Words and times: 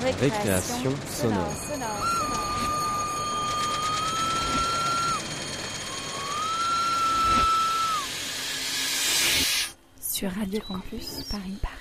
Récréation 0.00 0.92
sonore. 1.08 1.52
Sur 10.00 10.30
Radio 10.30 10.60
Campus 10.68 11.24
Paris 11.30 11.58
Paris. 11.60 11.77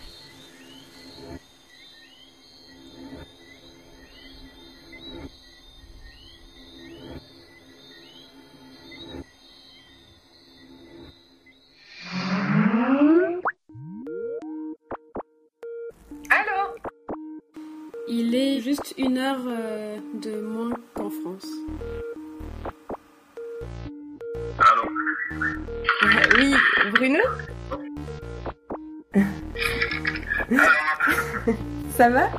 Ça 32.08 32.14
va? 32.14 32.30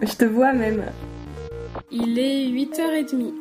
Je 0.00 0.14
te 0.16 0.24
vois 0.24 0.52
même. 0.52 0.82
Il 1.92 2.18
est 2.18 2.48
8h30. 2.48 3.34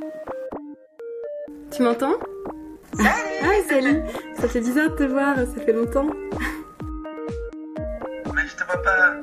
Tu 1.72 1.82
m'entends? 1.82 2.14
Salut 2.94 3.10
Ah, 3.42 3.68
salut 3.68 4.02
Ça 4.36 4.48
fait 4.48 4.60
bizarre 4.60 4.92
de 4.92 4.96
te 4.96 5.04
voir, 5.06 5.38
ça 5.38 5.60
fait 5.66 5.74
longtemps. 5.74 6.06
Mais 8.36 8.46
je 8.46 8.56
te 8.58 8.64
vois 8.66 8.82
pas. 8.84 9.16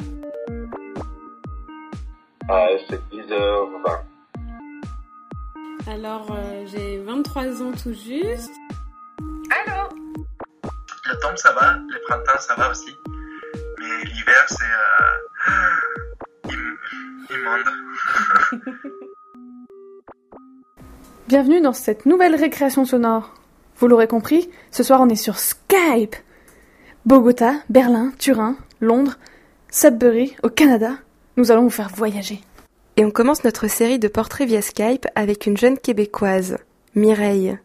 Ah, 2.49 2.67
c'est 2.91 3.01
10h20. 3.13 4.01
Alors, 5.93 6.27
euh, 6.33 6.67
j'ai 6.67 6.99
23 7.05 7.63
ans 7.63 7.71
tout 7.81 7.93
juste. 7.93 8.51
Allô? 9.49 9.91
L'automne 11.09 11.37
ça 11.37 11.53
va, 11.53 11.75
le 11.89 12.01
printemps 12.09 12.41
ça 12.41 12.57
va 12.57 12.73
aussi? 12.73 12.98
Bienvenue 21.29 21.61
dans 21.61 21.75
cette 21.75 22.07
nouvelle 22.07 22.35
récréation 22.35 22.87
sonore. 22.87 23.35
Vous 23.77 23.87
l'aurez 23.87 24.07
compris, 24.07 24.49
ce 24.71 24.83
soir 24.83 25.03
on 25.03 25.11
est 25.11 25.15
sur 25.15 25.39
Skype. 25.39 26.17
Bogota, 27.05 27.57
Berlin, 27.69 28.13
Turin, 28.19 28.57
Londres, 28.81 29.19
Sudbury, 29.71 30.37
au 30.43 30.49
Canada. 30.49 30.93
Nous 31.37 31.51
allons 31.51 31.65
vous 31.65 31.69
faire 31.69 31.91
voyager. 31.95 32.41
Et 32.97 33.05
on 33.05 33.11
commence 33.11 33.45
notre 33.45 33.69
série 33.69 33.99
de 33.99 34.09
portraits 34.09 34.49
via 34.49 34.63
Skype 34.63 35.07
avec 35.17 35.45
une 35.45 35.59
jeune 35.59 35.77
québécoise, 35.77 36.57
Mireille. 36.95 37.59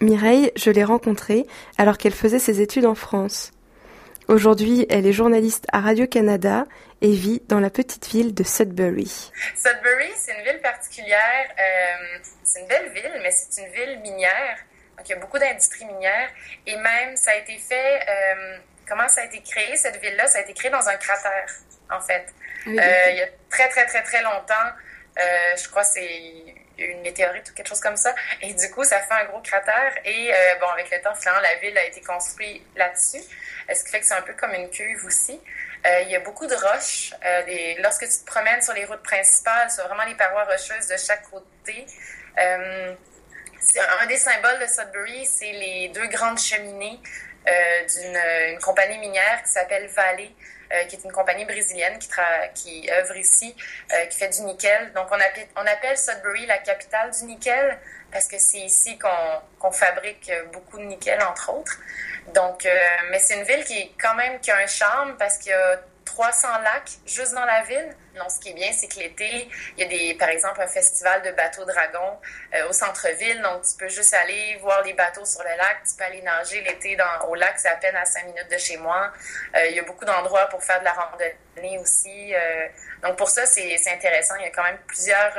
Mireille, 0.00 0.52
je 0.54 0.70
l'ai 0.70 0.84
rencontrée 0.84 1.48
alors 1.78 1.98
qu'elle 1.98 2.14
faisait 2.14 2.38
ses 2.38 2.60
études 2.60 2.86
en 2.86 2.94
France. 2.94 3.50
Aujourd'hui, 4.28 4.86
elle 4.90 5.06
est 5.06 5.12
journaliste 5.12 5.66
à 5.72 5.80
Radio-Canada 5.80 6.64
et 7.00 7.12
vit 7.12 7.42
dans 7.48 7.60
la 7.60 7.70
petite 7.70 8.08
ville 8.08 8.34
de 8.34 8.42
Sudbury. 8.42 9.30
Sudbury, 9.54 10.10
c'est 10.16 10.32
une 10.36 10.42
ville 10.44 10.60
particulière. 10.60 11.46
euh, 11.58 12.18
c'est 12.42 12.60
une 12.60 12.66
belle 12.66 12.88
ville, 12.92 13.20
mais 13.22 13.30
c'est 13.30 13.62
une 13.62 13.70
ville 13.72 14.00
minière. 14.00 14.58
Donc, 14.98 15.08
il 15.08 15.12
y 15.12 15.14
a 15.14 15.18
beaucoup 15.18 15.38
d'industries 15.38 15.84
minières. 15.84 16.30
Et 16.66 16.74
même, 16.76 17.16
ça 17.16 17.30
a 17.32 17.34
été 17.36 17.56
fait. 17.58 18.00
euh, 18.08 18.56
comment 18.88 19.08
ça 19.08 19.20
a 19.20 19.24
été 19.26 19.40
créé, 19.42 19.76
cette 19.76 20.00
ville-là? 20.00 20.26
Ça 20.26 20.38
a 20.38 20.40
été 20.40 20.54
créé 20.54 20.70
dans 20.72 20.88
un 20.88 20.96
cratère, 20.96 21.46
en 21.90 22.00
fait. 22.00 22.26
Ah 22.28 22.60
oui, 22.66 22.78
Euh, 22.80 23.10
il 23.10 23.16
y 23.18 23.22
a 23.22 23.28
très, 23.48 23.68
très, 23.68 23.86
très, 23.86 24.02
très 24.02 24.22
longtemps. 24.22 24.54
euh, 25.18 25.22
je 25.62 25.68
crois 25.68 25.82
que 25.82 25.88
c'est 25.88 26.54
une 26.78 27.00
météorite 27.02 27.48
ou 27.50 27.54
quelque 27.54 27.68
chose 27.68 27.80
comme 27.80 27.96
ça. 27.96 28.14
Et 28.42 28.52
du 28.52 28.70
coup, 28.70 28.84
ça 28.84 29.00
fait 29.00 29.14
un 29.14 29.24
gros 29.26 29.40
cratère. 29.40 29.92
Et 30.04 30.32
euh, 30.32 30.54
bon, 30.60 30.66
avec 30.68 30.90
le 30.90 31.00
temps, 31.00 31.14
finalement, 31.14 31.40
la 31.40 31.54
ville 31.56 31.76
a 31.76 31.84
été 31.84 32.00
construite 32.00 32.62
là-dessus. 32.76 33.22
Euh, 33.70 33.74
Ce 33.74 33.84
qui 33.84 33.90
fait 33.90 34.00
que 34.00 34.06
c'est 34.06 34.14
un 34.14 34.22
peu 34.22 34.34
comme 34.34 34.52
une 34.54 34.70
cuve 34.70 35.04
aussi. 35.04 35.40
Euh, 35.86 36.00
il 36.02 36.10
y 36.10 36.16
a 36.16 36.20
beaucoup 36.20 36.46
de 36.46 36.54
roches. 36.54 37.12
Lorsque 37.78 38.04
tu 38.04 38.18
te 38.18 38.26
promènes 38.26 38.62
sur 38.62 38.74
les 38.74 38.84
routes 38.84 39.02
principales, 39.02 39.70
c'est 39.70 39.82
vraiment 39.82 40.04
les 40.04 40.14
parois 40.14 40.44
rocheuses 40.44 40.88
de 40.88 40.96
chaque 40.96 41.22
côté. 41.30 41.86
Un 42.38 44.06
des 44.06 44.16
symboles 44.16 44.58
de 44.60 44.66
Sudbury, 44.66 45.26
c'est 45.26 45.52
les 45.52 45.88
deux 45.88 46.06
grandes 46.08 46.38
cheminées 46.38 47.00
d'une 47.46 48.16
une 48.52 48.58
compagnie 48.60 48.98
minière 48.98 49.42
qui 49.44 49.50
s'appelle 49.50 49.86
Vale, 49.88 50.28
euh, 50.72 50.84
qui 50.84 50.96
est 50.96 51.04
une 51.04 51.12
compagnie 51.12 51.44
brésilienne 51.44 51.98
qui, 52.54 52.90
œuvre 52.90 53.16
ici, 53.16 53.54
euh, 53.92 54.06
qui 54.06 54.18
fait 54.18 54.28
du 54.28 54.42
nickel. 54.42 54.92
Donc, 54.94 55.06
on 55.10 55.14
appelle, 55.14 55.46
on 55.56 55.66
appelle 55.66 55.96
Sudbury 55.96 56.46
la 56.46 56.58
capitale 56.58 57.10
du 57.10 57.24
nickel 57.24 57.78
parce 58.12 58.28
que 58.28 58.38
c'est 58.38 58.58
ici 58.58 58.98
qu'on 58.98 59.70
fabrique 59.72 60.32
beaucoup 60.52 60.78
de 60.78 60.84
nickel, 60.84 61.20
entre 61.22 61.52
autres. 61.52 61.78
Donc, 62.34 62.66
euh, 62.66 62.70
mais 63.10 63.18
c'est 63.18 63.38
une 63.38 63.44
ville 63.44 63.64
qui 63.64 63.78
est 63.78 63.92
quand 64.00 64.14
même 64.14 64.40
qui 64.40 64.50
a 64.50 64.56
un 64.56 64.66
charme 64.66 65.16
parce 65.16 65.38
qu'il 65.38 65.50
y 65.50 65.54
a 65.54 65.80
300 66.16 66.48
lacs 66.62 66.92
juste 67.04 67.34
dans 67.34 67.44
la 67.44 67.62
ville. 67.64 67.94
Donc, 68.14 68.30
ce 68.30 68.40
qui 68.40 68.48
est 68.48 68.54
bien, 68.54 68.72
c'est 68.72 68.88
que 68.88 68.98
l'été, 68.98 69.48
il 69.76 69.82
y 69.82 69.84
a 69.84 69.88
des, 69.88 70.14
par 70.14 70.30
exemple, 70.30 70.62
un 70.62 70.66
festival 70.66 71.20
de 71.20 71.30
bateaux 71.32 71.66
dragons 71.66 72.18
euh, 72.54 72.68
au 72.70 72.72
centre-ville. 72.72 73.42
Donc, 73.42 73.62
tu 73.66 73.76
peux 73.78 73.88
juste 73.88 74.14
aller 74.14 74.56
voir 74.62 74.82
les 74.82 74.94
bateaux 74.94 75.26
sur 75.26 75.42
le 75.42 75.50
lac. 75.50 75.82
Tu 75.86 75.94
peux 75.94 76.04
aller 76.04 76.22
nager 76.22 76.62
l'été 76.62 76.96
au 77.28 77.34
lac, 77.34 77.58
c'est 77.58 77.68
à 77.68 77.76
peine 77.76 77.96
à 77.96 78.06
5 78.06 78.24
minutes 78.24 78.50
de 78.50 78.56
chez 78.56 78.78
moi. 78.78 79.12
Euh, 79.56 79.66
il 79.66 79.76
y 79.76 79.78
a 79.78 79.82
beaucoup 79.82 80.06
d'endroits 80.06 80.46
pour 80.46 80.64
faire 80.64 80.80
de 80.80 80.84
la 80.84 80.94
randonnée 80.94 81.78
aussi. 81.78 82.34
Euh, 82.34 82.66
donc, 83.02 83.16
pour 83.18 83.28
ça, 83.28 83.44
c'est 83.44 83.76
intéressant. 83.92 84.36
Il 84.36 84.44
y 84.44 84.46
a 84.46 84.50
quand 84.50 84.64
même 84.64 84.78
plusieurs... 84.86 85.34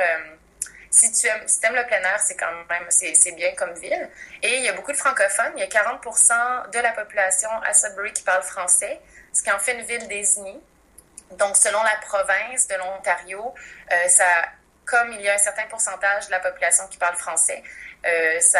si 0.92 1.12
tu 1.12 1.28
aimes, 1.28 1.48
si 1.48 1.66
aimes 1.66 1.76
le 1.76 1.88
plein 1.88 2.02
air, 2.02 2.20
c'est 2.20 2.36
quand 2.36 2.54
même 2.70 2.86
c'est 2.90 3.16
c'est 3.16 3.32
bien 3.32 3.54
comme 3.56 3.74
ville. 3.74 4.10
Et 4.44 4.58
il 4.58 4.64
y 4.64 4.70
a 4.70 4.74
beaucoup 4.74 4.92
de 4.92 4.98
francophones. 4.98 5.54
Il 5.56 5.60
y 5.60 5.64
a 5.64 5.68
40 5.68 6.72
de 6.72 6.80
la 6.80 6.92
population 6.92 7.50
à 7.66 7.74
Sudbury 7.74 8.14
qui 8.14 8.24
parle 8.24 8.44
français, 8.44 9.00
ce 9.38 9.44
qui 9.44 9.52
en 9.52 9.60
fait 9.60 9.74
une 9.74 9.86
ville 9.86 10.08
désignée. 10.08 10.60
Donc, 11.38 11.58
selon 11.58 11.84
la 11.84 11.98
province 12.02 12.68
de 12.68 12.76
l'Ontario, 12.76 13.54
euh, 13.92 14.08
ça, 14.08 14.24
comme 14.86 15.12
il 15.12 15.22
y 15.22 15.30
a 15.30 15.36
un 15.36 15.38
certain 15.38 15.66
pourcentage 15.70 16.28
de 16.28 16.32
la 16.32 16.40
population 16.40 16.86
qui 16.90 16.98
parle 16.98 17.16
français, 17.18 17.62
euh, 18.06 18.40
ça 18.40 18.60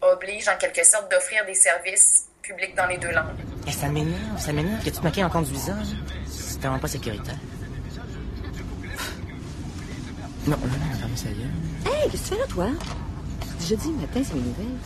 oblige 0.00 0.48
en 0.48 0.56
quelque 0.58 0.84
sorte 0.84 1.10
d'offrir 1.10 1.44
des 1.46 1.54
services 1.54 2.26
publics 2.42 2.74
dans 2.76 2.86
les 2.86 2.98
deux 2.98 3.10
langues. 3.10 3.40
Eh, 3.66 3.72
ça 3.72 3.88
m'énerve, 3.88 4.38
ça 4.38 4.52
m'énerve 4.52 4.78
que 4.84 4.90
tu 4.90 4.98
te 4.98 5.02
maquilles 5.02 5.24
en 5.24 5.30
conduisant. 5.30 5.78
C'est 6.28 6.60
vraiment 6.60 6.78
pas 6.78 6.88
sécuritaire. 6.88 7.38
Non, 10.46 10.58
non, 10.58 10.66
non, 10.66 11.16
ferme 11.16 11.34
gueule. 11.34 11.92
Hey, 11.92 12.10
qu'est-ce 12.10 12.22
que 12.22 12.28
tu 12.28 12.34
fais 12.34 12.40
là, 12.40 12.46
toi? 12.46 12.66
J'ai 13.60 13.76
dit, 13.76 13.90
matin, 13.92 14.22
c'est 14.22 14.34
mes 14.34 14.42
nouvelles. 14.42 14.78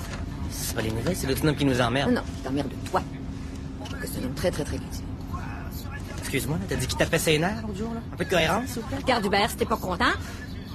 C'est 0.53 0.75
pas 0.77 0.83
les 0.83 0.93
nouvelles, 0.93 1.17
c'est 1.17 1.27
l'autre 1.27 1.45
homme 1.45 1.57
qui 1.57 1.65
nous 1.65 1.81
emmerde. 1.81 2.13
Non, 2.13 2.21
non, 2.21 2.27
t'emmerde 2.45 2.69
de 2.69 2.89
toi. 2.89 3.03
Trouve 3.99 4.11
que 4.11 4.15
c'est 4.15 4.23
un 4.23 4.27
homme 4.27 4.35
très, 4.35 4.51
très, 4.51 4.65
très 4.65 4.77
gentil. 4.77 5.05
Excuse-moi, 6.19 6.59
t'as 6.69 6.77
dit 6.77 6.87
qu'il 6.87 6.99
tapait 6.99 7.19
ses 7.19 7.39
nerfs 7.39 7.63
l'autre 7.63 7.79
jour, 7.79 7.95
là? 7.95 8.01
Un 8.13 8.17
peu 8.17 8.25
de 8.25 8.31
cohérence, 8.31 8.67
s'il 8.67 8.83
vous 8.83 8.89
plaît? 8.89 8.99
Regarde, 8.99 9.25
Hubert, 9.25 9.51
si 9.51 9.57
t'es 9.57 9.65
pas 9.65 9.77
content, 9.77 10.13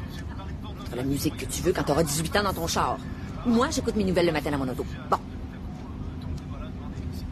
tu 0.10 0.86
feras 0.86 0.96
la 0.96 1.04
musique 1.04 1.38
que 1.38 1.46
tu 1.46 1.62
veux 1.62 1.74
quand 1.74 1.84
t'auras 1.84 2.04
18 2.04 2.38
ans 2.38 2.44
dans 2.44 2.54
ton 2.54 2.68
char. 2.68 2.98
Moi, 3.46 3.68
j'écoute 3.72 3.96
mes 3.96 4.04
nouvelles 4.04 4.26
le 4.26 4.32
matin 4.32 4.52
à 4.54 4.58
mon 4.58 4.68
auto. 4.68 4.86
Bon, 5.10 5.20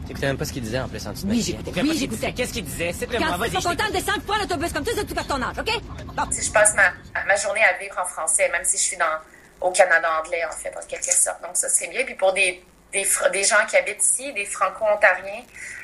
T'écoutais 0.06 0.26
même 0.26 0.36
pas 0.36 0.44
ce 0.44 0.52
qu'il 0.52 0.62
disait 0.62 0.80
en 0.80 0.88
plus 0.88 1.06
en 1.06 1.12
dessous 1.12 1.26
de 1.26 1.30
Oui, 1.30 1.42
j'écoutais. 1.42 1.80
Oui, 1.80 1.96
j'écoutais. 1.96 2.32
Qu'est-ce 2.32 2.52
qu'il 2.52 2.64
disait? 2.64 2.92
C'est 2.92 3.06
quand 3.06 3.36
vas-y. 3.36 3.50
tu 3.50 3.56
pas 3.56 3.62
content, 3.62 3.76
t'écoute. 3.76 3.92
descends 3.92 4.20
pas 4.20 4.38
l'autobus 4.38 4.72
comme 4.72 4.84
tout, 4.84 4.92
c'est 4.94 5.06
tout 5.06 5.18
à 5.18 5.24
ton 5.24 5.40
âge, 5.40 5.56
OK? 5.58 5.70
Bon. 6.14 6.22
Si 6.30 6.44
je 6.46 6.52
passe 6.52 6.74
ma, 6.74 6.92
ma 7.24 7.36
journée 7.36 7.62
à 7.64 7.78
vivre 7.78 7.96
en 7.98 8.04
français, 8.04 8.48
même 8.50 8.64
si 8.64 8.76
je 8.76 8.82
suis 8.82 8.96
dans, 8.96 9.66
au 9.66 9.70
Canada 9.70 10.08
anglais, 10.20 10.42
en 10.44 10.52
fait, 10.52 10.74
en 10.76 10.86
quelque 10.86 11.12
sorte. 11.12 11.40
Donc, 11.42 11.52
ça, 11.56 11.68
c'est 11.68 11.88
bien. 11.88 12.04
Puis 12.04 12.14
pour 12.16 12.32
des, 12.32 12.62
des, 12.92 13.44
gens 13.44 13.64
qui 13.68 13.76
habitent 13.76 14.04
ici, 14.04 14.32
des 14.32 14.44
franco-ontariens, 14.46 15.42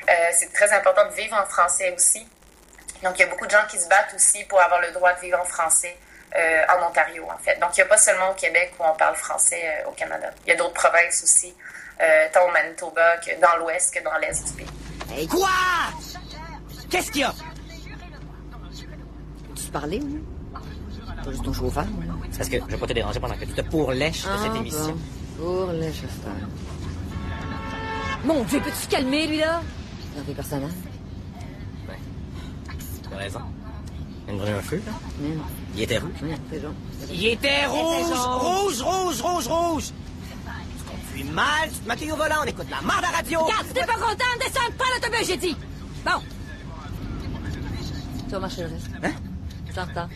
euh, 0.09 0.13
c'est 0.33 0.51
très 0.53 0.71
important 0.73 1.05
de 1.09 1.13
vivre 1.13 1.35
en 1.35 1.45
français 1.45 1.93
aussi. 1.95 2.27
Donc, 3.03 3.17
il 3.17 3.21
y 3.21 3.23
a 3.23 3.27
beaucoup 3.27 3.45
de 3.45 3.51
gens 3.51 3.65
qui 3.69 3.79
se 3.79 3.87
battent 3.87 4.13
aussi 4.15 4.43
pour 4.45 4.59
avoir 4.61 4.81
le 4.81 4.91
droit 4.91 5.13
de 5.13 5.19
vivre 5.21 5.39
en 5.39 5.45
français 5.45 5.95
euh, 6.35 6.63
en 6.77 6.87
Ontario, 6.89 7.25
en 7.33 7.37
fait. 7.39 7.59
Donc, 7.59 7.69
il 7.77 7.79
n'y 7.79 7.83
a 7.83 7.87
pas 7.87 7.97
seulement 7.97 8.29
au 8.31 8.33
Québec 8.35 8.73
où 8.79 8.83
on 8.83 8.95
parle 8.95 9.15
français 9.15 9.61
euh, 9.85 9.89
au 9.89 9.91
Canada. 9.93 10.29
Il 10.45 10.49
y 10.49 10.51
a 10.53 10.55
d'autres 10.55 10.73
provinces 10.73 11.23
aussi, 11.23 11.53
euh, 12.01 12.27
tant 12.33 12.47
au 12.47 12.51
Manitoba 12.51 13.17
que 13.17 13.39
dans 13.41 13.55
l'ouest 13.57 13.93
que 13.93 14.03
dans 14.03 14.15
l'est 14.17 14.45
du 14.45 14.53
pays. 14.53 14.67
Hey, 15.11 15.27
Quoi? 15.27 15.49
Qu'est-ce 16.91 17.11
qu'il 17.11 17.21
y 17.21 17.23
a? 17.23 17.33
tu 19.55 19.71
parler, 19.71 19.99
ou? 19.99 20.23
Pas 21.23 21.31
juste 21.31 21.43
ton 21.43 21.53
chauffeur, 21.53 21.85
parce 22.37 22.49
que 22.49 22.57
je 22.59 22.65
vais 22.65 22.77
pas 22.77 22.87
te 22.87 22.93
déranger 22.93 23.19
pendant 23.19 23.35
que 23.35 23.45
tu 23.45 23.53
te 23.53 23.61
pourlèches 23.61 24.23
de 24.23 24.37
cette 24.37 24.51
Ah, 24.53 24.57
émission. 24.57 24.97
bon. 25.37 25.65
Pour 25.65 25.71
les. 25.73 25.91
Mon 28.25 28.43
Dieu, 28.43 28.59
peux-tu 28.59 28.87
te 28.87 28.91
calmer, 28.91 29.27
lui, 29.27 29.37
là? 29.37 29.61
Dans 30.15 30.23
tes 30.23 30.33
personnages. 30.33 30.71
T'as 33.09 33.17
raison. 33.17 33.39
Il 34.27 34.35
me 34.35 34.41
un 34.43 34.61
feu, 34.61 34.81
là. 34.85 34.91
Non, 35.21 35.41
Il 35.75 35.81
était 35.81 35.97
rouge. 35.97 36.11
ouais, 36.21 36.35
c'est 36.51 36.61
genre. 36.61 36.73
Il 37.11 37.25
était 37.27 37.65
rouge, 37.65 38.11
rouge, 38.11 38.81
rouge, 38.81 39.21
rouge, 39.21 39.47
rouge. 39.47 39.83
Tu 39.87 40.83
conduis 40.83 41.23
mal, 41.31 41.69
tu 41.69 41.79
te 41.79 41.87
maquilles 41.87 42.11
au 42.11 42.15
volant, 42.15 42.35
on 42.43 42.45
écoute 42.45 42.67
la 42.69 42.81
marde 42.81 43.03
à 43.05 43.09
radio. 43.17 43.39
Regarde, 43.39 43.65
si 43.67 43.73
t'es 43.73 43.85
pas 43.85 43.93
content, 43.95 44.25
descends 44.39 44.71
pas 44.77 44.83
l'autobus, 44.95 45.27
j'ai 45.27 45.37
dit! 45.37 45.55
Bon, 46.05 46.21
Tu 48.27 48.31
vas 48.33 48.39
marcher 48.39 48.61
le 48.63 48.67
reste. 48.69 48.89
Hein? 49.03 49.11
Je 49.65 49.71
suis 49.71 49.81
en 49.81 49.85
retard. 49.85 50.09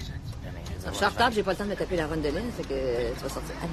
Je 0.86 0.96
suis 0.96 1.06
en 1.06 1.10
retard, 1.10 1.32
j'ai 1.32 1.44
pas 1.44 1.52
le 1.52 1.58
temps 1.58 1.64
de 1.64 1.70
me 1.70 1.76
taper 1.76 1.96
la 1.96 2.08
ronde 2.08 2.22
de 2.22 2.30
laine, 2.30 2.52
fait 2.58 2.64
que 2.64 3.14
tu 3.14 3.24
vas 3.24 3.30
sortir. 3.30 3.56
Allez. 3.62 3.72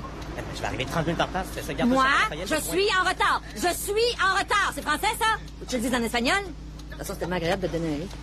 Je 0.54 0.60
vais 0.60 0.66
arriver 0.66 0.84
30 0.84 1.06
minutes 1.06 1.20
en 1.20 1.26
retard, 1.26 1.44
c'est 1.52 1.62
ça, 1.62 1.74
garde 1.74 1.90
Moi, 1.90 2.06
je 2.32 2.54
suis 2.54 2.88
en 2.98 3.08
retard. 3.08 3.42
Je 3.54 3.74
suis 3.74 4.16
en 4.22 4.38
retard. 4.38 4.72
C'est 4.74 4.82
français, 4.82 5.14
ça? 5.18 5.38
Ou 5.60 5.64
tu 5.66 5.76
le 5.76 5.88
dis 5.88 5.96
en 5.96 6.02
espagnol? 6.02 6.42
De 6.42 6.90
toute 6.90 6.98
façon, 6.98 7.12
c'est 7.14 7.20
tellement 7.20 7.36
agréable 7.36 7.62
de 7.62 7.66
te 7.68 7.72
donner 7.72 7.94
un 7.94 7.98
livre. 7.98 8.16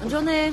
Bonne 0.00 0.10
journée. 0.10 0.52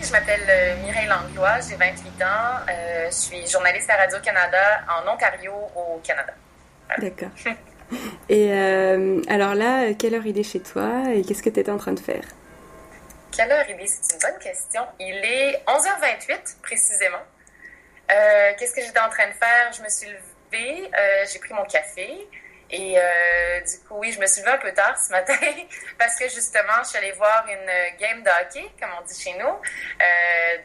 Je 0.00 0.12
m'appelle 0.12 0.40
euh, 0.48 0.82
Mireille 0.84 1.08
Langlois, 1.08 1.60
j'ai 1.68 1.76
28 1.76 2.22
ans. 2.22 2.64
Euh, 2.70 3.06
je 3.10 3.14
suis 3.14 3.46
journaliste 3.48 3.90
à 3.90 3.96
Radio-Canada 3.96 4.84
en 4.88 5.12
Ontario, 5.12 5.52
au 5.74 6.00
Canada. 6.04 6.32
D'accord. 6.98 7.30
Et 8.28 8.52
euh, 8.52 9.20
alors 9.28 9.54
là, 9.54 9.92
quelle 9.94 10.14
heure 10.14 10.26
il 10.26 10.38
est 10.38 10.42
chez 10.42 10.60
toi 10.60 11.04
et 11.14 11.22
qu'est-ce 11.22 11.42
que 11.42 11.48
tu 11.48 11.60
étais 11.60 11.70
en 11.70 11.78
train 11.78 11.94
de 11.94 12.00
faire? 12.00 12.22
Quelle 13.32 13.52
heure 13.52 13.64
il 13.68 13.80
est? 13.80 13.86
C'est 13.86 14.14
une 14.14 14.20
bonne 14.20 14.40
question. 14.40 14.86
Il 14.98 15.16
est 15.24 15.62
11h28 15.66 16.60
précisément. 16.62 17.22
Euh, 18.10 18.52
Qu'est-ce 18.58 18.74
que 18.74 18.80
j'étais 18.80 19.00
en 19.00 19.10
train 19.10 19.28
de 19.28 19.34
faire? 19.34 19.72
Je 19.72 19.82
me 19.82 19.88
suis 19.88 20.08
levée, 20.08 20.90
euh, 20.98 21.26
j'ai 21.30 21.38
pris 21.38 21.52
mon 21.52 21.64
café 21.64 22.26
et 22.70 22.98
euh, 22.98 23.60
du 23.60 23.78
coup, 23.86 23.98
oui, 23.98 24.12
je 24.12 24.20
me 24.20 24.26
suis 24.26 24.40
levée 24.40 24.52
un 24.52 24.58
peu 24.58 24.72
tard 24.72 24.98
ce 24.98 25.10
matin 25.10 25.34
parce 25.98 26.16
que 26.16 26.24
justement, 26.28 26.82
je 26.82 26.88
suis 26.88 26.98
allée 26.98 27.12
voir 27.12 27.46
une 27.48 27.98
game 27.98 28.22
de 28.22 28.30
hockey, 28.30 28.66
comme 28.80 28.90
on 28.98 29.04
dit 29.04 29.20
chez 29.20 29.34
nous, 29.34 29.60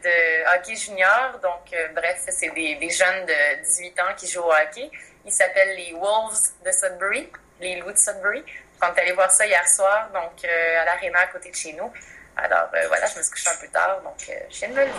de 0.02 0.56
hockey 0.56 0.74
junior. 0.74 1.38
Donc, 1.42 1.74
bref, 1.94 2.24
c'est 2.28 2.50
des, 2.50 2.90
jeunes 2.90 3.26
de 3.26 3.62
18 3.62 4.00
ans 4.00 4.14
qui 4.16 4.26
jouent 4.26 4.42
au 4.42 4.52
hockey. 4.52 4.90
Ils 5.26 5.32
s'appellent 5.32 5.76
les 5.76 5.92
Wolves 5.92 6.38
de 6.64 6.70
Sudbury, 6.70 7.30
les 7.60 7.76
Loups 7.76 7.92
de 7.92 7.98
Sudbury. 7.98 8.44
On 8.82 8.94
est 8.94 9.00
allé 9.00 9.12
voir 9.12 9.30
ça 9.30 9.46
hier 9.46 9.66
soir, 9.66 10.10
donc 10.12 10.44
à 10.44 10.84
l'aréna 10.84 11.20
à 11.20 11.26
côté 11.26 11.50
de 11.50 11.56
chez 11.56 11.72
nous. 11.74 11.90
Alors 12.36 12.68
euh, 12.74 12.88
voilà, 12.88 13.06
je 13.06 13.18
me 13.18 13.22
suis 13.22 13.30
couchée 13.30 13.50
un 13.50 13.60
peu 13.60 13.68
tard, 13.68 14.00
donc 14.02 14.16
euh, 14.28 14.32
je 14.50 14.58
viens 14.58 14.68
de 14.68 14.74
me 14.74 14.80
lever. 14.80 14.92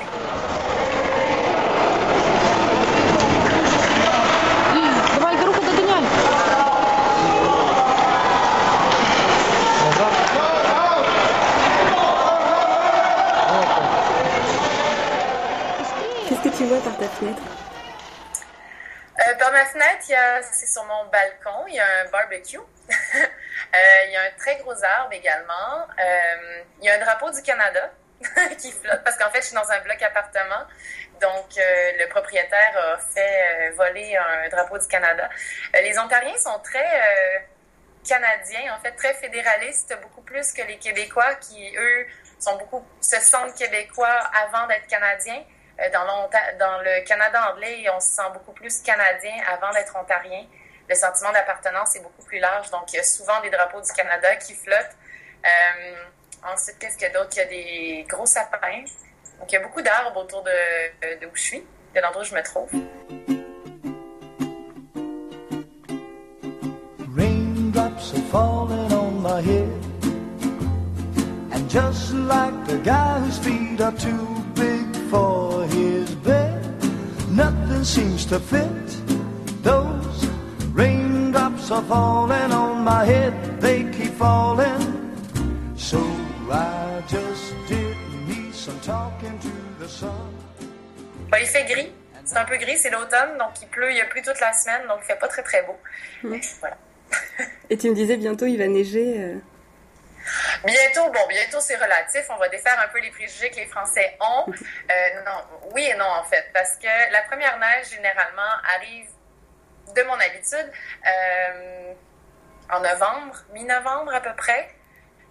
Qu'est-ce 16.27 16.41
que 16.41 16.57
tu 16.57 16.65
vois 16.65 16.79
par 16.79 16.97
ta 16.97 17.09
fenêtre? 17.09 17.41
Euh, 19.19 19.35
par 19.37 19.51
ma 19.51 19.65
fenêtre, 19.65 20.05
c'est 20.51 20.67
sur 20.67 20.83
mon 20.85 21.05
balcon, 21.11 21.67
il 21.67 21.75
y 21.75 21.79
a 21.79 21.85
un 22.05 22.09
barbecue. 22.11 22.59
Euh, 22.89 24.05
il 24.07 24.13
y 24.13 24.15
a 24.15 24.21
un 24.21 24.31
très 24.37 24.55
gros 24.57 24.83
arbre 24.83 25.11
également. 25.11 25.87
Euh, 25.99 26.63
il 26.79 26.85
y 26.85 26.89
a 26.89 26.95
un 26.95 26.99
drapeau 26.99 27.29
du 27.31 27.41
Canada 27.41 27.91
qui 28.57 28.71
flotte 28.71 29.03
parce 29.03 29.17
qu'en 29.17 29.29
fait, 29.31 29.41
je 29.41 29.47
suis 29.47 29.55
dans 29.55 29.69
un 29.69 29.79
bloc 29.79 30.01
appartement. 30.01 30.63
Donc, 31.19 31.57
euh, 31.57 31.91
le 31.99 32.07
propriétaire 32.07 32.77
a 32.77 32.97
fait 32.97 33.71
voler 33.71 34.15
un 34.15 34.49
drapeau 34.49 34.77
du 34.77 34.87
Canada. 34.87 35.29
Les 35.73 35.97
Ontariens 35.97 36.37
sont 36.37 36.59
très 36.59 37.47
canadiens, 38.07 38.75
en 38.75 38.79
fait, 38.79 38.91
très 38.91 39.13
fédéralistes, 39.15 39.97
beaucoup 40.01 40.21
plus 40.21 40.53
que 40.53 40.61
les 40.61 40.77
Québécois 40.77 41.35
qui, 41.35 41.75
eux, 41.75 42.07
sont 42.39 42.55
beaucoup, 42.57 42.85
se 43.01 43.19
sentent 43.19 43.55
Québécois 43.55 44.19
avant 44.45 44.67
d'être 44.67 44.87
Canadiens. 44.87 45.43
Dans 45.91 46.81
le 46.81 47.03
Canada 47.05 47.51
anglais, 47.51 47.85
on 47.93 47.99
se 47.99 48.09
sent 48.09 48.29
beaucoup 48.33 48.53
plus 48.53 48.81
Canadien 48.81 49.33
avant 49.49 49.71
d'être 49.71 49.95
Ontarien. 49.97 50.45
Le 50.87 50.95
sentiment 50.95 51.31
d'appartenance 51.31 51.95
est 51.95 52.01
beaucoup 52.01 52.21
plus 52.23 52.39
large, 52.39 52.69
donc 52.69 52.93
il 52.93 52.97
y 52.97 52.99
a 52.99 53.03
souvent 53.03 53.41
des 53.41 53.49
drapeaux 53.49 53.81
du 53.81 53.91
Canada 53.91 54.35
qui 54.35 54.53
flottent. 54.53 54.95
Euh, 55.43 55.95
ensuite, 56.53 56.77
qu'est-ce 56.77 56.97
qu'il 56.97 57.07
y 57.07 57.09
a 57.09 57.13
d'autre? 57.13 57.31
Il 57.33 57.37
y 57.37 57.41
a 57.41 57.45
des 57.45 58.05
gros 58.07 58.25
sapins. 58.25 58.83
Donc, 59.39 59.51
il 59.51 59.53
y 59.53 59.57
a 59.57 59.61
beaucoup 59.61 59.81
d'arbres 59.81 60.17
autour 60.17 60.43
de, 60.43 61.25
où 61.25 61.35
je 61.35 61.41
suis, 61.41 61.63
de 61.93 61.99
l'endroit 61.99 62.21
où 62.21 62.25
je 62.25 62.35
me 62.35 62.43
trouve. 62.43 62.69
Raindrops 67.15 68.13
are 68.13 68.21
falling 68.31 68.93
on 68.93 69.21
my 69.21 69.41
head. 69.41 69.69
And 71.51 71.69
just 71.69 72.13
like 72.13 72.67
the 72.67 72.77
guy 72.83 73.19
whose 73.19 73.39
feet 73.39 73.81
are 73.81 73.91
too 73.91 74.43
big 74.53 74.95
for 75.09 75.65
his 75.65 76.13
bed, 76.15 76.61
nothing 77.31 77.83
seems 77.83 78.25
to 78.27 78.39
fit. 78.39 79.04
Those 81.87 82.29
raindrops 82.29 82.49
are 82.49 82.49
falling 82.49 82.51
on 82.51 82.83
my 82.83 83.05
head, 83.05 83.61
they 83.61 83.83
keep 83.91 84.13
falling. 84.13 84.81
So 85.77 85.99
I 86.51 87.03
just 87.07 87.53
did 87.67 87.95
me 88.27 88.51
some 88.51 88.79
talking 88.81 89.37
to 89.39 89.51
the 89.79 89.87
sun. 89.89 90.33
Bon, 91.29 91.37
il 91.39 91.47
fait 91.47 91.65
gris. 91.65 91.91
C'est 92.23 92.37
un 92.37 92.45
peu 92.45 92.57
gris, 92.57 92.77
c'est 92.77 92.89
l'automne, 92.89 93.37
donc 93.37 93.51
il 93.61 93.67
pleut, 93.67 93.91
il 93.91 93.97
y 93.97 94.01
a 94.01 94.05
plu 94.05 94.21
toute 94.23 94.39
la 94.39 94.51
semaine, 94.53 94.87
donc 94.87 94.97
il 95.03 95.05
fait 95.05 95.19
pas 95.19 95.27
très 95.27 95.43
très 95.43 95.61
beau. 95.63 95.77
Mais 96.23 96.41
Voilà. 96.59 96.77
Et 97.69 97.77
tu 97.77 97.87
me 97.89 97.93
disais 97.95 98.17
bientôt 98.17 98.45
il 98.47 98.57
va 98.57 98.67
neiger. 98.67 99.15
euh. 99.19 99.37
Bientôt, 100.65 101.11
bon, 101.11 101.19
bientôt 101.29 101.59
c'est 101.59 101.75
relatif. 101.75 102.25
On 102.31 102.37
va 102.37 102.49
défaire 102.49 102.79
un 102.83 102.87
peu 102.91 102.99
les 102.99 103.11
préjugés 103.11 103.51
que 103.51 103.57
les 103.57 103.67
Français 103.67 104.17
ont. 104.19 104.51
Euh, 104.91 105.23
non, 105.25 105.41
oui 105.75 105.83
et 105.91 105.95
non 105.97 106.05
en 106.05 106.23
fait, 106.23 106.45
parce 106.53 106.77
que 106.77 106.87
la 107.11 107.21
première 107.23 107.57
neige 107.59 107.89
généralement 107.91 108.53
arrive 108.75 109.07
de 109.95 110.03
mon 110.03 110.13
habitude 110.13 110.71
euh, 111.05 111.93
en 112.71 112.79
novembre, 112.79 113.35
mi-novembre 113.53 114.13
à 114.13 114.21
peu 114.21 114.33
près, 114.35 114.69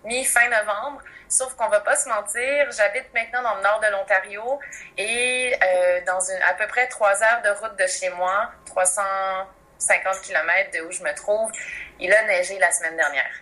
mi-fin 0.05 0.49
novembre. 0.49 1.03
Sauf 1.29 1.55
qu'on 1.55 1.69
va 1.69 1.81
pas 1.81 1.97
se 1.97 2.09
mentir, 2.09 2.71
j'habite 2.71 3.13
maintenant 3.15 3.43
dans 3.43 3.57
le 3.57 3.63
nord 3.63 3.81
de 3.81 3.89
l'Ontario 3.89 4.61
et 4.97 5.55
euh, 5.63 6.01
dans 6.07 6.21
une, 6.21 6.43
à 6.43 6.55
peu 6.55 6.67
près 6.67 6.87
trois 6.89 7.23
heures 7.23 7.43
de 7.43 7.51
route 7.61 7.77
de 7.79 7.87
chez 7.87 8.11
moi, 8.11 8.51
350 8.67 10.21
km 10.23 10.71
de 10.73 10.81
où 10.83 10.93
je 10.93 11.03
me 11.03 11.15
trouve, 11.15 11.51
il 11.99 12.13
a 12.13 12.23
neigé 12.25 12.59
la 12.59 12.71
semaine 12.71 12.97
dernière. 12.97 13.33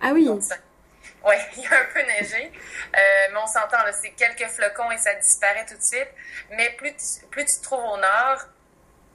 Ah 0.00 0.10
oui. 0.12 0.28
Oui, 1.24 1.36
il 1.56 1.66
a 1.72 1.78
un 1.78 1.84
peu 1.92 2.02
neigé, 2.02 2.52
euh, 2.96 2.98
mais 3.32 3.38
on 3.42 3.46
s'entend, 3.46 3.78
c'est 4.00 4.10
quelques 4.10 4.48
flocons 4.50 4.90
et 4.90 4.98
ça 4.98 5.14
disparaît 5.14 5.64
tout 5.66 5.76
de 5.76 5.82
suite. 5.82 6.08
Mais 6.50 6.70
plus 6.70 6.94
tu, 6.96 7.26
plus 7.26 7.44
tu 7.44 7.58
te 7.58 7.62
trouves 7.62 7.84
au 7.84 7.96
nord 7.96 8.46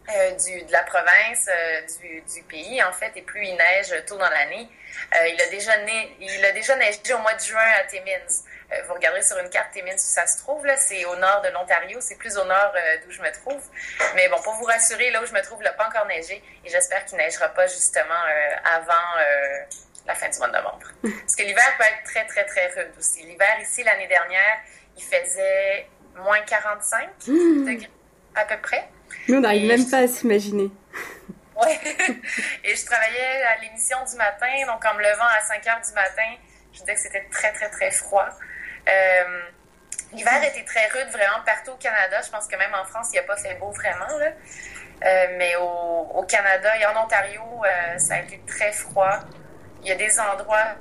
euh, 0.09 0.31
du, 0.31 0.63
de 0.63 0.71
la 0.71 0.83
province, 0.83 1.49
euh, 1.49 1.81
du, 1.99 2.21
du 2.21 2.43
pays, 2.43 2.81
en 2.81 2.93
fait, 2.93 3.11
et 3.15 3.21
plus 3.21 3.43
il 3.43 3.55
neige 3.55 3.93
tôt 4.05 4.17
dans 4.17 4.29
l'année. 4.29 4.69
Euh, 5.15 5.27
il, 5.27 5.41
a 5.41 5.47
déjà 5.47 5.75
né, 5.77 6.15
il 6.19 6.45
a 6.45 6.51
déjà 6.53 6.75
neigé 6.77 7.13
au 7.13 7.17
mois 7.19 7.33
de 7.33 7.41
juin 7.41 7.65
à 7.79 7.83
Timmins. 7.83 8.43
Vous 8.87 8.93
regarderez 8.93 9.21
sur 9.21 9.37
une 9.37 9.49
carte 9.49 9.71
Timmins 9.71 9.95
où 9.95 9.97
ça 9.97 10.27
se 10.27 10.39
trouve, 10.39 10.65
là, 10.65 10.75
c'est 10.75 11.05
au 11.05 11.15
nord 11.15 11.41
de 11.41 11.49
l'Ontario, 11.49 11.99
c'est 12.01 12.17
plus 12.17 12.37
au 12.37 12.43
nord 12.43 12.73
d'où 13.03 13.11
je 13.11 13.21
me 13.21 13.31
trouve. 13.31 13.61
Mais 14.15 14.27
bon, 14.27 14.41
pour 14.41 14.53
vous 14.55 14.65
rassurer, 14.65 15.09
là 15.11 15.21
où 15.21 15.25
je 15.25 15.31
me 15.31 15.41
trouve, 15.41 15.59
il 15.61 15.63
n'a 15.63 15.71
pas 15.71 15.87
encore 15.87 16.05
neigé 16.05 16.43
et 16.65 16.69
j'espère 16.69 17.05
qu'il 17.05 17.17
neigera 17.17 17.47
pas 17.49 17.67
justement 17.67 18.23
avant 18.65 18.93
la 20.05 20.15
fin 20.15 20.27
du 20.27 20.37
mois 20.37 20.49
de 20.49 20.53
novembre. 20.53 20.87
Parce 21.01 21.35
que 21.35 21.43
l'hiver 21.43 21.77
peut 21.77 21.85
être 21.85 22.03
très, 22.03 22.25
très, 22.25 22.45
très 22.45 22.67
rude 22.67 22.91
aussi. 22.99 23.23
L'hiver, 23.23 23.57
ici, 23.61 23.83
l'année 23.83 24.07
dernière, 24.07 24.59
il 24.97 25.03
faisait 25.03 25.87
moins 26.15 26.41
45 26.41 27.09
degrés 27.27 27.89
à 28.35 28.45
peu 28.45 28.57
près. 28.61 28.89
Nous 29.27 29.37
on 29.37 29.41
n'arrive 29.41 29.67
même 29.67 29.85
je- 29.85 29.91
pas 29.91 29.97
à 29.99 30.07
s'imaginer. 30.07 30.69
Ouais. 31.59 31.79
Et 32.63 32.75
je 32.75 32.85
travaillais 32.85 33.41
à 33.43 33.59
l'émission 33.61 33.97
du 34.07 34.15
matin, 34.15 34.45
donc 34.67 34.85
en 34.85 34.93
me 34.93 35.01
levant 35.01 35.25
à 35.25 35.41
5 35.41 35.65
heures 35.67 35.81
du 35.81 35.91
matin, 35.93 36.35
je 36.71 36.79
disais 36.81 36.93
que 36.93 36.99
c'était 37.01 37.27
très, 37.31 37.51
très, 37.51 37.67
très 37.71 37.89
froid. 37.89 38.29
Euh, 38.87 39.41
L'hiver 40.13 40.43
était 40.43 40.63
très 40.63 40.85
rude 40.89 41.09
vraiment 41.11 41.43
partout 41.45 41.71
au 41.71 41.77
Canada. 41.77 42.21
Je 42.23 42.29
pense 42.29 42.47
que 42.47 42.55
même 42.57 42.73
en 42.79 42.85
France, 42.85 43.07
il 43.11 43.15
n'a 43.15 43.23
pas 43.23 43.37
fait 43.37 43.55
beau 43.55 43.71
vraiment. 43.71 44.05
Là. 44.19 44.27
Euh, 45.03 45.27
mais 45.39 45.55
au, 45.55 45.63
au 46.13 46.23
Canada 46.25 46.77
et 46.79 46.85
en 46.85 47.03
Ontario, 47.03 47.41
euh, 47.41 47.97
ça 47.97 48.13
a 48.15 48.19
été 48.19 48.39
très 48.45 48.71
froid. 48.71 49.17
Il 49.81 49.87
y 49.87 49.91
a 49.91 49.95
des 49.95 50.19
endroits 50.19 50.75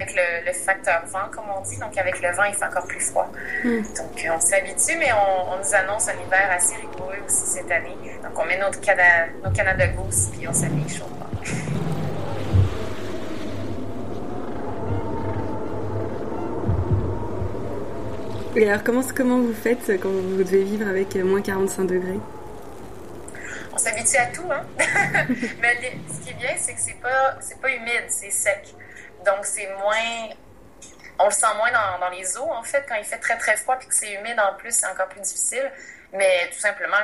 avec 0.00 0.14
le, 0.14 0.46
le 0.46 0.52
facteur 0.52 1.02
vent, 1.06 1.28
comme 1.32 1.44
on 1.56 1.60
dit. 1.62 1.78
Donc, 1.78 1.96
avec 1.96 2.20
le 2.20 2.30
vent, 2.32 2.44
il 2.44 2.54
fait 2.54 2.64
encore 2.66 2.86
plus 2.86 3.00
froid. 3.00 3.30
Donc, 3.64 4.24
euh, 4.24 4.28
on 4.36 4.40
s'habitue, 4.40 4.96
mais 4.98 5.10
on, 5.12 5.52
on 5.52 5.58
nous 5.58 5.74
annonce 5.74 6.08
un 6.08 6.12
hiver 6.12 6.50
assez 6.50 6.76
rigoureux 6.76 7.16
aussi 7.26 7.46
cette 7.46 7.70
année. 7.70 7.96
Donc, 8.22 8.38
on 8.38 8.44
met 8.44 8.58
notre 8.58 8.80
Cana- 8.80 9.28
nos 9.42 9.50
Canada 9.50 9.86
Goose, 9.88 10.30
puis 10.36 10.46
on 10.48 10.52
s'habille 10.52 10.88
chaudement. 10.88 11.26
Et 18.54 18.68
alors 18.68 18.82
comment, 18.82 19.02
comment 19.14 19.38
vous 19.38 19.52
faites 19.54 20.00
quand 20.00 20.08
vous 20.08 20.42
devez 20.42 20.64
vivre 20.64 20.88
avec 20.88 21.14
moins 21.16 21.42
45 21.42 21.84
degrés? 21.84 22.18
On 23.72 23.76
s'habitue 23.78 24.16
à 24.16 24.26
tout, 24.26 24.50
hein? 24.50 24.62
Mais 25.60 25.76
ce 26.08 26.24
qui 26.24 26.30
est 26.30 26.38
bien, 26.38 26.50
c'est 26.58 26.72
que 26.72 26.80
c'est 26.80 26.98
pas, 27.02 27.36
c'est 27.40 27.60
pas 27.60 27.68
humide, 27.70 28.04
c'est 28.08 28.30
sec. 28.30 28.74
Donc, 29.26 29.44
c'est 29.44 29.66
moins. 29.66 30.30
On 31.18 31.26
le 31.26 31.30
sent 31.30 31.54
moins 31.56 31.70
dans, 32.00 32.10
les 32.10 32.36
eaux, 32.36 32.50
en 32.50 32.62
fait, 32.62 32.84
quand 32.86 32.94
il 32.94 33.04
fait 33.04 33.18
très, 33.18 33.38
très 33.38 33.56
froid 33.56 33.76
puis 33.76 33.88
que 33.88 33.94
c'est 33.94 34.12
humide 34.12 34.38
en 34.38 34.54
plus, 34.54 34.72
c'est 34.72 34.86
encore 34.86 35.08
plus 35.08 35.20
difficile. 35.20 35.70
Mais 36.12 36.48
tout 36.52 36.58
simplement, 36.58 36.98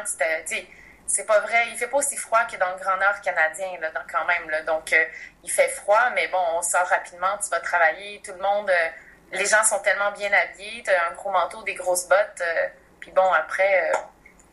tu 0.47 0.69
c'est 1.07 1.26
pas 1.26 1.41
vrai. 1.41 1.64
Il 1.71 1.76
fait 1.76 1.88
pas 1.88 1.99
aussi 1.99 2.17
froid 2.17 2.45
que 2.45 2.57
dans 2.57 2.71
le 2.71 2.76
Grand 2.76 2.97
Nord 2.97 3.21
canadien, 3.23 3.69
là, 3.81 3.91
quand 4.11 4.25
même. 4.25 4.49
Là. 4.49 4.62
Donc, 4.62 4.93
euh, 4.93 5.05
il 5.43 5.50
fait 5.50 5.69
froid, 5.69 6.11
mais 6.14 6.29
bon, 6.29 6.38
on 6.55 6.62
sort 6.62 6.87
rapidement, 6.87 7.37
tu 7.43 7.50
vas 7.50 7.61
travailler. 7.61 8.23
Tout 8.25 8.33
le 8.33 8.43
monde, 8.43 8.71
euh, 8.71 8.88
les 9.33 9.45
gens 9.45 9.62
sont 9.64 9.81
tellement 9.81 10.12
bien 10.12 10.31
habillés, 10.33 10.83
t'as 10.85 11.11
un 11.11 11.12
gros 11.14 11.31
manteau, 11.31 11.62
des 11.64 11.75
grosses 11.75 12.07
bottes, 12.07 12.41
euh, 12.41 12.69
puis 13.00 13.11
bon, 13.11 13.31
après, 13.33 13.93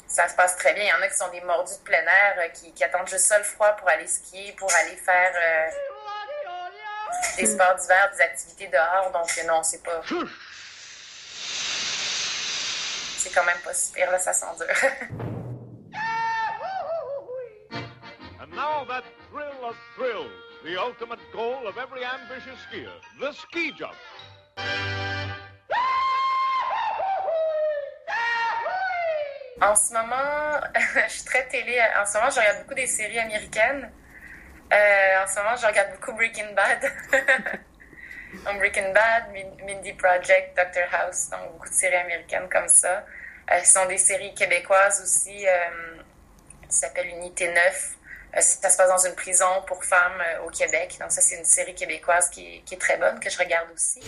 ça 0.08 0.28
se 0.28 0.36
passe 0.36 0.58
très 0.58 0.74
bien. 0.74 0.84
Il 0.84 0.90
y 0.90 0.94
en 0.94 1.02
a 1.02 1.08
qui 1.08 1.16
sont 1.16 1.30
des 1.30 1.42
mordus 1.42 1.78
de 1.78 1.84
plein 1.84 2.02
air, 2.02 2.52
qui, 2.54 2.74
qui 2.74 2.84
attendent 2.84 3.08
juste 3.08 3.26
ça 3.26 3.38
le 3.38 3.44
froid 3.44 3.72
pour 3.74 3.88
aller 3.88 4.08
skier, 4.08 4.54
pour 4.54 4.74
aller 4.74 4.98
faire 4.98 5.34
des 7.38 7.46
sports 7.46 7.76
d'hiver, 7.76 8.10
des 8.14 8.22
activités 8.22 8.68
dehors. 8.68 9.12
Donc, 9.12 9.30
euh, 9.38 9.48
non, 9.48 9.64
c'est 9.64 9.84
pas. 9.84 10.02
C'est 13.18 13.34
quand 13.34 13.44
même 13.44 13.60
pas 13.64 13.74
super, 13.74 14.12
là, 14.12 14.20
ça 14.20 14.34
s'endure. 14.34 14.68
And 18.40 18.52
now 18.52 18.86
that 18.88 19.04
thrill 19.30 19.64
of 19.64 19.76
thrills, 19.96 20.32
the 20.64 20.78
ultimate 20.78 21.20
goal 21.34 21.68
of 21.68 21.78
every 21.78 22.06
ambitious 22.06 22.58
skier, 22.68 22.90
the 23.20 23.34
ski 23.34 23.74
jump. 23.78 23.96
En 29.62 29.76
ce 29.76 29.94
moment, 29.94 30.62
je 31.08 31.12
suis 31.14 31.26
très 31.26 31.46
télé. 31.48 31.80
En 32.00 32.06
ce 32.06 32.18
moment, 32.18 32.30
je 32.30 32.40
regarde 32.40 32.60
beaucoup 32.60 32.76
des 32.76 32.88
séries 32.88 33.20
américaines. 33.20 33.92
Euh, 34.72 35.24
en 35.24 35.28
ce 35.28 35.36
moment, 35.40 35.56
je 35.56 35.66
regarde 35.66 35.92
beaucoup 35.94 36.14
Breaking 36.14 36.54
Bad. 36.56 36.92
donc, 38.46 38.58
Breaking 38.60 38.94
Bad, 38.94 39.32
Min- 39.34 39.66
Mindy 39.66 39.94
Project, 39.94 40.56
Doctor 40.56 40.84
House, 40.94 41.30
donc 41.32 41.54
beaucoup 41.54 41.70
de 41.70 41.74
séries 41.74 41.96
américaines 41.96 42.48
comme 42.52 42.68
ça. 42.68 43.04
Euh, 43.52 43.60
ce 43.64 43.74
sont 43.74 43.86
des 43.88 43.98
séries 43.98 44.34
québécoises 44.36 45.02
aussi, 45.02 45.48
euh, 45.48 45.98
qui 46.70 46.76
s'appelle 46.78 47.08
Unité 47.08 47.48
9. 47.52 47.96
Euh, 48.38 48.42
ça 48.42 48.70
se 48.70 48.78
passe 48.78 48.90
dans 48.90 49.08
une 49.08 49.16
prison 49.16 49.64
pour 49.66 49.84
femmes 49.84 50.22
euh, 50.22 50.46
au 50.46 50.50
Québec. 50.52 50.98
Donc, 51.02 51.12
ça, 51.12 51.20
c'est 51.22 51.36
une 51.38 51.46
série 51.46 51.74
québécoise 51.74 52.30
qui, 52.30 52.58
est- 52.58 52.60
qui 52.62 52.76
est 52.76 52.78
très 52.78 52.98
bonne, 52.98 53.20
que 53.20 53.30
je 53.30 53.40
regarde 53.40 53.68
aussi. 53.74 54.02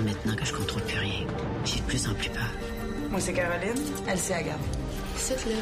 Maintenant 0.00 0.36
que 0.36 0.44
je 0.44 0.52
contrôle 0.52 0.82
plus 0.84 0.98
rien, 0.98 1.26
j'ai 1.64 1.80
de 1.80 1.86
plus 1.86 2.06
en 2.06 2.14
plus 2.14 2.30
peur. 2.30 2.52
Moi, 3.10 3.20
c'est 3.20 3.32
Caroline. 3.32 4.04
Elle, 4.08 4.18
c'est 4.18 4.34
Agathe. 4.34 4.54
C'est 5.16 5.34
là. 5.46 5.56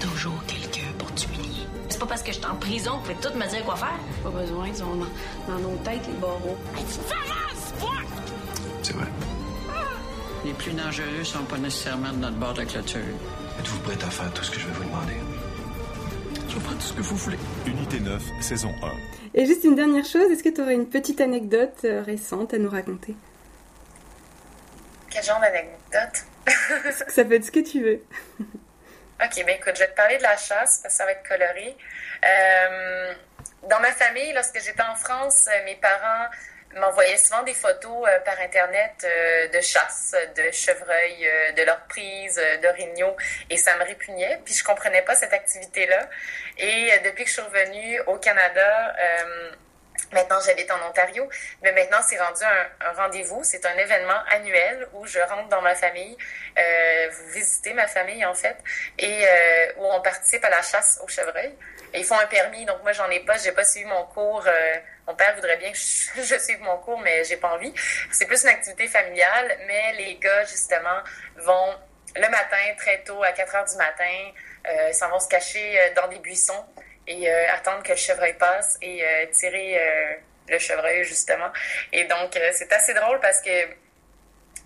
Toujours 0.00 0.40
quelqu'un 0.46 0.92
pour 0.98 1.12
t'humilier. 1.14 1.53
Pas 2.04 2.08
parce 2.08 2.22
que 2.22 2.32
je 2.32 2.36
suis 2.36 2.44
en 2.44 2.56
prison 2.56 2.98
que 2.98 3.08
vous 3.08 3.14
pouvez 3.14 3.30
tout 3.32 3.38
me 3.38 3.46
dire 3.48 3.64
quoi 3.64 3.76
faire. 3.76 3.98
Pas 4.22 4.28
besoin, 4.28 4.68
ils 4.68 4.84
ont 4.84 4.94
dans, 4.94 5.06
dans 5.48 5.58
nos 5.58 5.74
têtes 5.78 6.06
les 6.06 6.12
barreaux. 6.20 6.58
C'est 8.82 8.92
vrai. 8.92 9.06
Les 10.44 10.52
plus 10.52 10.72
dangereux 10.72 11.24
sont 11.24 11.44
pas 11.44 11.56
nécessairement 11.56 12.12
de 12.12 12.18
notre 12.18 12.36
bord 12.36 12.52
de 12.52 12.64
clôture. 12.64 13.00
Êtes-vous 13.58 13.78
prête 13.78 14.04
à 14.04 14.10
faire 14.10 14.30
tout 14.34 14.44
ce 14.44 14.50
que 14.50 14.60
je 14.60 14.66
vais 14.66 14.74
vous 14.74 14.84
demander? 14.84 15.14
Je 16.46 16.58
ferai 16.58 16.74
tout 16.74 16.82
ce 16.82 16.92
que 16.92 17.00
vous 17.00 17.16
voulez. 17.16 17.38
Unité 17.66 18.00
9, 18.00 18.22
saison 18.42 18.74
1. 18.82 18.90
Et 19.32 19.46
juste 19.46 19.64
une 19.64 19.74
dernière 19.74 20.04
chose, 20.04 20.30
est-ce 20.30 20.42
que 20.42 20.50
tu 20.50 20.60
aurais 20.60 20.74
une 20.74 20.90
petite 20.90 21.22
anecdote 21.22 21.78
euh, 21.86 22.02
récente 22.02 22.52
à 22.52 22.58
nous 22.58 22.68
raconter? 22.68 23.16
Quel 25.08 25.24
genre 25.24 25.40
d'anecdote? 25.40 26.26
Ça 27.08 27.24
peut 27.24 27.36
être 27.36 27.46
ce 27.46 27.50
que 27.50 27.60
tu 27.60 27.82
veux. 27.82 28.02
OK, 29.22 29.44
ben 29.44 29.54
écoute, 29.56 29.74
je 29.76 29.80
vais 29.80 29.88
te 29.88 29.94
parler 29.94 30.18
de 30.18 30.22
la 30.22 30.36
chasse 30.36 30.80
parce 30.82 30.94
que 30.94 30.98
ça 30.98 31.04
va 31.04 31.12
être 31.12 31.26
coloré. 31.28 31.76
Euh, 32.24 33.14
dans 33.68 33.78
ma 33.78 33.92
famille, 33.92 34.32
lorsque 34.32 34.60
j'étais 34.60 34.82
en 34.82 34.96
France, 34.96 35.46
euh, 35.48 35.64
mes 35.64 35.76
parents 35.76 36.26
m'envoyaient 36.74 37.16
souvent 37.16 37.44
des 37.44 37.54
photos 37.54 38.08
euh, 38.08 38.18
par 38.20 38.40
Internet 38.40 39.06
de 39.52 39.60
chasse, 39.60 40.16
de 40.36 40.50
chevreuils, 40.50 41.28
de 41.56 41.62
leur 41.62 41.80
prise, 41.84 42.40
d'orignaux, 42.60 43.16
et 43.50 43.56
ça 43.56 43.76
me 43.76 43.84
répugnait, 43.84 44.40
puis 44.44 44.52
je 44.52 44.64
comprenais 44.64 45.02
pas 45.02 45.14
cette 45.14 45.32
activité-là. 45.32 46.08
Et 46.58 46.90
depuis 47.04 47.22
que 47.22 47.30
je 47.30 47.34
suis 47.34 47.42
revenue 47.42 48.00
au 48.08 48.16
Canada, 48.18 48.96
Maintenant, 50.14 50.38
j'habite 50.46 50.70
en 50.70 50.88
Ontario, 50.88 51.28
mais 51.62 51.72
maintenant, 51.72 51.98
c'est 52.08 52.16
rendu 52.18 52.44
un, 52.44 52.92
rendez-vous. 52.92 53.42
C'est 53.42 53.66
un 53.66 53.76
événement 53.76 54.20
annuel 54.30 54.86
où 54.92 55.04
je 55.06 55.18
rentre 55.18 55.48
dans 55.48 55.60
ma 55.60 55.74
famille, 55.74 56.16
euh, 56.56 57.08
vous 57.10 57.32
visitez 57.32 57.72
ma 57.72 57.88
famille, 57.88 58.24
en 58.24 58.34
fait, 58.34 58.56
et 58.96 59.26
euh, 59.26 59.72
où 59.78 59.86
on 59.86 60.00
participe 60.02 60.44
à 60.44 60.50
la 60.50 60.62
chasse 60.62 61.00
au 61.02 61.08
chevreuil. 61.08 61.52
Ils 61.94 62.04
font 62.04 62.16
un 62.16 62.26
permis, 62.26 62.64
donc 62.64 62.80
moi, 62.84 62.92
j'en 62.92 63.10
ai 63.10 63.20
pas, 63.20 63.38
j'ai 63.38 63.50
pas 63.50 63.64
suivi 63.64 63.86
mon 63.86 64.04
cours. 64.06 64.46
euh, 64.46 64.76
mon 65.08 65.16
père 65.16 65.34
voudrait 65.34 65.56
bien 65.56 65.72
que 65.72 65.78
je, 66.22 66.38
suive 66.38 66.60
mon 66.60 66.78
cours, 66.78 67.00
mais 67.00 67.24
j'ai 67.24 67.36
pas 67.36 67.52
envie. 67.52 67.74
C'est 68.12 68.26
plus 68.26 68.40
une 68.44 68.50
activité 68.50 68.86
familiale, 68.86 69.58
mais 69.66 69.94
les 69.94 70.14
gars, 70.16 70.44
justement, 70.44 71.00
vont 71.38 71.74
le 72.14 72.28
matin, 72.28 72.56
très 72.78 73.02
tôt, 73.02 73.20
à 73.24 73.32
4 73.32 73.54
heures 73.56 73.64
du 73.64 73.76
matin, 73.76 74.32
euh, 74.68 74.92
s'en 74.92 75.10
vont 75.10 75.18
se 75.18 75.28
cacher 75.28 75.92
dans 75.96 76.06
des 76.06 76.20
buissons 76.20 76.64
et 77.06 77.30
euh, 77.30 77.52
attendre 77.52 77.82
que 77.82 77.90
le 77.92 77.96
chevreuil 77.96 78.34
passe 78.34 78.78
et 78.82 79.04
euh, 79.04 79.26
tirer 79.32 79.78
euh, 79.78 80.14
le 80.48 80.58
chevreuil 80.58 81.04
justement. 81.04 81.50
Et 81.92 82.04
donc 82.04 82.38
c'est 82.52 82.72
assez 82.72 82.94
drôle 82.94 83.20
parce 83.20 83.40
que 83.40 83.50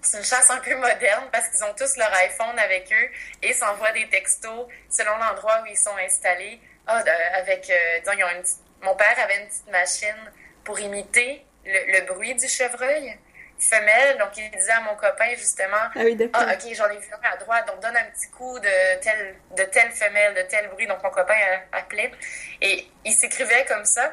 c'est 0.03 0.19
une 0.19 0.25
chasse 0.25 0.51
un 0.51 0.59
peu 0.59 0.75
moderne 0.77 1.29
parce 1.33 1.49
qu'ils 1.49 1.65
ont 1.65 1.75
tous 1.75 1.97
leur 1.97 2.13
iPhone 2.15 2.59
avec 2.59 2.93
eux 2.93 3.09
et 3.43 3.53
s'envoient 3.53 3.93
des 3.93 4.09
textos 4.09 4.69
selon 4.89 5.17
l'endroit 5.17 5.63
où 5.63 5.67
ils 5.67 5.77
sont 5.77 5.97
installés. 5.97 6.61
Ah, 6.87 7.03
avec, 7.35 7.69
euh, 7.69 7.99
disons, 8.01 8.13
ils 8.17 8.25
ont 8.25 8.31
une 8.31 8.43
petite- 8.43 8.65
mon 8.81 8.95
père 8.97 9.19
avait 9.19 9.37
une 9.43 9.47
petite 9.49 9.69
machine 9.71 10.33
pour 10.65 10.79
imiter 10.81 11.45
le 11.67 12.01
bruit 12.07 12.35
du 12.35 12.49
chevreuil 12.49 13.19
femelle. 13.59 14.19
Donc, 14.19 14.37
il 14.37 14.51
disait 14.51 14.73
à 14.73 14.81
mon 14.81 14.95
copain, 14.97 15.29
justement, 15.37 15.77
Ah 15.95 16.01
oui, 16.05 16.15
d'accord. 16.17 16.43
ah, 16.47 16.53
ok, 16.55 16.75
j'en 16.75 16.89
ai 16.91 16.99
vu 16.99 17.09
un 17.13 17.29
à 17.33 17.37
droite, 17.37 17.67
donc 17.67 17.81
donne 17.81 17.97
un 17.97 18.05
petit 18.05 18.31
coup 18.31 18.59
de 18.59 19.01
telle, 19.01 19.37
de 19.57 19.63
telle 19.65 19.91
femelle, 19.93 20.35
de 20.35 20.43
tel 20.43 20.69
bruit. 20.69 20.87
Donc, 20.87 21.03
mon 21.03 21.11
copain 21.11 21.35
appelait. 21.73 22.13
Et 22.61 22.89
il 23.05 23.13
s'écrivait 23.13 23.65
comme 23.67 23.85
ça. 23.85 24.13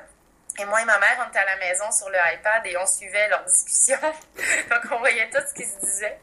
Et 0.58 0.66
moi 0.66 0.82
et 0.82 0.86
ma 0.86 0.98
mère, 1.00 1.24
on 1.26 1.30
était 1.30 1.40
à 1.40 1.46
la 1.46 1.58
maison 1.58 1.92
sur 1.92 2.10
le 2.10 2.18
iPad 2.34 2.66
et 2.66 2.78
on 2.78 2.86
suivait 2.86 3.28
leur 3.28 3.44
discussion. 3.44 3.98
donc, 4.70 4.82
on 4.92 5.00
voyait 5.00 5.30
tout 5.30 5.42
ce 5.48 5.54
qu'ils 5.54 5.68
se 5.68 5.80
disaient. 5.86 6.18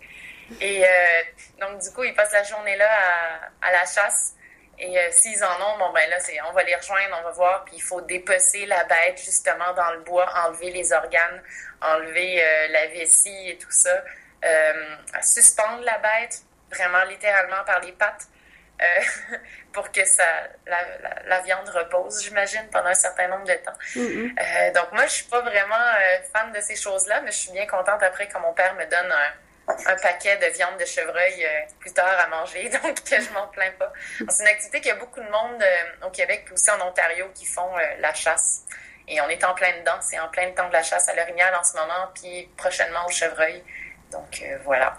Et 0.61 0.85
euh, 0.85 0.88
donc, 1.61 1.81
du 1.83 1.91
coup, 1.91 2.02
ils 2.05 2.14
passent 2.14 2.33
la 2.33 2.43
journée 2.43 2.76
là 2.76 2.88
à, 2.91 3.69
à 3.69 3.73
la 3.73 3.81
chasse. 3.87 4.35
Et 4.83 4.99
euh, 4.99 5.09
s'ils 5.12 5.43
en 5.45 5.62
ont, 5.62 5.79
bon, 5.79 5.93
ben 5.93 6.11
là, 6.11 6.19
c'est, 6.19 6.37
on 6.43 6.53
va 6.53 6.65
les 6.65 6.75
rejoindre, 6.75 7.17
on 7.21 7.23
va 7.23 7.31
voir. 7.31 7.65
Puis 7.65 7.77
il 7.77 7.83
faut 7.83 8.01
dépecer 8.01 8.67
la 8.67 8.83
bête, 8.85 9.17
justement, 9.25 9.73
dans 9.77 9.93
le 9.93 10.01
bois, 10.01 10.29
enlever 10.45 10.73
les 10.73 10.93
organes, 10.93 11.41
enlever 11.81 12.43
euh, 12.43 12.69
la 12.69 12.89
vessie 12.89 13.51
et 13.51 13.59
tout 13.59 13.71
ça. 13.71 14.03
Euh, 14.45 14.97
suspendre 15.23 15.85
la 15.85 15.99
bête, 15.99 16.43
vraiment 16.69 17.05
littéralement 17.05 17.62
par 17.65 17.79
les 17.81 17.93
pattes, 17.93 18.27
pour 19.73 19.93
que 19.93 20.05
ça, 20.05 20.25
la, 20.67 20.79
la, 21.01 21.23
la 21.27 21.41
viande 21.43 21.69
repose, 21.69 22.25
j'imagine, 22.25 22.67
pendant 22.73 22.89
un 22.89 22.95
certain 22.95 23.29
nombre 23.29 23.45
de 23.45 23.55
temps. 23.55 23.79
Mhm. 23.95 24.35
Euh, 24.37 24.73
donc 24.73 24.91
moi, 24.91 25.07
je 25.07 25.12
suis 25.12 25.27
pas 25.27 25.41
vraiment 25.43 25.93
fan 26.33 26.51
de 26.51 26.61
ces 26.61 26.75
choses-là, 26.75 27.21
mais 27.21 27.31
je 27.31 27.37
suis 27.37 27.53
bien 27.53 27.67
contente 27.69 28.03
après 28.03 28.27
quand 28.29 28.41
mon 28.41 28.53
père 28.53 28.75
me 28.75 28.85
donne 28.87 29.12
un, 29.12 29.33
un 29.87 29.97
paquet 29.97 30.37
de 30.38 30.47
viande 30.55 30.79
de 30.79 30.85
chevreuil 30.85 31.45
euh, 31.45 31.61
plus 31.81 31.93
tard 31.93 32.19
à 32.19 32.29
manger, 32.29 32.69
donc 32.83 33.00
je 33.09 33.33
m'en 33.33 33.47
plains 33.49 33.73
pas. 33.79 33.93
C'est 34.29 34.43
une 34.43 34.49
activité 34.49 34.81
qu'il 34.81 34.88
y 34.88 34.93
a 34.93 34.97
beaucoup 34.97 35.21
de 35.21 35.31
monde 35.31 35.62
euh, 35.62 36.07
au 36.07 36.11
Québec 36.11 36.47
aussi 36.52 36.71
en 36.71 36.87
Ontario 36.87 37.26
qui 37.35 37.47
font 37.47 37.76
euh, 37.76 37.81
la 38.00 38.14
chasse. 38.14 38.64
Et 39.09 39.21
on 39.21 39.29
est 39.29 39.43
en 39.45 39.55
plein 39.55 39.79
dedans, 39.79 39.99
c'est 40.00 40.19
en 40.19 40.29
plein 40.29 40.50
temps 40.52 40.69
de 40.69 40.73
la 40.73 40.83
chasse 40.83 41.09
à 41.09 41.14
l'orignal 41.14 41.55
en 41.55 41.64
ce 41.64 41.76
moment, 41.76 42.09
puis 42.14 42.49
prochainement 42.57 43.05
au 43.07 43.11
chevreuil. 43.11 43.62
Donc 44.11 44.43
euh, 44.43 44.59
voilà. 44.64 44.99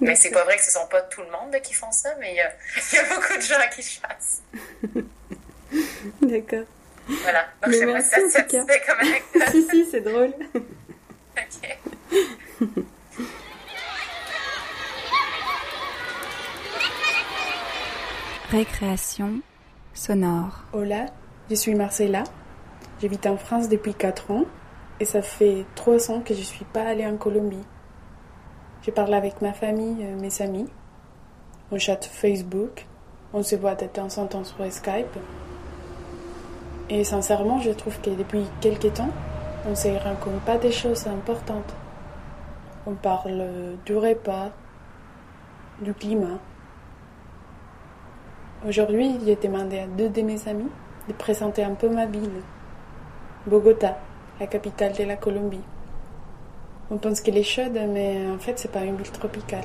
Mais 0.00 0.16
c'est 0.16 0.30
pas 0.30 0.42
vrai 0.44 0.56
que 0.56 0.64
ce 0.64 0.72
sont 0.72 0.86
pas 0.88 1.02
tout 1.02 1.22
le 1.22 1.30
monde 1.30 1.54
qui 1.62 1.74
font 1.74 1.92
ça, 1.92 2.14
mais 2.18 2.32
il 2.32 2.36
y 2.36 2.40
a, 2.40 2.52
il 2.92 2.96
y 2.96 2.98
a 2.98 3.14
beaucoup 3.14 3.36
de 3.36 3.42
gens 3.42 3.68
qui 3.70 3.82
chassent. 3.82 4.42
D'accord. 6.22 6.66
Voilà. 7.06 7.46
Donc 7.62 7.68
Mais 7.68 7.72
je 7.74 7.78
sais 7.78 7.86
pas 7.92 8.00
si 8.00 8.30
ça 8.30 8.42
te 8.42 8.86
comme 8.86 9.50
si, 9.50 9.68
si, 9.68 9.90
c'est 9.90 10.00
drôle. 10.00 10.32
Ok. 11.36 12.78
Récréation 18.52 19.40
sonore. 19.94 20.64
Hola, 20.74 21.06
je 21.48 21.54
suis 21.54 21.74
Marcella. 21.74 22.24
J'habite 23.00 23.26
en 23.26 23.38
France 23.38 23.70
depuis 23.70 23.94
4 23.94 24.30
ans 24.30 24.44
et 25.00 25.06
ça 25.06 25.22
fait 25.22 25.64
3 25.74 26.10
ans 26.10 26.20
que 26.20 26.34
je 26.34 26.42
suis 26.42 26.66
pas 26.66 26.82
allée 26.82 27.06
en 27.06 27.16
Colombie. 27.16 27.64
Je 28.82 28.90
parle 28.90 29.14
avec 29.14 29.40
ma 29.40 29.54
famille, 29.54 30.04
euh, 30.04 30.20
mes 30.20 30.42
amis. 30.42 30.68
On 31.70 31.78
chatte 31.78 32.04
Facebook. 32.04 32.86
On 33.32 33.42
se 33.42 33.56
voit 33.56 33.74
de 33.74 33.86
temps 33.86 34.18
en 34.18 34.26
temps 34.26 34.44
sur 34.44 34.70
Skype. 34.70 35.16
Et 36.90 37.04
sincèrement, 37.04 37.58
je 37.58 37.70
trouve 37.70 37.98
que 38.02 38.10
depuis 38.10 38.44
quelques 38.60 38.92
temps, 38.92 39.12
on 39.66 39.74
se 39.74 39.88
raconte 39.88 40.42
pas 40.42 40.58
des 40.58 40.72
choses 40.72 41.06
importantes. 41.06 41.74
On 42.84 42.96
parle 42.96 43.78
du 43.86 43.96
repas, 43.96 44.50
du 45.80 45.94
climat. 45.94 46.38
Aujourd'hui, 48.64 49.18
j'ai 49.26 49.34
demandé 49.34 49.80
à 49.80 49.88
deux 49.88 50.08
de 50.08 50.22
mes 50.22 50.46
amis 50.46 50.70
de 51.08 51.12
présenter 51.14 51.64
un 51.64 51.74
peu 51.74 51.88
ma 51.88 52.06
ville, 52.06 52.42
Bogota, 53.44 53.98
la 54.38 54.46
capitale 54.46 54.92
de 54.92 55.02
la 55.02 55.16
Colombie. 55.16 55.64
On 56.88 56.96
pense 56.96 57.20
qu'elle 57.20 57.38
est 57.38 57.42
chaude, 57.42 57.76
mais 57.92 58.24
en 58.32 58.38
fait, 58.38 58.60
c'est 58.60 58.70
pas 58.70 58.84
une 58.84 58.94
ville 58.94 59.10
tropicale. 59.10 59.64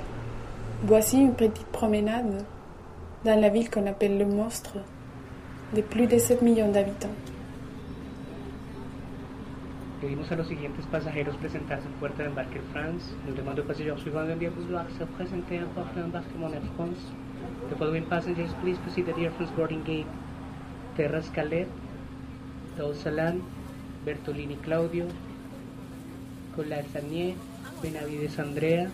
Voici 0.81 1.19
une 1.19 1.35
petite 1.35 1.67
promenade 1.67 2.43
dans 3.23 3.39
la 3.39 3.49
ville 3.49 3.69
qu'on 3.69 3.85
appelle 3.85 4.17
le 4.17 4.25
monstre, 4.25 4.77
de 5.75 5.81
plus 5.81 6.07
de 6.07 6.17
7 6.17 6.41
millions 6.41 6.71
d'habitants. 6.71 7.13
Pedimos 10.01 10.31
a 10.31 10.35
los 10.35 10.47
siguientes 10.47 10.73
pasajeros 10.91 11.37
presentarse 11.37 11.83
en 11.85 11.99
puerta 11.99 12.23
de 12.23 12.29
embarque 12.29 12.59
France. 12.71 13.15
Nous 13.27 13.35
demandons 13.35 13.61
aux 13.61 13.65
passagers 13.65 13.93
suivants 13.97 14.25
de 14.25 14.33
bien 14.33 14.49
vouloir 14.49 14.85
se 14.97 15.03
présenter 15.03 15.59
en 15.59 15.67
porte 15.75 15.95
d'embarquement 15.95 16.49
Air 16.49 16.63
France. 16.75 17.13
The 17.69 17.75
following 17.75 18.05
passengers 18.05 18.51
please 18.61 18.77
proceed 18.79 19.09
at 19.09 19.15
the 19.15 19.25
Air 19.25 19.31
France 19.31 19.51
boarding 19.55 19.83
gate. 19.83 20.07
Terra 20.95 21.21
Scalet, 21.21 21.67
Salan, 22.77 23.41
Bertolini 24.05 24.57
Claudio, 24.63 25.07
Collar 26.55 26.83
Sanier, 26.93 27.35
Benavides 27.81 28.39
Andrea, 28.39 28.89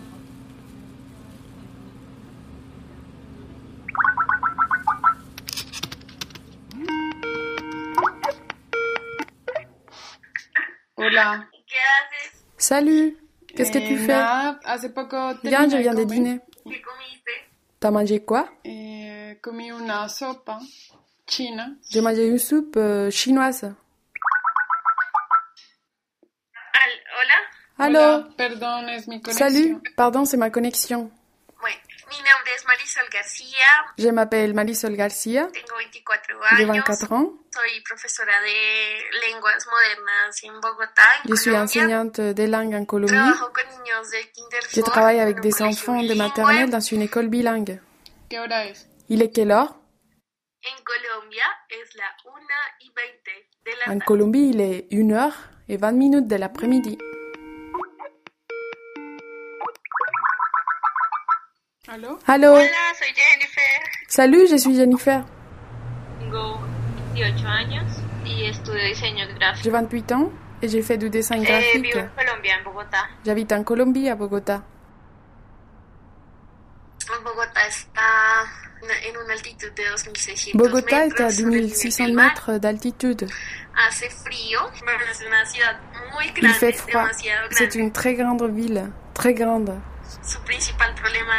Hola. 10.96 11.50
¿Qué 11.68 11.76
haces? 11.76 12.46
Salut 12.58 13.18
Qu'est-ce 13.56 13.72
que 13.72 13.80
tu 13.80 13.94
Eh, 13.94 13.98
fais 13.98 14.08
nada, 14.08 14.60
hace 14.66 14.90
poco 14.90 15.34
Regarde, 15.44 15.70
je 15.72 15.78
viens 15.78 15.94
de 15.94 16.04
comer. 16.04 16.16
dîner. 16.16 16.42
T'as 17.84 17.92
mangé 17.92 18.22
quoi? 18.22 18.48
China. 21.28 21.68
J'ai 21.92 22.00
mangé 22.00 22.28
une 22.30 22.38
soupe 22.38 22.78
euh, 22.78 23.12
chinoise. 23.12 23.76
Allô? 27.78 28.00
Hola, 28.00 28.30
perdón, 28.38 28.88
es 28.88 29.06
mi 29.10 29.22
conexión. 29.22 29.50
Salut 29.50 29.82
Pardon, 29.98 30.24
c'est 30.24 30.38
ma 30.38 30.50
connexion. 30.50 31.12
Bueno, 32.14 32.24
mi 32.26 32.30
nombre 32.30 32.54
es 32.56 32.66
Marisol 32.66 33.06
García, 33.12 33.68
Je 33.98 34.12
m'appelle 34.12 34.54
Marisol 34.54 34.96
tengo 35.52 35.76
24 35.78 36.40
j'ai 36.58 36.64
años. 36.64 36.68
24 36.86 37.14
ans. 37.14 37.30
Soy 37.52 37.82
profesora 37.82 38.34
de 38.42 39.28
lenguas 39.28 39.66
modernas 39.68 40.44
en 40.44 40.60
Bogotá, 40.62 41.04
en 41.24 41.30
Je 41.30 41.36
suis 41.36 41.52
Colombia. 41.52 41.64
enseignante 41.64 42.22
des 42.22 42.48
langues 42.48 42.76
en 42.76 42.86
Colombie. 42.86 43.16
Je 44.72 44.82
travaille 44.82 45.20
avec 45.20 45.40
des 45.40 45.62
enfants 45.62 46.02
de 46.04 46.14
maternelle 46.14 46.70
dans 46.70 46.80
une 46.80 47.02
école 47.02 47.28
bilingue. 47.30 47.80
Il 49.10 49.22
est 49.22 49.32
quelle 49.32 49.52
heure? 49.52 49.76
En 50.66 50.84
Colombia 50.84 51.44
es 51.70 51.96
la 51.98 52.06
1 52.26 52.40
y 52.82 52.92
20 52.96 53.02
de 53.66 53.72
la 53.80 53.86
En 53.86 53.98
tarde. 54.00 54.04
Colombie, 54.06 54.50
il 54.50 54.62
est 54.62 54.88
1h 54.92 55.34
et 55.68 55.78
20 55.78 55.92
minutes 55.92 56.28
de 56.28 56.36
l'après-midi. 56.38 56.98
Allô? 61.94 62.18
Hola, 62.28 62.66
soy 62.98 63.14
Jennifer. 63.14 63.80
Salut, 64.08 64.48
je 64.50 64.58
suis 64.58 64.76
Jennifer. 64.76 65.24
Tengo 66.20 66.60
18 67.14 67.46
años 67.46 67.86
y 68.26 68.46
estudio 68.46 68.84
diseño 68.84 69.28
gráfico. 69.36 69.64
J'ai 69.64 69.70
28 69.70 70.12
ans 70.14 70.32
et 70.64 70.70
j'ai 70.70 70.82
fait 70.82 70.98
du 70.98 71.12
dessin 71.12 71.36
Eh, 71.40 71.46
graphique. 71.46 71.96
J'habite 73.24 73.52
en 73.52 73.64
Colombie, 73.64 74.10
à 74.10 74.16
Bogota. 74.16 74.64
Bogotá 77.24 77.68
está 77.68 78.02
en 78.82 79.24
una 79.24 79.34
altitud 79.34 79.70
de 79.76 79.84
2600 79.84 80.52
Bogota 80.56 81.06
est 81.06 81.22
à 81.22 81.30
sobre 81.30 81.54
el 81.58 81.66
nivel 81.66 81.70
2600 81.70 82.06
del 82.06 82.14
mar. 82.16 82.26
mètres 82.32 82.60
d'altitude. 82.60 83.28
Il 86.42 86.50
fait 86.54 86.72
froid. 86.74 87.08
C'est 87.52 87.76
une 87.76 87.92
très 87.92 88.16
grande 88.16 88.44
ville, 88.50 88.90
très 89.14 89.36
grande. 89.36 89.80
Su 90.22 90.40
principal 90.42 90.94
problema 90.96 91.34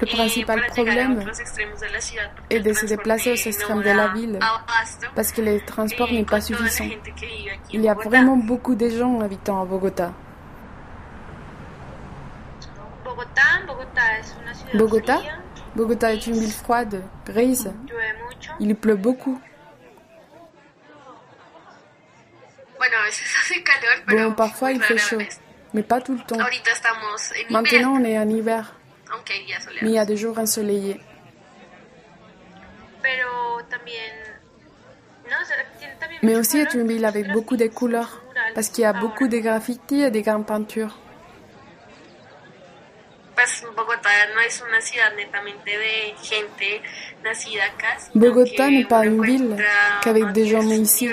es 0.00 0.70
problème 0.70 1.24
est 2.50 2.60
de 2.60 2.72
se 2.72 2.86
déplacer 2.86 3.32
aux 3.32 3.34
extrêmes 3.48 3.82
de 3.82 3.90
la 3.90 4.08
ville 4.08 4.38
parce 5.14 5.32
que 5.32 5.40
le 5.42 5.60
transport 5.60 6.08
Eh, 6.10 6.14
n'est 6.18 6.24
pas 6.24 6.40
suffisant. 6.40 6.88
Il 7.72 7.82
y 7.82 7.88
a 7.88 7.94
vraiment 7.94 8.36
beaucoup 8.36 8.74
de 8.74 8.88
gens 8.88 9.20
habitant 9.20 9.62
à 9.62 9.64
Bogota. 9.64 10.12
Bogota 14.74 15.20
Bogota 15.74 16.12
est 16.12 16.26
une 16.26 16.38
ville 16.38 16.52
froide, 16.52 17.02
grise. 17.26 17.72
Il 18.58 18.74
pleut 18.76 18.96
beaucoup. 18.96 19.40
Bon, 24.08 24.32
parfois 24.32 24.72
il 24.72 24.80
fait 24.80 24.96
chaud. 24.96 25.18
Mais 25.74 25.82
pas 25.82 26.00
tout 26.00 26.14
le 26.14 26.20
temps. 26.20 26.38
Maintenant, 27.50 27.94
on 28.00 28.04
est 28.04 28.18
en 28.18 28.28
hiver, 28.28 28.74
mais 29.82 29.90
il 29.90 29.94
y 29.94 29.98
a 29.98 30.04
des 30.04 30.16
jours 30.16 30.38
ensoleillés. 30.38 31.00
Mais 36.22 36.36
aussi 36.36 36.58
est 36.58 36.74
une 36.74 36.86
ville 36.88 37.04
avec 37.04 37.30
beaucoup 37.32 37.56
de 37.56 37.66
couleurs, 37.66 38.22
parce 38.54 38.68
qu'il 38.68 38.82
y 38.82 38.86
a 38.86 38.92
beaucoup 38.92 39.28
de 39.28 39.38
graffitis 39.38 40.02
et 40.02 40.10
de 40.10 40.20
grandes 40.20 40.46
peintures. 40.46 40.98
Pues 43.40 43.64
Bogotá 43.74 44.10
no 44.34 44.40
es 44.42 44.60
una 44.60 44.82
ciudad 44.82 45.14
netamente 45.16 45.70
de 45.70 46.14
gente 46.22 46.82
nacida 47.24 47.64
acá. 47.64 47.98
sino 47.98 48.26
Bogotá 48.26 48.66
que 48.66 48.70
n'est 48.70 48.84
pas 48.84 49.06
une 49.06 49.24
ville 49.24 49.56
qu'avec 50.02 50.32
des 50.32 50.46
gens 50.46 50.62
nés 50.62 50.76
ici. 50.76 51.08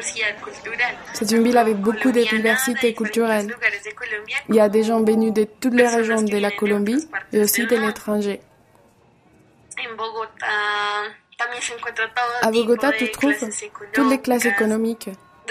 C'est 1.13 1.31
une 1.31 1.43
ville 1.43 1.57
avec 1.57 1.77
beaucoup 1.77 2.11
de 2.11 2.19
diversité 2.19 2.93
culturelle. 2.93 3.55
Il 4.49 4.55
y 4.55 4.59
a 4.59 4.67
des 4.67 4.83
gens 4.83 5.01
venus 5.05 5.31
de 5.31 5.45
toutes 5.45 5.75
les 5.75 5.87
régions 5.87 6.21
de 6.21 6.37
la 6.37 6.51
Colombie 6.51 7.07
et 7.31 7.39
aussi 7.39 7.65
de 7.65 7.77
l'étranger. 7.77 8.41
Bogotá 9.95 10.47
À 12.41 12.51
de 12.51 12.97
tu 12.97 13.09
trouves 13.11 13.35
toutes 13.93 14.09
les 14.09 14.19
classes 14.19 14.45
économiques, 14.45 15.07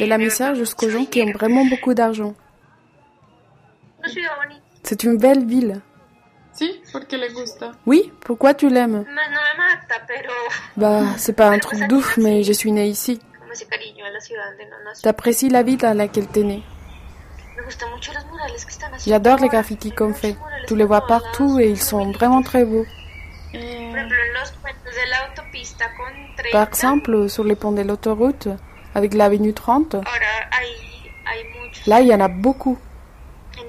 de 0.00 0.04
la 0.04 0.18
misère 0.18 0.54
jusqu'aux 0.54 0.90
gens 0.90 1.06
qui 1.06 1.22
ont 1.22 1.32
vraiment 1.32 1.64
beaucoup 1.64 1.94
d'argent. 1.94 2.34
C'est 4.82 5.04
une 5.04 5.18
belle 5.18 5.44
ville. 5.46 5.80
Sí, 6.52 6.82
porque 6.92 7.16
le 7.16 7.28
gusta. 7.28 7.72
Oui, 7.86 8.12
pourquoi 8.20 8.54
tu 8.54 8.68
l'aimes? 8.68 9.04
Bah, 10.76 11.02
c'est 11.16 11.32
pas 11.32 11.48
un 11.48 11.58
truc 11.58 11.86
d'ouf, 11.88 12.16
mais 12.16 12.42
je 12.42 12.52
suis 12.52 12.72
née 12.72 12.88
ici. 12.88 13.20
T'apprécies 15.02 15.48
la 15.48 15.62
ville 15.62 15.78
dans 15.78 15.96
laquelle 15.96 16.26
t'es 16.26 16.42
née. 16.42 16.62
J'adore 19.06 19.38
les 19.38 19.48
graffitis 19.48 19.92
qu'on 19.92 20.12
fait. 20.12 20.36
Tu 20.66 20.76
les 20.76 20.84
vois 20.84 21.06
partout 21.06 21.58
et 21.60 21.68
ils 21.70 21.80
sont 21.80 22.10
vraiment 22.10 22.42
très 22.42 22.64
beaux. 22.64 22.86
30. 25.80 26.52
Par 26.52 26.68
exemple, 26.68 27.28
sur 27.28 27.44
les 27.44 27.56
ponts 27.56 27.72
de 27.72 27.82
l'autoroute, 27.82 28.48
avec 28.94 29.14
l'avenue 29.14 29.52
30, 29.52 29.94
Ahora 29.94 30.04
hay, 30.52 30.68
hay 31.26 31.44
muchos 31.44 31.86
là, 31.86 32.00
il 32.00 32.08
y 32.08 32.14
en 32.14 32.20
a 32.20 32.28
beaucoup. 32.28 32.78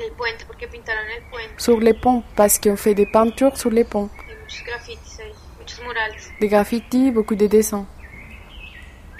En 0.02 0.10
el 0.10 0.16
puente 0.16 0.46
porque 0.46 0.68
pintaron 0.68 1.10
el 1.10 1.24
puente. 1.30 1.54
Sur 1.58 1.80
les 1.80 1.94
ponts, 1.94 2.24
parce 2.36 2.60
qu'on 2.60 2.78
fait 2.78 2.94
des 2.96 3.06
peintures 3.06 3.58
sur 3.58 3.72
les 3.72 3.84
ponts. 3.84 4.10
Hay 4.28 4.36
muchos 4.36 4.64
grafitis 4.66 5.20
ahí, 5.20 5.34
muchos 5.60 5.82
murales. 5.84 6.16
Des 6.40 6.48
graffitis, 6.48 7.12
beaucoup 7.12 7.36
de 7.36 7.48
dessins. 7.48 7.88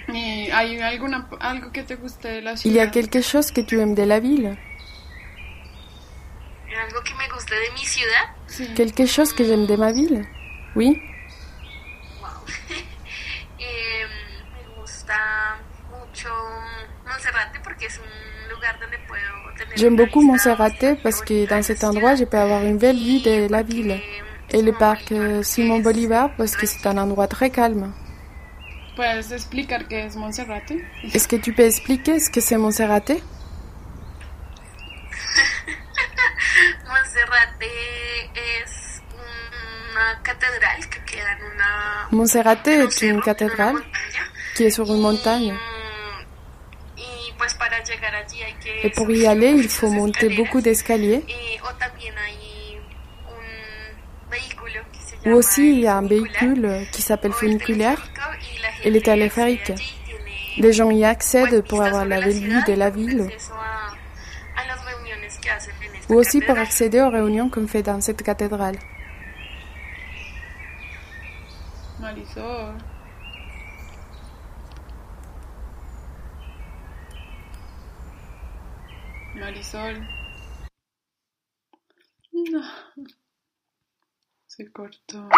¿Y 0.08 0.50
hay 0.50 0.80
alguna, 0.80 1.28
algo 1.40 1.70
que 1.72 1.84
te 1.84 1.94
guste 1.94 2.28
de 2.28 2.42
la 2.42 2.54
Il 2.64 2.72
y 2.72 2.80
a 2.80 2.90
quelque 2.90 3.22
chose 3.22 3.52
que 3.52 3.62
tu 3.62 3.80
aimes 3.80 3.94
de 3.94 4.04
la 4.04 4.20
ville? 4.20 4.58
Algo 6.76 7.02
que 7.02 7.14
me 7.14 7.28
gusta 7.32 7.54
de 7.54 7.70
mi 7.72 7.84
ciudad, 7.84 8.74
Quelque 8.74 9.06
chose 9.06 9.32
que 9.32 9.44
j'aime 9.44 9.66
de 9.66 9.76
ma 9.76 9.92
ville? 9.92 10.26
Oui 10.74 11.00
eh, 13.58 14.06
me 14.52 14.80
gusta 14.80 15.58
mucho 15.90 16.28
Monserrate 17.06 17.60
porque 17.60 17.86
es 17.86 17.98
un 17.98 18.21
J'aime 19.74 19.96
beaucoup 19.96 20.20
vista 20.20 20.50
Monserrate 20.50 21.02
parce 21.02 21.22
que 21.22 21.46
dans 21.48 21.62
cet 21.62 21.82
endroit, 21.84 22.14
je 22.14 22.24
peux 22.24 22.36
avoir 22.36 22.62
une 22.62 22.76
belle 22.78 22.96
vue 22.98 23.20
de 23.20 23.48
la 23.50 23.62
ville. 23.62 24.00
Et 24.50 24.60
le 24.60 24.72
parc 24.72 25.12
euh, 25.12 25.42
Simon 25.42 25.78
Bolivar 25.78 26.30
parce 26.36 26.56
que 26.56 26.66
c'est 26.66 26.86
un 26.86 26.98
endroit 26.98 27.26
très 27.26 27.48
calme. 27.50 27.92
Est-ce 31.14 31.26
que 31.26 31.36
tu 31.36 31.54
peux 31.54 31.62
expliquer 31.62 32.20
ce 32.20 32.28
que 32.30 32.40
c'est 32.40 32.58
una 41.54 42.08
Monserrate 42.10 42.68
est 42.68 43.02
une 43.02 43.22
cathédrale 43.22 43.76
qui 44.54 44.64
est 44.64 44.70
sur 44.70 44.86
une 44.92 45.00
montagne. 45.00 45.54
y 46.96 47.00
pues 47.00 47.10
para 47.10 47.10
llegar 47.12 47.20
allí 47.22 47.22
hay 47.26 47.31
que 47.31 47.31
Et 48.84 48.90
pour 48.90 49.10
y 49.10 49.26
aller, 49.26 49.50
il 49.50 49.68
faut 49.68 49.90
monter 49.90 50.28
beaucoup 50.36 50.60
d'escaliers. 50.60 51.24
Ou 55.26 55.30
aussi, 55.30 55.72
il 55.72 55.80
y 55.80 55.86
a 55.86 55.96
un 55.96 56.06
véhicule 56.06 56.86
qui 56.92 57.02
s'appelle 57.02 57.32
funiculaire 57.32 58.00
et 58.84 58.90
le 58.90 59.00
téléphérique. 59.00 59.72
Les 60.58 60.72
gens 60.72 60.90
y 60.90 61.04
accèdent 61.04 61.62
pour 61.62 61.82
avoir 61.82 62.04
la 62.04 62.20
vue 62.20 62.62
de 62.66 62.72
la 62.72 62.90
ville 62.90 63.28
ou 66.08 66.14
aussi 66.14 66.40
pour 66.40 66.58
accéder 66.58 67.00
aux 67.00 67.10
réunions 67.10 67.48
qu'on 67.48 67.66
fait 67.66 67.82
dans 67.82 68.00
cette 68.00 68.22
cathédrale. 68.22 68.76
Marisol. 72.00 72.74
Marisol. 79.42 80.06
No. 82.30 82.62
Se 84.46 84.70
cortó. 84.70 85.28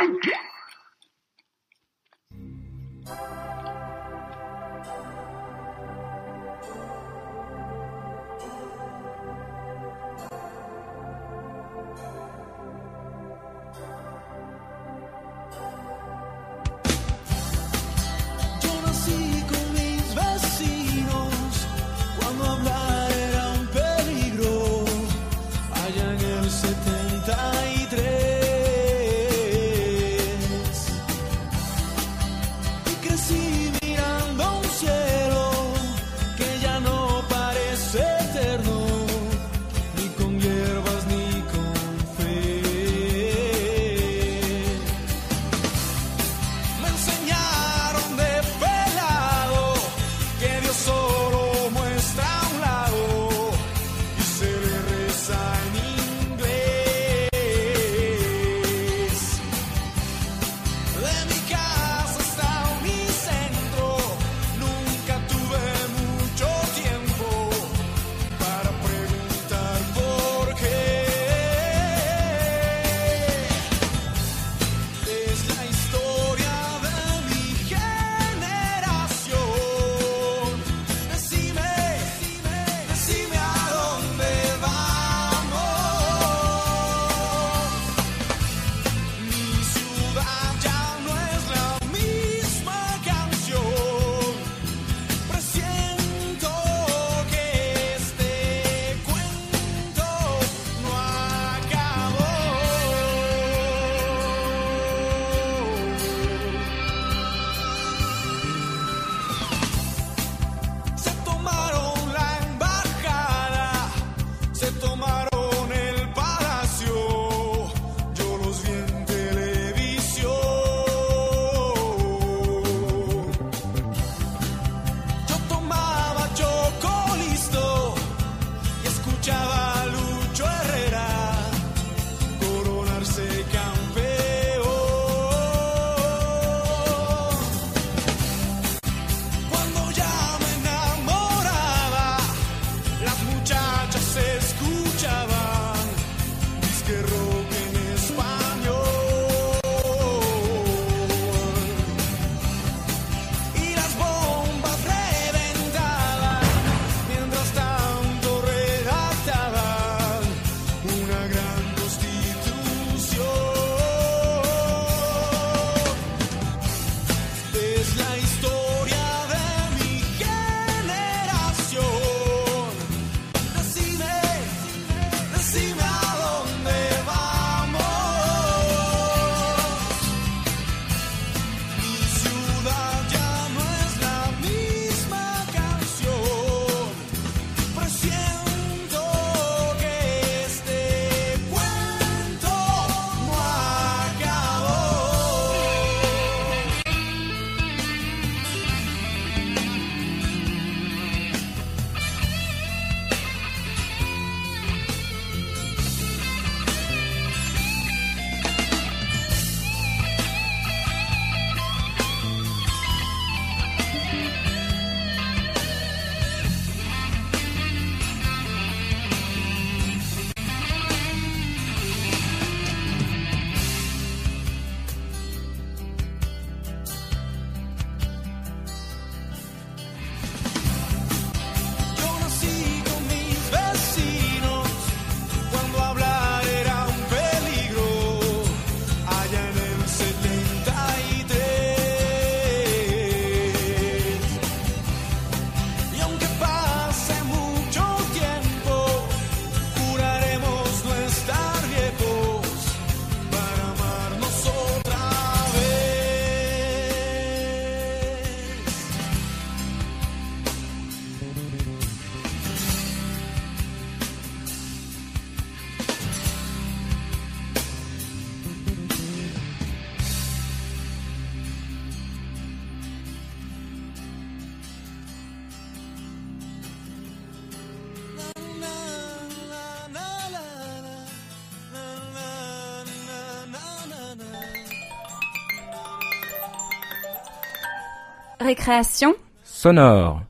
Récréation 288.54 289.16
Sonore. 289.42 290.22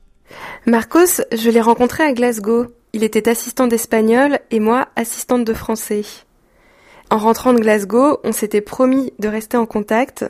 Marcos, 0.65 1.21
je 1.31 1.51
l'ai 1.51 1.61
rencontré 1.61 2.03
à 2.03 2.11
Glasgow. 2.11 2.65
il 2.91 3.03
était 3.03 3.29
assistant 3.29 3.67
d'espagnol 3.67 4.39
et 4.49 4.59
moi 4.59 4.87
assistante 4.95 5.45
de 5.45 5.53
français. 5.53 6.01
En 7.11 7.19
rentrant 7.19 7.53
de 7.53 7.59
Glasgow, 7.59 8.17
on 8.23 8.31
s'était 8.31 8.61
promis 8.61 9.13
de 9.19 9.27
rester 9.27 9.57
en 9.57 9.67
contact, 9.67 10.25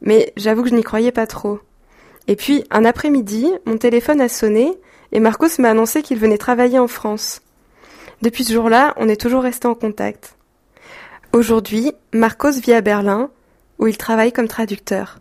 mais 0.00 0.32
j'avoue 0.38 0.62
que 0.62 0.70
je 0.70 0.74
n'y 0.76 0.82
croyais 0.82 1.12
pas 1.12 1.26
trop. 1.26 1.60
Et 2.26 2.36
puis, 2.36 2.64
un 2.70 2.86
après-midi, 2.86 3.52
mon 3.66 3.76
téléphone 3.76 4.22
a 4.22 4.30
sonné 4.30 4.72
et 5.12 5.20
Marcos 5.20 5.58
m'a 5.58 5.68
annoncé 5.68 6.00
qu'il 6.00 6.18
venait 6.18 6.38
travailler 6.38 6.78
en 6.78 6.88
France. 6.88 7.42
Depuis 8.22 8.44
ce 8.44 8.54
jour-là, 8.54 8.94
on 8.96 9.10
est 9.10 9.20
toujours 9.20 9.42
resté 9.42 9.68
en 9.68 9.74
contact. 9.74 10.38
Aujourd'hui, 11.34 11.92
Marcos 12.14 12.52
vit 12.52 12.72
à 12.72 12.80
Berlin, 12.80 13.28
où 13.78 13.88
il 13.88 13.98
travaille 13.98 14.32
comme 14.32 14.48
traducteur. 14.48 15.18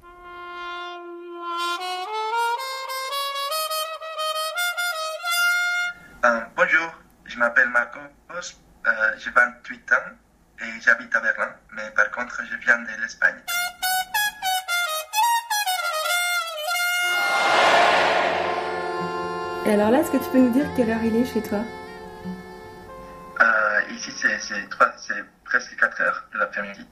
Bonjour, 6.65 6.91
je 7.25 7.37
m'appelle 7.37 7.69
Marcos, 7.69 7.99
euh, 8.87 8.91
j'ai 9.17 9.29
28 9.29 9.91
ans 9.91 9.95
et 10.61 10.81
j'habite 10.81 11.15
à 11.15 11.19
Berlin, 11.19 11.51
mais 11.73 11.91
par 11.95 12.09
contre 12.09 12.41
je 12.49 12.55
viens 12.57 12.79
de 12.79 13.01
l'Espagne. 13.01 13.35
Et 19.67 19.73
alors 19.73 19.91
là, 19.91 19.99
est-ce 19.99 20.11
que 20.11 20.17
tu 20.17 20.29
peux 20.31 20.39
nous 20.39 20.51
dire 20.51 20.67
quelle 20.75 20.89
heure 20.89 21.03
il 21.03 21.15
est 21.15 21.25
chez 21.25 21.43
toi? 21.43 21.59
Euh, 23.41 23.81
ici 23.91 24.11
c'est 24.11 24.69
presque 24.69 25.75
4 25.77 26.01
heures 26.01 26.27
de 26.33 26.39
l'après-midi. 26.39 26.87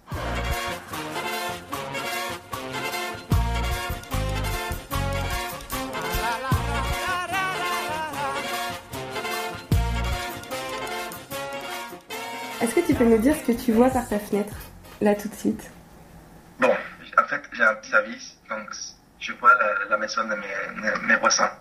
Est-ce 12.62 12.76
que 12.76 12.86
tu 12.86 12.94
peux 12.94 13.06
nous 13.06 13.18
dire 13.18 13.36
ce 13.36 13.52
que 13.52 13.52
tu 13.52 13.72
vois 13.72 13.90
par 13.90 14.08
ta 14.08 14.20
fenêtre, 14.20 14.56
là 15.02 15.16
tout 15.16 15.28
de 15.28 15.34
suite? 15.36 15.70
Bon, 16.60 16.70
en 17.18 17.24
fait 17.26 17.42
j'ai 17.52 17.64
un 17.64 17.76
petit 17.76 17.90
service, 17.92 18.38
donc 18.50 18.70
je 19.20 19.34
vois 19.34 19.54
la, 19.56 19.86
la 19.90 19.98
maison 19.98 20.24
de 20.24 20.36
mes, 20.36 20.92
de 20.92 21.06
mes 21.08 21.16
voisins. 21.18 21.52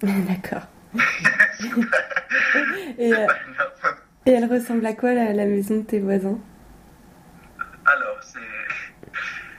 D'accord. 0.02 0.66
et, 2.98 3.12
euh, 3.14 3.26
et 4.26 4.32
elle 4.32 4.44
ressemble 4.50 4.84
à 4.86 4.92
quoi 4.92 5.14
la, 5.14 5.32
la 5.32 5.46
maison 5.46 5.76
de 5.76 5.82
tes 5.82 6.00
voisins? 6.00 6.38
Alors, 7.86 8.18
c'est. 8.22 8.38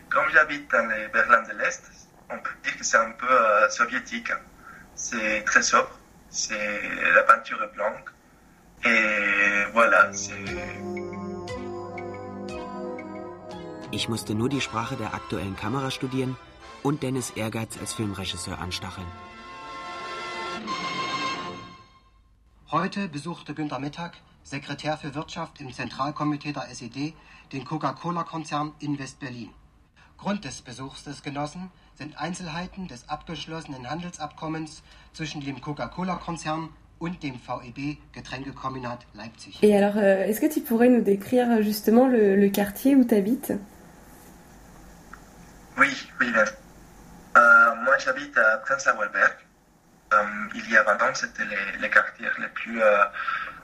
Comme 0.09 0.25
j'habite 0.33 0.69
dans 0.71 0.85
les 0.87 1.07
Berlin 1.07 1.41
de 1.43 1.57
l'Est, 1.57 1.83
on 2.29 2.37
peut 2.39 2.49
dire 2.63 2.77
que 2.77 2.83
c'est 2.83 2.97
un 2.97 3.11
peu 3.11 3.25
euh, 3.29 3.69
soviétique. 3.69 4.31
C'est 4.95 5.43
très 5.45 5.61
sobre, 5.61 5.97
c'est 6.29 6.81
la 7.15 7.23
peinture 7.23 7.61
est 7.63 7.73
blanche. 7.75 8.01
Et 8.83 9.73
voilà. 9.73 10.11
Ich 13.91 14.09
musste 14.09 14.35
nur 14.35 14.49
die 14.49 14.61
Sprache 14.61 14.95
der 14.95 15.13
aktuellen 15.13 15.55
Kamera 15.55 15.91
studieren 15.91 16.37
und 16.83 17.03
Dennis 17.03 17.31
Ehrgeiz 17.31 17.77
als 17.79 17.93
Filmregisseur 17.93 18.59
anstacheln. 18.59 19.07
Heute 22.69 23.07
besuchte 23.07 23.53
Günter 23.53 23.79
Mittag, 23.79 24.17
Sekretär 24.43 24.97
für 24.97 25.15
Wirtschaft 25.15 25.61
im 25.61 25.73
Zentralkomitee 25.73 26.53
der 26.53 26.69
SED, 26.69 27.13
den 27.51 27.65
Coca-Cola-Konzern 27.65 28.73
in 28.79 28.99
West-Berlin. 28.99 29.49
Grund 30.17 30.45
des 30.45 30.61
Besuchs 30.61 31.03
des 31.03 31.23
Genossen 31.23 31.71
sind 31.95 32.17
Einzelheiten 32.17 32.87
des 32.87 33.07
abgeschlossenen 33.07 33.89
Handelsabkommens 33.89 34.83
zwischen 35.13 35.41
dem 35.41 35.61
Coca-Cola-Konzern 35.61 36.69
und 36.99 37.21
dem 37.23 37.35
VEB 37.35 37.97
Getränkekombinat 38.13 38.99
Leipzig. 39.13 39.59
Et 39.61 39.77
alors, 39.77 39.97
euh, 39.97 40.25
est-ce 40.25 40.41
que 40.41 40.51
tu 40.51 40.61
pourrais 40.61 40.89
nous 40.89 41.01
décrire 41.01 41.49
euh, 41.51 41.61
justement 41.61 42.07
le, 42.07 42.35
le 42.35 42.49
quartier 42.49 42.95
où 42.95 43.03
tu 43.05 43.15
habites 43.15 43.53
Oui, 45.77 46.09
oui, 46.19 46.31
bien. 46.31 46.45
Euh, 47.37 47.75
moi, 47.83 47.97
j'habite 47.99 48.37
à 48.37 48.57
Prenzlauer 48.57 49.09
Berg. 49.13 49.35
Euh, 50.13 50.17
il 50.55 50.71
y 50.71 50.77
a 50.77 50.83
20 50.83 50.93
ans, 51.03 51.13
c'était 51.13 51.45
les, 51.45 51.79
les 51.81 51.89
quartiers 51.89 52.27
les 52.39 52.47
plus 52.47 52.81
euh, 52.81 53.03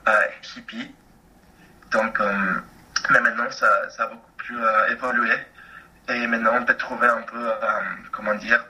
euh, 0.08 0.12
hippies. 0.56 0.94
Donc, 1.90 2.20
euh, 2.20 2.32
mais 3.10 3.20
maintenant, 3.20 3.50
ça, 3.50 3.88
ça 3.90 4.04
a 4.04 4.06
beaucoup 4.08 4.32
plus 4.36 4.58
euh, 4.62 4.92
évolué. 4.92 5.32
Et 6.08 6.26
maintenant, 6.26 6.52
on 6.60 6.64
peut 6.64 6.76
trouver 6.76 7.06
un 7.06 7.22
peu, 7.22 7.48
euh, 7.48 7.54
comment 8.12 8.34
dire, 8.34 8.64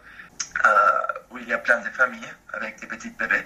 où 1.31 1.39
il 1.39 1.49
y 1.49 1.53
a 1.53 1.59
plein 1.59 1.79
de 1.81 1.89
familles 1.91 2.29
avec 2.53 2.81
des 2.81 2.87
petits 2.87 3.11
bébés. 3.19 3.45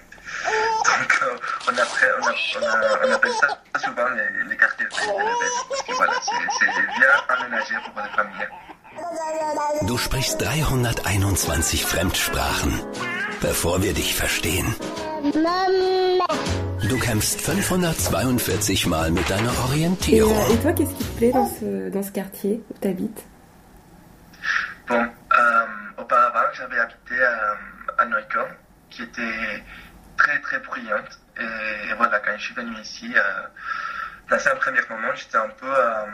Donc, 0.85 1.18
euh, 1.22 1.37
on, 1.66 1.72
appelle, 1.72 2.14
on, 2.22 2.27
a- 2.27 2.33
on 2.61 2.66
a- 2.66 3.07
on 3.09 3.12
appelle 3.12 3.33
ça 3.40 3.48
souvent 3.85 4.09
les, 4.11 4.48
les 4.48 4.57
quartiers 4.57 4.87
des 4.87 4.96
bébés. 5.07 5.24
Parce 5.68 5.83
que 5.83 5.92
voilà, 5.94 6.12
c'est 6.22 6.98
bien 6.98 7.14
aménagé 7.29 7.74
pour 7.85 8.03
les 8.03 8.11
familles. 8.11 8.48
Du 9.83 9.96
sprichst 9.98 10.38
321 10.38 11.35
Fremdsprachen, 11.87 12.72
bevor 13.40 13.81
wir 13.83 13.94
dich 13.94 14.14
verstehen. 14.14 14.66
Du 16.83 16.98
kämpfst 16.98 17.40
542 17.40 18.87
Mal 18.87 19.11
mit 19.12 19.29
deiner 19.29 19.53
Orientierung. 19.64 20.33
euh, 20.37 20.55
et 20.55 20.59
toi, 20.59 20.72
qu'est-ce 20.72 20.94
qui 20.94 21.05
te 21.05 21.16
plaît 21.18 21.33
dans 21.33 21.48
ce, 21.48 21.90
dans 21.90 22.03
ce 22.03 22.11
quartier 22.11 22.62
où 22.70 22.74
tu 22.81 22.88
habites 22.88 23.24
Bon, 24.88 24.94
euh, 24.96 25.05
j'avais 26.59 26.79
habité 26.79 27.23
à, 27.23 27.57
à 27.99 28.07
qui 28.90 29.03
était 29.03 29.64
très 30.16 30.40
très 30.40 30.59
bruyante. 30.61 31.21
Et, 31.38 31.94
voilà, 31.97 32.18
quand 32.21 32.37
je 32.37 32.44
suis 32.44 32.55
venu 32.55 32.77
ici, 32.81 33.12
euh, 33.16 33.23
dans 34.29 34.49
un 34.49 34.57
premier 34.57 34.81
moment, 34.90 35.14
j'étais 35.14 35.37
un 35.37 35.49
peu, 35.49 35.73
euh, 35.73 36.07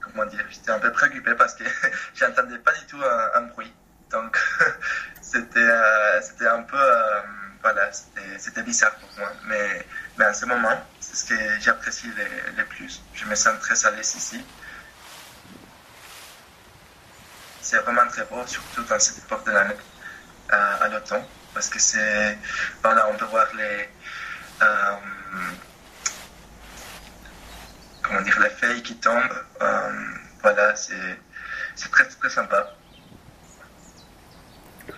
comment 0.00 0.24
dire, 0.26 0.44
j'étais 0.50 0.70
un 0.70 0.78
peu 0.78 0.90
préoccupé 0.92 1.34
parce 1.34 1.54
que 1.54 1.64
j'entendais 2.14 2.58
pas 2.58 2.72
du 2.72 2.86
tout 2.86 3.02
un, 3.02 3.40
un 3.40 3.42
bruit. 3.42 3.72
Donc, 4.10 4.38
c'était 5.20 5.60
euh, 5.60 6.20
c'était 6.22 6.48
un 6.48 6.62
peu, 6.62 6.78
euh, 6.80 7.20
voilà, 7.62 7.90
c'était 7.92 8.62
bizarre 8.62 8.94
pour 8.96 9.10
moi. 9.18 9.32
Mais, 9.46 9.86
mais 10.18 10.26
en 10.26 10.34
ce 10.34 10.46
moment, 10.46 10.80
c'est 11.00 11.16
ce 11.16 11.24
que 11.26 11.60
j'apprécie 11.60 12.08
le, 12.16 12.56
le 12.56 12.64
plus. 12.64 13.02
Je 13.14 13.26
me 13.26 13.34
sens 13.34 13.58
très 13.60 13.86
à 13.86 13.90
l'aise 13.90 14.14
ici. 14.14 14.44
C'est 17.72 17.78
vraiment 17.78 18.06
très 18.06 18.26
beau, 18.26 18.46
surtout 18.46 18.82
dans 18.84 18.98
cette 18.98 19.24
époque 19.24 19.46
de 19.46 19.50
l'année, 19.50 19.72
euh, 20.52 20.74
à 20.82 20.88
l'automne, 20.90 21.22
parce 21.54 21.70
que 21.70 21.78
c'est, 21.78 22.36
voilà, 22.82 23.08
on 23.08 23.16
peut 23.16 23.24
voir 23.24 23.46
les, 23.56 23.88
euh, 24.60 24.96
comment 28.02 28.20
dire, 28.20 28.38
les 28.40 28.50
feuilles 28.50 28.82
qui 28.82 28.94
tombent, 28.96 29.22
euh, 29.62 29.90
voilà, 30.42 30.76
c'est, 30.76 31.18
c'est 31.74 31.90
très, 31.90 32.04
très 32.04 32.28
sympa. 32.28 32.68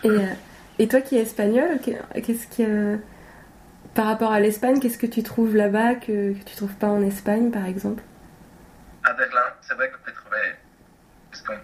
et, 0.02 0.18
et 0.80 0.88
toi 0.88 1.00
qui 1.00 1.16
es 1.16 1.20
espagnol, 1.22 1.78
que- 1.80 2.20
qu'est-ce 2.22 2.48
que, 2.48 2.98
par 3.94 4.06
rapport 4.06 4.32
à 4.32 4.40
l'Espagne, 4.40 4.80
qu'est-ce 4.80 4.98
que 4.98 5.06
tu 5.06 5.22
trouves 5.22 5.54
là-bas 5.54 5.94
que, 5.94 6.32
que 6.32 6.44
tu 6.44 6.56
trouves 6.56 6.74
pas 6.74 6.88
en 6.88 7.02
Espagne, 7.02 7.52
par 7.52 7.66
exemple? 7.66 8.02
À 9.04 9.12
Berlin, 9.12 9.46
c'est 9.62 9.74
vrai 9.74 9.92
qu'on 9.92 10.02
peut 10.04 10.12
trouver 10.12 10.56
ce 11.30 11.42
qu'on 11.44 11.54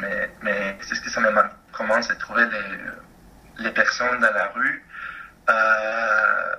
mais, 0.00 0.30
mais 0.42 0.78
c'est 0.82 0.94
ce 0.94 1.00
que 1.00 1.10
ça 1.10 1.20
me 1.20 1.30
manque 1.30 1.52
vraiment, 1.72 2.00
c'est 2.02 2.16
trouver 2.18 2.46
les, 2.46 3.64
les 3.64 3.70
personnes 3.70 4.20
dans 4.20 4.32
la 4.32 4.48
rue 4.48 4.84
euh, 5.48 6.56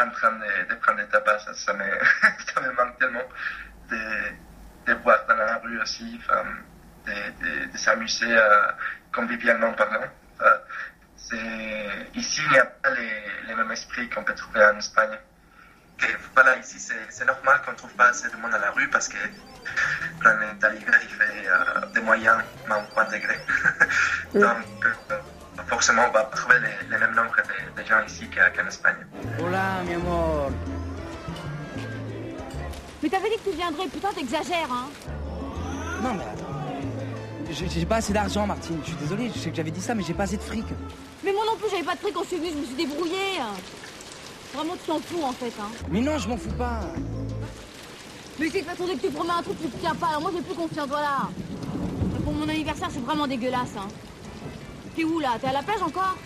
en 0.00 0.10
train 0.10 0.32
de, 0.68 0.74
prendre 0.76 0.98
des 0.98 1.08
tabac. 1.08 1.38
Ça, 1.40 1.54
ça, 1.54 1.72
me, 1.72 2.72
manque 2.76 2.98
tellement 2.98 3.22
de, 3.90 3.98
de 4.86 4.92
voir 5.02 5.24
dans 5.26 5.34
la 5.36 5.56
rue 5.58 5.80
aussi, 5.80 6.20
enfin, 6.22 6.44
de, 7.06 7.70
de, 7.70 7.76
s'amuser 7.76 8.30
euh, 8.30 8.62
convivialement 9.14 9.72
parlant. 9.72 10.06
Euh, 10.40 10.58
c'est, 11.16 12.10
ici, 12.14 12.42
il 12.46 12.52
n'y 12.52 12.58
a 12.58 12.66
pas 12.66 12.90
les, 12.90 13.22
les 13.48 13.54
mêmes 13.54 13.72
esprits 13.72 14.08
qu'on 14.10 14.24
peut 14.24 14.34
trouver 14.34 14.64
en 14.64 14.76
Espagne 14.78 15.18
que 15.98 16.06
voilà, 16.34 16.58
ici 16.58 16.76
c'est 16.78 17.24
normal 17.24 17.60
qu'on 17.64 17.72
ne 17.72 17.76
trouve 17.76 17.92
pas 17.92 18.08
assez 18.08 18.28
de 18.28 18.36
monde 18.36 18.54
à 18.54 18.58
la 18.58 18.70
rue 18.70 18.88
parce 18.90 19.08
que 19.08 19.16
dans 20.22 20.70
l'hiver 20.72 21.00
il 21.02 21.08
fait 21.08 21.48
euh, 21.48 21.86
des 21.94 22.00
moyens, 22.00 22.38
moins 22.68 22.82
3 22.90 23.04
degrés. 23.06 23.40
Donc 24.34 24.44
euh, 24.84 25.14
forcément 25.66 26.02
on 26.08 26.12
va 26.12 26.24
trouver 26.24 26.56
les, 26.60 26.88
les 26.90 26.98
mêmes 26.98 27.14
nombres 27.14 27.36
de, 27.36 27.82
de 27.82 27.86
gens 27.86 28.02
ici 28.06 28.28
qu'en 28.28 28.66
Espagne. 28.66 29.06
Hola, 29.40 29.82
mi 29.86 29.94
amor. 29.94 30.50
Mais 33.02 33.08
t'avais 33.08 33.30
dit 33.30 33.36
que 33.36 33.50
tu 33.50 33.56
viendrais, 33.56 33.86
putain, 33.88 34.08
t'exagères, 34.12 34.68
hein 34.70 34.88
Non, 36.02 36.14
mais 36.14 36.24
attends. 36.24 36.56
J'ai 37.50 37.86
pas 37.86 37.96
assez 37.96 38.12
d'argent, 38.12 38.46
Martine. 38.46 38.80
Je 38.82 38.88
suis 38.88 38.96
désolé, 38.96 39.30
je 39.32 39.38
sais 39.38 39.50
que 39.50 39.56
j'avais 39.56 39.70
dit 39.70 39.80
ça, 39.80 39.94
mais 39.94 40.02
j'ai 40.02 40.14
pas 40.14 40.24
assez 40.24 40.36
de 40.36 40.42
fric. 40.42 40.64
Mais 41.22 41.32
moi 41.32 41.44
non 41.46 41.56
plus, 41.56 41.70
j'avais 41.70 41.84
pas 41.84 41.94
de 41.94 42.00
truc 42.00 42.16
en 42.16 42.24
suivi, 42.24 42.50
je 42.50 42.56
me 42.56 42.64
suis 42.64 42.74
débrouillée. 42.74 43.38
Vraiment, 44.54 44.74
tu 44.74 44.86
t'en 44.86 45.00
fous, 45.00 45.22
en 45.22 45.32
fait, 45.32 45.52
hein. 45.60 45.70
Mais 45.90 46.00
non, 46.00 46.18
je 46.18 46.28
m'en 46.28 46.36
fous 46.36 46.52
pas. 46.52 46.80
Mais 48.38 48.48
c'est 48.50 48.60
de 48.60 48.64
toute 48.64 48.70
façon, 48.70 48.86
dès 48.86 48.94
que 48.94 49.06
tu 49.06 49.12
promets 49.12 49.32
un 49.32 49.42
truc, 49.42 49.60
tu 49.60 49.68
te 49.68 49.76
tiens 49.78 49.94
pas. 49.94 50.08
Alors 50.08 50.20
moi, 50.22 50.30
j'ai 50.34 50.42
plus 50.42 50.54
confiance, 50.54 50.88
voilà. 50.88 51.28
Mais 52.12 52.20
Pour 52.20 52.32
mon 52.32 52.48
anniversaire, 52.48 52.88
c'est 52.90 53.04
vraiment 53.04 53.26
dégueulasse, 53.26 53.76
hein. 53.78 53.88
T'es 54.94 55.04
où, 55.04 55.20
là? 55.20 55.30
T'es 55.40 55.48
à 55.48 55.52
la 55.52 55.62
plage 55.62 55.82
encore? 55.82 56.16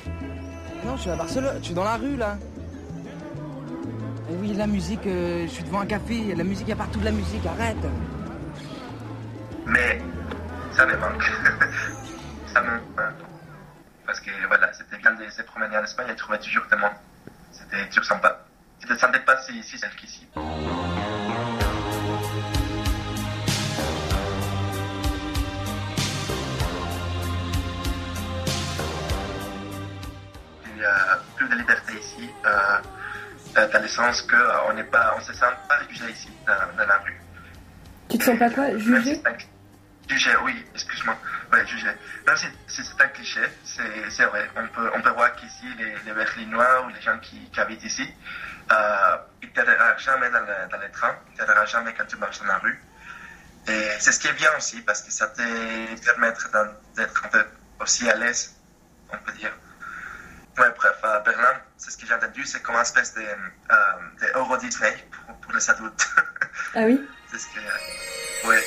Non, 0.84 0.96
je 0.96 1.02
suis 1.02 1.10
à 1.10 1.16
Barcelone. 1.16 1.58
Je 1.60 1.64
suis 1.66 1.74
dans 1.74 1.84
la 1.84 1.96
rue, 1.96 2.16
là. 2.16 2.38
Et 4.30 4.36
oui, 4.36 4.54
la 4.54 4.66
musique, 4.66 5.06
euh, 5.06 5.42
je 5.46 5.50
suis 5.50 5.64
devant 5.64 5.80
un 5.80 5.86
café, 5.86 6.14
il 6.14 6.28
y 6.28 6.30
a 6.30 6.34
de 6.34 6.38
la 6.38 6.44
musique, 6.44 6.66
il 6.66 6.70
y 6.70 6.72
a 6.72 6.76
partout 6.76 7.00
de 7.00 7.04
la 7.04 7.10
musique, 7.10 7.44
arrête. 7.46 7.76
Mais 9.66 10.00
ça 10.72 10.86
me 10.86 10.96
manque. 10.96 11.24
ça 12.52 12.62
me 12.62 12.70
manque. 12.70 13.14
Parce 14.06 14.20
que 14.20 14.30
voilà, 14.46 14.72
c'était 14.72 14.98
bien 14.98 15.12
de 15.12 15.30
se 15.30 15.42
promener 15.42 15.76
en 15.76 15.82
Espagne 15.84 16.06
et 16.12 16.16
trouver 16.16 16.38
toujours 16.38 16.62
monde. 16.72 16.90
C'était 17.70 17.86
toujours 17.86 18.04
sympa. 18.04 18.36
Je 18.84 18.92
ne 18.92 18.98
sentais 18.98 19.20
pas 19.20 19.36
si, 19.42 19.62
si 19.62 19.78
seul 19.78 19.90
qu'ici. 19.90 20.26
Il 30.66 30.80
y 30.80 30.84
a 30.84 31.18
plus 31.36 31.48
de 31.48 31.54
liberté 31.54 31.92
ici, 32.00 32.30
euh, 32.44 32.50
euh, 33.58 33.68
dans 33.72 33.82
le 33.82 33.88
sens 33.88 34.22
qu'on 34.22 34.72
n'est 34.72 34.84
pas, 34.84 35.14
on 35.16 35.20
se 35.20 35.32
sent 35.32 35.44
pas 35.68 35.78
jugé 35.88 36.10
ici 36.10 36.28
dans, 36.46 36.54
dans 36.76 36.86
la 36.86 36.98
rue. 36.98 37.20
Tu 38.08 38.18
te 38.18 38.24
sens 38.24 38.38
pas 38.38 38.50
quoi? 38.50 38.76
Jugé? 38.78 39.22
Jugé, 40.08 40.30
oui, 40.44 40.64
excuse-moi. 40.74 41.16
Ouais, 41.52 41.66
jugé. 41.66 41.88
Même 42.26 42.36
si, 42.36 42.46
si 42.68 42.84
c'est 42.84 43.02
un 43.02 43.08
cliché, 43.08 43.40
c'est 43.64 44.24
vrai. 44.26 44.48
On 44.56 44.68
peut, 44.68 44.90
on 44.94 45.02
peut 45.02 45.10
voir 45.10 45.34
qu'ici, 45.34 45.66
les, 45.78 45.96
les 46.06 46.12
Berlinois 46.12 46.82
ou 46.86 46.88
les 46.90 47.00
gens 47.00 47.18
qui, 47.18 47.50
qui 47.50 47.60
habitent 47.60 47.82
ici, 47.82 48.08
euh, 48.70 49.16
ils 49.42 49.48
ne 49.48 49.52
t'aideront 49.54 49.98
jamais 49.98 50.30
dans 50.30 50.40
le, 50.40 50.68
dans 50.70 50.78
les 50.78 50.90
trains, 50.92 51.16
ils 51.28 51.32
ne 51.32 51.46
t'aideront 51.46 51.66
jamais 51.66 51.92
quand 51.94 52.06
tu 52.06 52.16
marches 52.16 52.38
dans 52.38 52.46
la 52.46 52.58
rue. 52.58 52.80
Et 53.66 53.90
c'est 53.98 54.12
ce 54.12 54.20
qui 54.20 54.28
est 54.28 54.32
bien 54.34 54.50
aussi, 54.56 54.80
parce 54.82 55.02
que 55.02 55.10
ça 55.10 55.26
te 55.28 55.42
permet 56.04 56.32
d'être 56.96 57.24
un 57.24 57.28
peu 57.28 57.44
aussi 57.80 58.08
à 58.08 58.14
l'aise, 58.14 58.54
on 59.12 59.18
peut 59.18 59.32
dire. 59.32 59.52
Ouais, 60.56 60.70
bref, 60.76 60.96
à 61.02 61.20
Berlin, 61.20 61.60
c'est 61.76 61.90
ce 61.90 61.98
que 61.98 62.06
j'ai 62.06 62.14
entendu, 62.14 62.44
c'est 62.44 62.62
comme 62.62 62.76
une 62.76 62.82
espèce 62.82 63.14
de, 63.14 63.22
euh, 63.22 63.76
de 64.20 64.38
Euro 64.38 64.56
Disney 64.56 65.04
pour, 65.10 65.36
pour 65.40 65.52
les 65.52 65.70
adultes. 65.70 66.06
Ah 66.74 66.82
oui? 66.84 67.00
C'est 67.30 67.38
ce 67.38 67.46
que. 67.48 68.46
Ouais, 68.48 68.62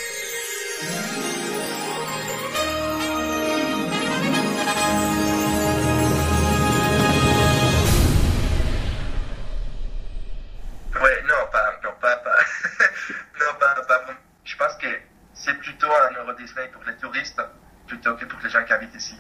pas, 12.24 12.38
non, 13.40 13.60
pas, 13.60 13.82
vraiment. 13.82 14.18
Je 14.44 14.56
pense 14.58 14.76
que 14.76 14.88
c'est 15.34 15.54
plutôt 15.56 15.88
un 15.92 16.14
Euro 16.20 16.34
Disney 16.34 16.68
pour 16.74 16.84
les 16.86 16.96
touristes 16.98 17.42
plutôt 17.88 18.16
que 18.16 18.26
pour 18.26 18.40
les 18.44 18.50
gens 18.50 18.64
qui 18.64 18.74
habitent 18.74 18.96
ici. 18.96 19.16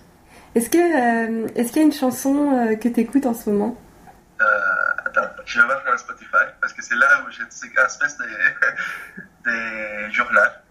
Est-ce 0.56 0.70
que 0.70 0.78
euh, 0.78 1.48
est-ce 1.56 1.70
qu'il 1.70 1.78
y 1.82 1.86
a 1.86 1.88
une 1.88 1.94
chanson 1.94 2.52
euh, 2.68 2.76
que 2.76 2.88
t'écoutes 2.88 3.26
en 3.26 3.34
ce 3.34 3.50
moment? 3.50 3.76
Euh, 4.42 4.46
attends, 5.06 5.30
je 5.46 5.60
vais 5.60 5.66
voir 5.66 5.82
mon 5.86 5.98
Spotify 5.98 6.46
parce 6.62 6.74
que 6.74 6.82
c'est 6.84 6.96
là 6.96 7.08
où 7.26 7.32
j'ai 7.32 7.42
une 7.44 7.78
espèce 7.86 8.18
de, 8.18 8.26
de 9.46 10.10
journal. 10.12 10.62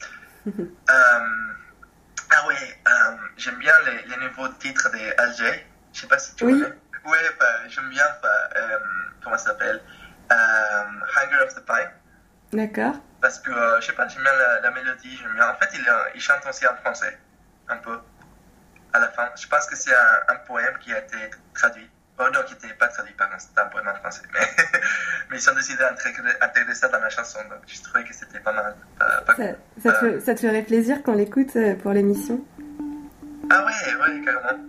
Euh, 0.46 0.52
ah 0.88 2.44
oui, 2.48 2.54
j'aime 3.36 3.56
bien 3.58 3.72
les, 3.86 4.08
les 4.08 4.16
nouveaux 4.26 4.48
titres 4.58 4.90
de 4.90 5.20
Alger. 5.20 5.66
Je 5.92 6.00
sais 6.00 6.06
pas 6.08 6.18
si 6.18 6.34
tu 6.34 6.44
Oui. 6.44 6.60
connais. 6.60 6.74
Oui, 7.04 7.18
bah, 7.38 7.46
j'aime 7.68 7.88
bien, 7.90 8.04
bah, 8.22 8.28
comment 9.22 9.36
ça 9.36 9.46
s'appelle? 9.50 9.80
Hunger 10.30 11.42
of 11.44 11.54
the 11.54 11.64
Pine. 11.66 11.90
D'accord. 12.52 12.94
Parce 13.20 13.38
que, 13.38 13.50
euh, 13.50 13.80
je 13.80 13.86
sais 13.86 13.92
pas, 13.92 14.08
j'aime 14.08 14.22
bien 14.22 14.32
la, 14.32 14.60
la 14.60 14.70
mélodie, 14.72 15.16
bien. 15.34 15.48
En 15.48 15.54
fait, 15.54 15.68
il, 15.74 15.80
euh, 15.88 15.92
il 16.14 16.20
chante 16.20 16.44
aussi 16.48 16.66
en 16.66 16.74
français, 16.76 17.16
un 17.68 17.76
peu, 17.78 17.98
à 18.92 18.98
la 18.98 19.08
fin. 19.08 19.28
Je 19.40 19.46
pense 19.46 19.66
que 19.66 19.76
c'est 19.76 19.94
un, 19.94 20.34
un 20.34 20.36
poème 20.46 20.74
qui 20.80 20.92
a 20.92 20.98
été 20.98 21.16
traduit. 21.54 21.88
Oh 22.18 22.24
non, 22.34 22.40
qui 22.46 22.52
n'était 22.54 22.74
pas 22.74 22.88
traduit, 22.88 23.14
pardon, 23.14 23.36
c'était 23.38 23.60
un 23.60 23.66
poème 23.66 23.88
en 23.88 23.94
français. 23.94 24.22
Mais, 24.34 24.40
mais 25.30 25.38
ils 25.38 25.50
ont 25.50 25.54
décidé 25.54 25.78
d'intégrer 26.40 26.74
ça 26.74 26.88
dans 26.88 26.98
la 27.00 27.08
chanson, 27.08 27.38
donc 27.48 27.60
je 27.66 27.80
trouvais 27.82 28.04
que 28.04 28.14
c'était 28.14 28.40
pas 28.40 28.52
mal. 28.52 28.76
Pas- 28.98 29.22
pas 29.22 29.34
Ça, 29.82 29.92
te, 29.92 30.04
Euh, 30.04 30.20
ça 30.20 30.34
te 30.34 30.40
ferait 30.40 30.62
plaisir 30.62 31.02
qu'on 31.02 31.14
l'écoute 31.14 31.56
euh, 31.56 31.74
pour 31.76 31.92
l'émission? 31.92 32.44
Ah 33.50 33.64
ouais, 33.64 33.94
ouais, 33.94 34.24
carrément. 34.24 34.62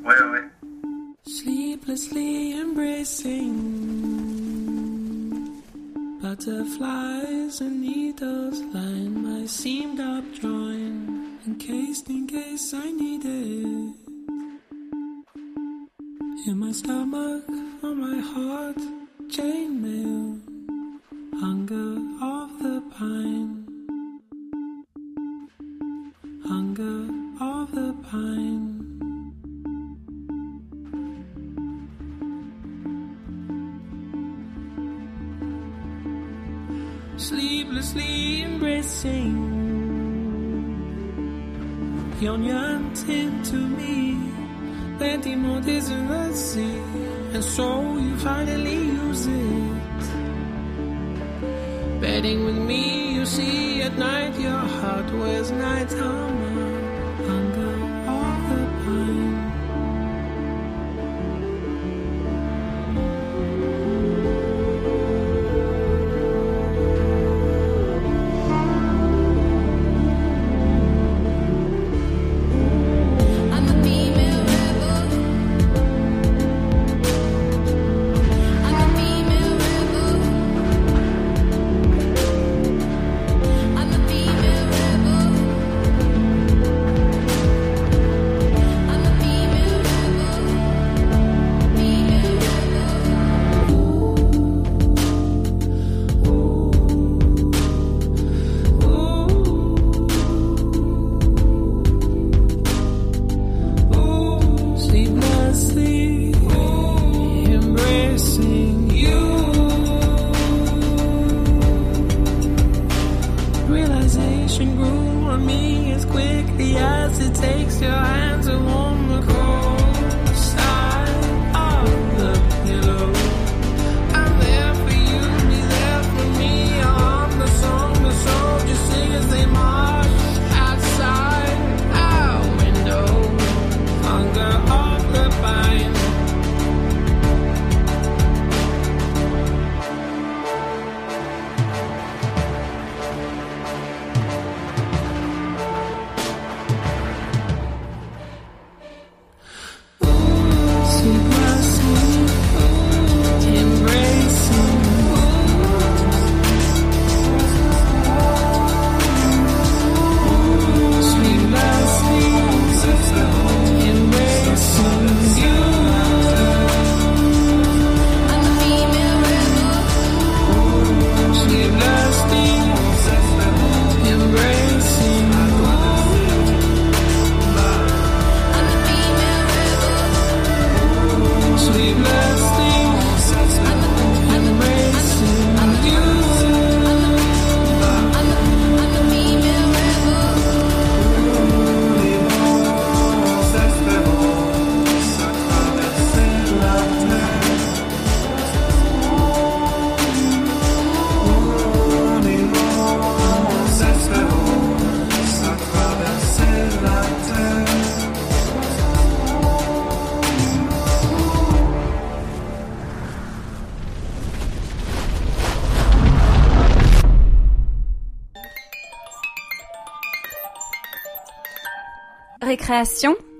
ouais, 0.04 0.14
ouais, 0.22 0.30
ouais. 0.30 0.44
Sleeplessly 1.26 2.62
embracing 2.64 4.11
butterflies 6.22 7.60
and 7.60 7.82
needles 7.82 8.60
line 8.72 9.22
my 9.24 9.44
seamed 9.44 9.98
up 9.98 10.24
joint, 10.32 11.40
encased 11.48 12.08
in 12.08 12.28
case 12.28 12.72
I 12.72 12.92
need 12.92 13.24
it. 13.24 13.94
In 16.46 16.58
my 16.58 16.70
stomach, 16.70 17.44
on 17.82 17.94
my 18.00 18.20
heart, 18.20 18.78
chainmail, 19.34 20.40
hunger 21.40 21.90
of 22.22 22.48
the 22.62 22.80
pine, 22.96 23.66
hunger 26.46 27.00
of 27.40 27.72
the 27.72 27.92
pine. 28.08 28.71
Sleeplessly 37.22 38.42
embracing. 38.42 39.34
Pyongyang 42.18 42.84
to 43.50 43.58
me, 43.78 44.18
Lentimont 44.98 45.66
is 45.66 45.88
in 45.88 46.08
the 46.08 46.34
sea, 46.34 46.82
and 47.34 47.44
so 47.44 47.96
you 47.96 48.16
finally 48.18 48.78
use 49.02 49.26
it. 49.26 50.02
Betting 52.00 52.44
with 52.44 52.58
me, 52.58 53.14
you 53.14 53.24
see 53.24 53.82
at 53.82 53.96
night 53.96 54.34
your 54.38 54.64
heart 54.80 55.08
wears 55.12 55.50
night 55.52 55.92
armor, 55.94 56.41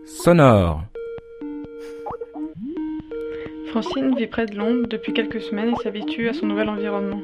sonore. 0.04 0.82
Francine 3.70 4.14
vit 4.14 4.26
près 4.26 4.44
de 4.44 4.56
Londres 4.56 4.86
depuis 4.88 5.14
quelques 5.14 5.40
semaines 5.40 5.70
et 5.70 5.82
s'habitue 5.82 6.28
à 6.28 6.34
son 6.34 6.46
nouvel 6.46 6.68
environnement. 6.68 7.20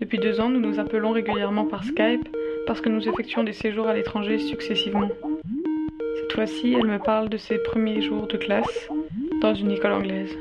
Depuis 0.00 0.18
deux 0.18 0.40
ans, 0.40 0.48
nous 0.48 0.58
nous 0.58 0.80
appelons 0.80 1.12
régulièrement 1.12 1.64
par 1.64 1.84
Skype 1.84 2.28
parce 2.66 2.80
que 2.80 2.88
nous 2.88 3.08
effectuons 3.08 3.44
des 3.44 3.52
séjours 3.52 3.86
à 3.86 3.94
l'étranger 3.94 4.38
successivement. 4.38 5.10
Cette 6.16 6.32
fois-ci, 6.32 6.74
elle 6.74 6.88
me 6.88 6.98
parle 6.98 7.28
de 7.28 7.36
ses 7.36 7.58
premiers 7.58 8.02
jours 8.02 8.26
de 8.26 8.36
classe 8.36 8.88
dans 9.40 9.54
une 9.54 9.70
école 9.70 9.92
anglaise. 9.92 10.32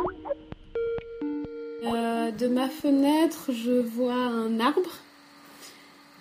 Euh, 1.86 2.32
de 2.32 2.48
ma 2.48 2.70
fenêtre, 2.70 3.52
je 3.52 3.82
vois 3.82 4.14
un 4.14 4.60
arbre 4.60 4.98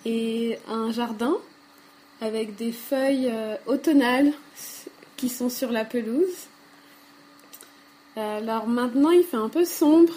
et 0.05 0.59
un 0.67 0.91
jardin 0.91 1.35
avec 2.21 2.55
des 2.55 2.71
feuilles 2.71 3.29
euh, 3.31 3.57
automnales 3.65 4.31
qui 5.17 5.27
sont 5.27 5.49
sur 5.49 5.71
la 5.71 5.83
pelouse. 5.83 6.47
Alors 8.15 8.67
maintenant, 8.67 9.09
il 9.09 9.23
fait 9.23 9.37
un 9.37 9.49
peu 9.49 9.65
sombre 9.65 10.13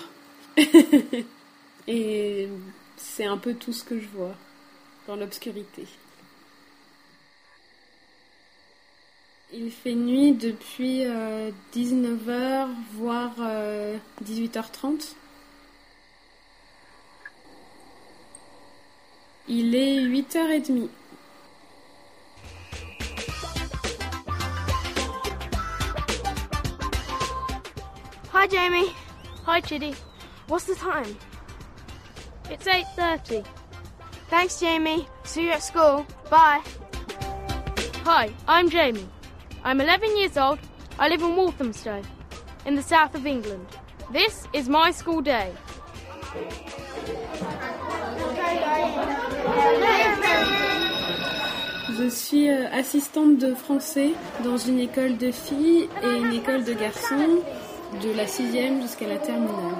et 1.89 2.49
c'est 2.97 3.25
un 3.25 3.39
peu 3.39 3.55
tout 3.55 3.73
ce 3.73 3.83
que 3.85 3.99
je 3.99 4.07
vois 4.09 4.35
dans 5.07 5.17
l'obscurité. 5.17 5.87
Il 9.53 9.71
fait 9.71 9.95
nuit 9.95 10.33
depuis 10.33 11.05
19h, 11.75 12.69
voire 12.95 13.35
euh, 13.39 13.97
18h30. 14.25 15.15
Il 19.47 19.75
est 19.77 20.01
8h30. 20.01 20.89
Hi, 28.45 28.49
Jamie. 28.49 28.93
Hi, 29.47 29.59
Chitty. 29.59 29.95
What's 30.49 30.67
the 30.67 30.75
time? 30.75 31.17
It's 32.51 32.67
8.30. 32.67 33.43
Thanks, 34.29 34.61
Jamie. 34.61 35.09
See 35.23 35.45
you 35.45 35.53
at 35.53 35.63
school. 35.63 36.05
Bye. 36.29 36.61
Hi, 38.05 38.35
I'm 38.47 38.69
Jamie. 38.69 39.09
I'm 39.65 39.81
11 39.81 40.19
years 40.19 40.37
old. 40.37 40.59
I 40.99 41.09
live 41.09 41.23
in 41.23 41.37
Walthamstow, 41.37 42.03
in 42.67 42.75
the 42.75 42.83
south 42.83 43.15
of 43.15 43.25
England. 43.25 43.67
This 44.13 44.47
is 44.53 44.69
my 44.69 44.91
school 44.91 45.23
day. 45.23 45.51
Je 51.97 52.11
suis 52.11 52.51
euh, 52.51 52.69
assistante 52.73 53.39
de 53.39 53.55
français 53.55 54.13
dans 54.43 54.59
une 54.59 54.81
école 54.81 55.17
de 55.17 55.31
filles 55.31 55.89
et 56.03 56.19
une 56.19 56.35
école 56.35 56.65
de 56.65 56.75
garçons, 56.75 57.41
de 58.03 58.13
la 58.13 58.27
sixième 58.27 58.83
jusqu'à 58.83 59.07
la 59.07 59.19
terminale. 59.19 59.77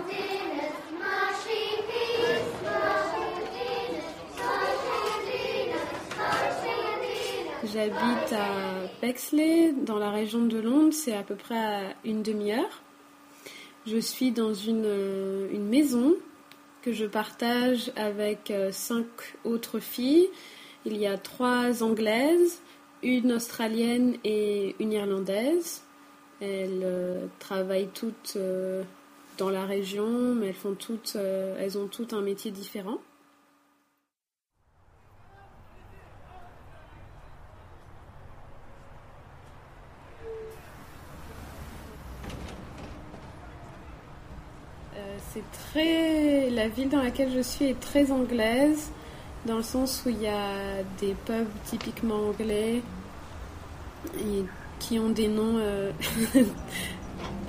J'habite 7.73 8.33
à 8.33 8.87
Bexley, 9.03 9.73
dans 9.73 9.99
la 9.99 10.11
région 10.11 10.45
de 10.45 10.59
Londres, 10.59 10.93
c'est 10.93 11.17
à 11.17 11.23
peu 11.23 11.35
près 11.35 11.59
à 11.59 11.81
une 12.05 12.23
demi-heure. 12.23 12.83
Je 13.87 13.99
suis 13.99 14.31
dans 14.31 14.55
une, 14.55 14.85
euh, 14.87 15.49
une 15.53 15.67
maison 15.67 16.15
que 16.83 16.93
je 16.93 17.07
partage 17.07 17.91
avec 17.97 18.51
euh, 18.51 18.71
cinq 18.71 19.07
autres 19.45 19.81
filles. 19.81 20.29
Il 20.87 20.97
y 20.97 21.07
a 21.07 21.19
trois 21.19 21.83
anglaises, 21.83 22.61
une 23.03 23.33
australienne 23.33 24.17
et 24.23 24.77
une 24.79 24.93
irlandaise. 24.93 25.83
Elles 26.45 26.83
euh, 26.83 27.27
travaillent 27.39 27.89
toutes 27.95 28.35
euh, 28.37 28.83
dans 29.39 29.49
la 29.49 29.65
région, 29.65 30.35
mais 30.35 30.49
elles, 30.49 30.55
font 30.55 30.75
toutes, 30.75 31.15
euh, 31.17 31.57
elles 31.59 31.79
ont 31.79 31.87
toutes 31.87 32.13
un 32.13 32.21
métier 32.21 32.51
différent. 32.51 32.99
C'est 45.33 45.73
très. 45.73 46.49
La 46.51 46.69
ville 46.69 46.89
dans 46.89 47.03
laquelle 47.03 47.33
je 47.33 47.41
suis 47.41 47.65
est 47.65 47.81
très 47.81 48.13
anglaise, 48.13 48.93
dans 49.47 49.57
le 49.57 49.65
sens 49.65 50.05
où 50.07 50.11
il 50.11 50.23
y 50.23 50.29
a 50.29 50.85
des 51.01 51.17
pubs 51.27 51.49
typiquement 51.65 52.29
anglais 52.29 52.83
qui 54.89 54.99
ont 54.99 55.09
des 55.09 55.29
noms 55.29 55.57
euh, 55.59 55.91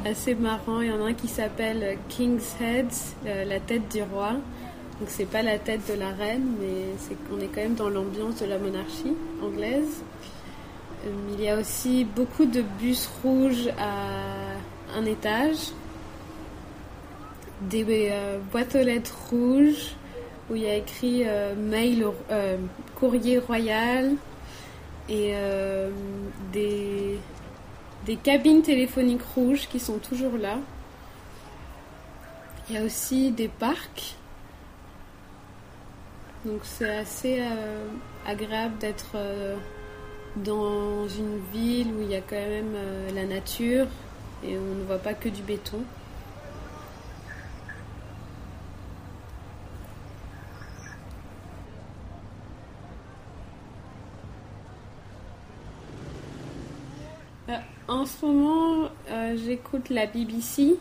assez 0.05 0.35
marrants. 0.35 0.81
Il 0.81 0.87
y 0.87 0.91
en 0.91 1.03
a 1.03 1.09
un 1.09 1.13
qui 1.13 1.27
s'appelle 1.27 1.97
King's 2.07 2.55
Head, 2.61 2.87
euh, 3.25 3.43
la 3.43 3.59
tête 3.59 3.91
du 3.91 4.01
roi. 4.03 4.33
Donc 4.99 5.09
c'est 5.09 5.25
pas 5.25 5.41
la 5.41 5.59
tête 5.59 5.81
de 5.89 5.99
la 5.99 6.11
reine, 6.11 6.53
mais 6.61 6.95
c'est 6.97 7.17
on 7.33 7.39
est 7.41 7.47
quand 7.47 7.61
même 7.61 7.75
dans 7.75 7.89
l'ambiance 7.89 8.41
de 8.41 8.45
la 8.45 8.57
monarchie 8.57 9.15
anglaise. 9.43 10.01
Euh, 11.05 11.09
il 11.33 11.43
y 11.43 11.49
a 11.49 11.59
aussi 11.59 12.05
beaucoup 12.05 12.45
de 12.45 12.61
bus 12.79 13.09
rouges 13.21 13.67
à 13.77 14.97
un 14.97 15.05
étage 15.05 15.73
des 17.61 18.11
boîtes 18.51 18.75
aux 18.75 18.83
lettres 18.83 19.17
rouges 19.29 19.95
où 20.49 20.55
il 20.55 20.61
y 20.61 20.67
a 20.67 20.75
écrit 20.75 21.23
mail, 21.57 22.05
courrier 22.95 23.39
royal 23.39 24.11
et 25.09 25.31
euh, 25.35 25.89
des, 26.51 27.19
des 28.05 28.15
cabines 28.15 28.61
téléphoniques 28.61 29.23
rouges 29.35 29.67
qui 29.67 29.79
sont 29.79 29.99
toujours 29.99 30.37
là. 30.37 30.57
Il 32.69 32.75
y 32.75 32.77
a 32.77 32.83
aussi 32.83 33.31
des 33.31 33.47
parcs. 33.47 34.15
Donc 36.45 36.61
c'est 36.63 36.95
assez 36.97 37.39
euh, 37.41 37.87
agréable 38.25 38.77
d'être 38.77 39.11
euh, 39.15 39.55
dans 40.35 41.07
une 41.07 41.39
ville 41.51 41.91
où 41.93 42.01
il 42.01 42.09
y 42.09 42.15
a 42.15 42.21
quand 42.21 42.35
même 42.35 42.75
la 43.15 43.25
nature 43.25 43.87
et 44.43 44.57
on 44.57 44.75
ne 44.75 44.83
voit 44.83 44.99
pas 44.99 45.13
que 45.13 45.29
du 45.29 45.41
béton. 45.41 45.83
Euh, 57.49 57.53
en 57.87 58.05
ce 58.05 58.25
moment, 58.25 58.89
euh, 59.09 59.37
j'écoute 59.37 59.89
la 59.89 60.07
BBC 60.07 60.77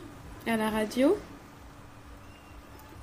à 0.47 0.57
la 0.57 0.71
radio. 0.71 1.17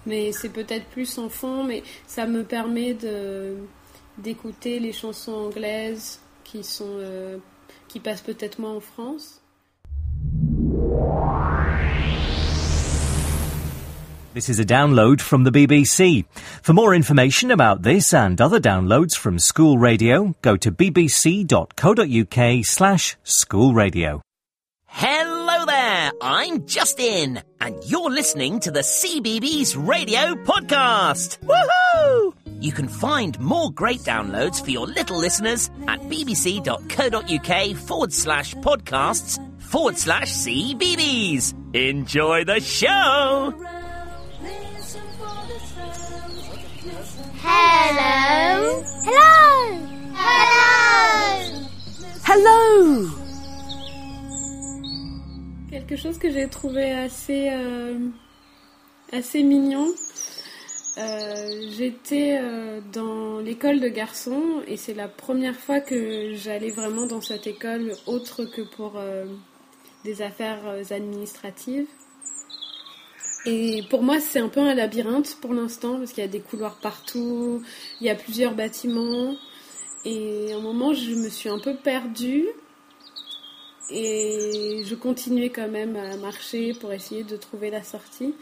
Mais 0.06 0.32
c'est 0.32 0.50
peut-être 0.50 0.86
plus 0.88 1.18
en 1.20 1.30
fond, 1.30 1.64
mais 1.64 1.84
ça 2.08 2.26
me 2.26 2.44
permet 2.44 2.94
de 2.94 3.58
d'écouter 4.18 4.80
les 4.80 4.92
chansons 4.92 5.32
anglaises 5.32 6.20
qui 6.44 6.64
sont 6.64 6.98
euh, 6.98 7.38
qui 7.88 8.00
passent 8.00 8.22
peut-être 8.22 8.60
moins 8.60 8.76
en 8.76 8.80
France. 8.80 9.42
This 14.34 14.48
is 14.48 14.60
a 14.60 14.66
download 14.66 15.20
from 15.20 15.44
the 15.44 15.52
BBC. 15.52 16.24
For 16.64 16.72
more 16.72 16.96
information 16.96 17.52
about 17.52 17.82
this 17.82 18.14
and 18.14 18.40
other 18.40 18.62
downloads 18.62 19.14
from 19.18 19.38
school 19.38 19.78
radio, 19.78 20.34
go 20.42 20.56
to 20.56 20.72
bbc.co.uk 20.72 22.66
slash 22.66 23.18
school 23.24 23.74
radio. 23.74 24.22
Hello 24.86 25.66
there, 25.66 26.12
I'm 26.22 26.66
Justin, 26.66 27.42
and 27.60 27.76
you're 27.86 28.10
listening 28.10 28.60
to 28.62 28.72
the 28.72 28.82
CBBS 28.82 29.76
Radio 29.86 30.36
Podcast. 30.46 31.38
Woohoo! 31.40 32.34
You 32.62 32.72
can 32.72 32.88
find 32.88 33.38
more 33.40 33.72
great 33.72 34.00
downloads 34.00 34.64
for 34.64 34.72
your 34.72 34.88
little 34.88 35.18
listeners 35.18 35.70
at 35.88 36.00
bbc.co.uk 36.04 37.78
forward 37.78 38.14
slash 38.14 38.54
podcasts 38.56 39.62
forward 39.62 39.98
slash 39.98 40.32
CBBS. 40.34 41.54
Enjoy 41.76 42.44
the 42.46 42.60
show! 42.60 43.54
Hello. 47.44 48.84
Hello. 49.04 49.74
Hello. 50.14 51.58
Hello 52.28 53.10
Quelque 55.72 55.96
chose 55.96 56.20
que 56.20 56.30
j'ai 56.30 56.48
trouvé 56.48 56.92
assez, 56.92 57.50
euh, 57.52 57.98
assez 59.12 59.42
mignon. 59.42 59.88
Euh, 61.00 61.72
J'étais 61.72 62.38
euh, 62.40 62.80
dans 62.94 63.40
l'école 63.40 63.80
de 63.80 63.88
garçons 63.88 64.62
et 64.68 64.78
c'est 64.78 64.94
la 64.94 65.08
première 65.08 65.56
fois 65.56 65.80
que 65.80 66.36
j'allais 66.36 66.70
vraiment 66.70 67.08
dans 67.08 67.22
cette 67.22 67.48
école 67.48 67.94
autre 68.06 68.46
que 68.46 68.62
pour 68.62 68.98
euh, 68.98 69.26
des 70.04 70.22
affaires 70.22 70.62
administratives. 70.92 71.88
Et 73.46 73.84
pour 73.90 74.04
moi, 74.04 74.20
c'est 74.20 74.40
un 74.40 74.50
peu 74.50 74.60
un 74.60 74.76
labyrinthe 74.76 75.38
pour 75.42 75.54
l'instant, 75.54 75.98
parce 75.98 76.12
qu'il 76.12 76.24
y 76.24 76.28
a 76.28 76.30
des 76.30 76.42
couloirs 76.42 76.76
partout, 76.76 77.64
il 78.00 78.08
y 78.08 78.10
a 78.10 78.16
plusieurs 78.16 78.54
bâtiments. 78.54 79.36
Et 80.06 80.54
à 80.54 80.58
un 80.58 80.60
moment, 80.60 80.94
je 80.94 81.12
me 81.16 81.30
suis 81.30 81.50
un 81.50 81.60
peu 81.60 81.76
perdue. 81.76 82.48
Et 83.90 84.84
je 84.86 84.96
continuais 84.96 85.50
quand 85.50 85.68
même 85.68 85.96
à 85.96 86.16
marcher 86.18 86.74
pour 86.74 86.94
essayer 86.94 87.24
de 87.24 87.36
trouver 87.36 87.72
la 87.72 87.84
sortie. 87.84 88.34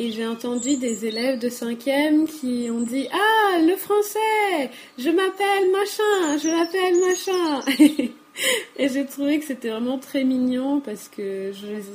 Et 0.00 0.12
j'ai 0.12 0.26
entendu 0.26 0.76
des 0.76 1.06
élèves 1.06 1.38
de 1.38 1.48
cinquième 1.48 2.26
qui 2.26 2.68
ont 2.70 2.80
dit 2.80 3.08
Ah, 3.12 3.58
le 3.60 3.76
français 3.76 4.70
Je 4.96 5.10
m'appelle 5.10 5.70
machin 5.72 6.38
Je 6.38 6.48
m'appelle 6.48 7.00
machin 7.00 8.08
Et 8.76 8.88
j'ai 8.88 9.04
trouvé 9.06 9.38
que 9.38 9.44
c'était 9.44 9.70
vraiment 9.70 9.98
très 9.98 10.24
mignon 10.24 10.80
parce 10.80 11.08
que 11.08 11.50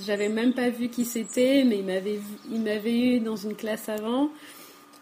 j'avais 0.06 0.30
même 0.30 0.54
pas 0.54 0.70
vu 0.70 0.90
qui 0.90 1.06
c'était, 1.06 1.64
mais 1.64 1.84
ils 2.52 2.62
m'avaient 2.62 3.00
eu 3.00 3.20
dans 3.20 3.38
une 3.38 3.56
classe 3.56 3.88
avant 3.90 4.30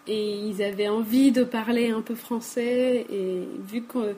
et 0.07 0.33
ils 0.33 0.61
avaient 0.63 0.87
envie 0.87 1.31
de 1.31 1.43
parler 1.43 1.89
un 1.89 2.01
peu 2.01 2.15
français 2.15 3.05
et 3.11 3.47
vu 3.67 3.81
qu'on 3.83 4.13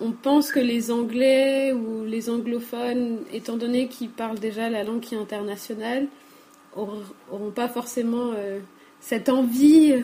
on 0.00 0.12
pense 0.12 0.50
que 0.50 0.60
les 0.60 0.90
Anglais 0.90 1.72
ou 1.72 2.04
les 2.04 2.28
anglophones, 2.28 3.18
étant 3.32 3.56
donné 3.56 3.88
qu'ils 3.88 4.10
parlent 4.10 4.38
déjà 4.40 4.68
la 4.68 4.82
langue 4.84 5.00
qui 5.00 5.14
est 5.14 5.18
internationale, 5.18 6.06
aur- 6.74 7.14
auront 7.30 7.50
pas 7.52 7.68
forcément 7.68 8.32
euh, 8.36 8.58
cette 9.00 9.28
envie 9.28 9.94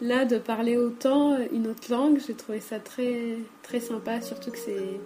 là 0.00 0.24
de 0.24 0.38
parler 0.38 0.76
autant 0.76 1.36
une 1.52 1.68
autre 1.68 1.90
langue. 1.90 2.18
J'ai 2.26 2.34
trouvé 2.34 2.60
ça 2.60 2.78
très 2.80 3.38
très 3.62 3.80
sympa, 3.80 4.20
surtout 4.20 4.50
que 4.50 4.58
c'est 4.58 5.00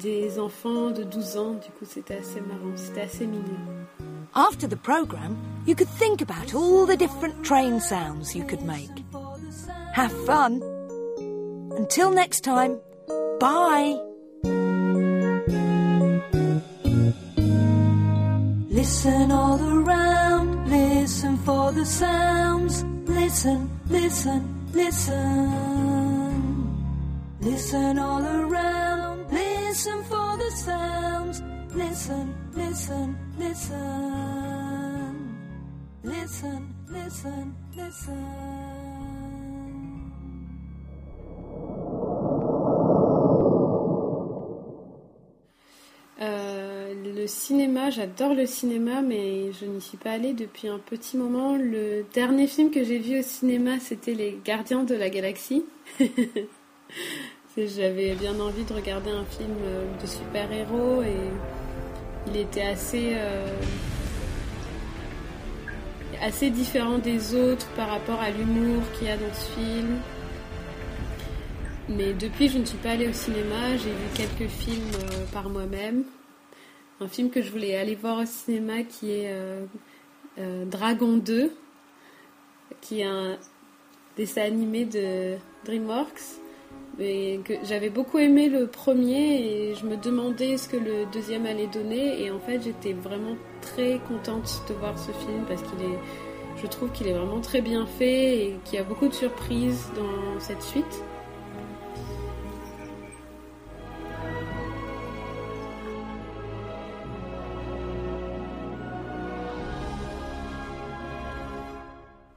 des 0.00 0.38
enfants 0.38 0.90
de 0.90 1.02
12 1.04 1.36
ans, 1.36 1.54
du 1.54 1.70
coup 1.70 1.84
c'était 1.84 2.16
assez 2.16 2.40
marrant, 2.40 2.76
c'était 2.76 3.02
assez 3.02 3.26
mignon. 3.26 3.86
After 4.34 4.66
the 4.68 4.76
program, 4.76 5.36
you 5.66 5.74
could 5.74 5.88
think 5.88 6.20
about 6.20 6.54
all 6.54 6.86
the 6.86 6.96
different 6.96 7.44
train 7.44 7.80
sounds 7.80 8.34
you 8.34 8.44
could 8.44 8.62
make. 8.62 8.90
Have 9.94 10.12
fun. 10.26 10.60
Until 11.76 12.10
next 12.10 12.42
time, 12.42 12.78
bye. 13.38 13.96
Listen 18.70 19.30
all 19.30 19.60
around, 19.60 20.68
listen 20.68 21.36
for 21.38 21.72
the 21.72 21.84
sounds. 21.84 22.84
Listen, 23.06 23.70
listen, 23.88 24.42
listen. 24.72 25.94
Listen 27.40 27.98
all 27.98 28.24
around, 28.24 29.13
listen 29.74 30.04
for 30.04 30.36
the 30.38 30.50
sounds. 30.52 31.42
Listen, 31.74 32.32
listen, 32.54 33.16
listen. 33.36 33.80
Listen, 36.04 36.74
listen, 36.88 37.54
listen. 37.76 38.24
Euh, 46.20 46.94
le 47.16 47.26
cinéma, 47.26 47.90
j'adore 47.90 48.34
le 48.34 48.46
cinéma, 48.46 49.02
mais 49.02 49.50
je 49.60 49.66
n'y 49.66 49.80
suis 49.80 49.96
pas 49.96 50.12
allée 50.12 50.34
depuis 50.34 50.68
un 50.68 50.78
petit 50.78 51.16
moment. 51.16 51.56
Le 51.56 52.04
dernier 52.14 52.46
film 52.46 52.70
que 52.70 52.84
j'ai 52.84 53.00
vu 53.00 53.18
au 53.18 53.22
cinéma, 53.22 53.80
c'était 53.80 54.14
Les 54.14 54.38
Gardiens 54.44 54.84
de 54.84 54.94
la 54.94 55.10
Galaxie. 55.10 55.64
J'avais 57.56 58.16
bien 58.16 58.40
envie 58.40 58.64
de 58.64 58.74
regarder 58.74 59.10
un 59.10 59.24
film 59.24 59.54
euh, 59.62 59.86
de 60.02 60.06
super-héros 60.08 61.02
et 61.02 61.30
il 62.26 62.36
était 62.36 62.62
assez, 62.62 63.12
euh, 63.14 63.46
assez 66.20 66.50
différent 66.50 66.98
des 66.98 67.36
autres 67.36 67.68
par 67.76 67.90
rapport 67.90 68.18
à 68.18 68.30
l'humour 68.30 68.82
qu'il 68.94 69.06
y 69.06 69.10
a 69.10 69.16
dans 69.16 69.32
ce 69.32 69.52
film. 69.52 70.00
Mais 71.88 72.12
depuis, 72.12 72.48
je 72.48 72.58
ne 72.58 72.64
suis 72.64 72.78
pas 72.78 72.90
allée 72.90 73.06
au 73.06 73.12
cinéma. 73.12 73.76
J'ai 73.76 73.90
vu 73.90 74.08
quelques 74.16 74.50
films 74.50 74.90
euh, 75.04 75.24
par 75.32 75.48
moi-même. 75.48 76.02
Un 77.00 77.06
film 77.06 77.30
que 77.30 77.40
je 77.40 77.52
voulais 77.52 77.76
aller 77.76 77.94
voir 77.94 78.18
au 78.18 78.26
cinéma 78.26 78.82
qui 78.82 79.12
est 79.12 79.32
Dragon 80.66 81.16
2, 81.16 81.52
qui 82.80 83.00
est 83.00 83.04
un 83.04 83.36
dessin 84.16 84.42
animé 84.42 84.84
de 84.84 85.36
DreamWorks. 85.64 86.43
Mais 86.98 87.40
que 87.44 87.54
j'avais 87.64 87.90
beaucoup 87.90 88.18
aimé 88.18 88.48
le 88.48 88.68
premier 88.68 89.70
et 89.70 89.74
je 89.74 89.84
me 89.84 89.96
demandais 89.96 90.56
ce 90.56 90.68
que 90.68 90.76
le 90.76 91.06
deuxième 91.12 91.44
allait 91.44 91.66
donner. 91.66 92.22
Et 92.22 92.30
en 92.30 92.38
fait, 92.38 92.60
j'étais 92.62 92.92
vraiment 92.92 93.36
très 93.62 93.98
contente 94.06 94.62
de 94.68 94.74
voir 94.74 94.96
ce 94.98 95.10
film 95.10 95.44
parce 95.48 95.62
qu'il 95.62 95.80
est, 95.80 95.98
je 96.62 96.66
trouve 96.68 96.92
qu'il 96.92 97.08
est 97.08 97.12
vraiment 97.12 97.40
très 97.40 97.62
bien 97.62 97.84
fait 97.86 98.46
et 98.46 98.56
qu'il 98.64 98.78
y 98.78 98.78
a 98.78 98.84
beaucoup 98.84 99.08
de 99.08 99.14
surprises 99.14 99.88
dans 99.96 100.38
cette 100.38 100.62
suite. 100.62 101.02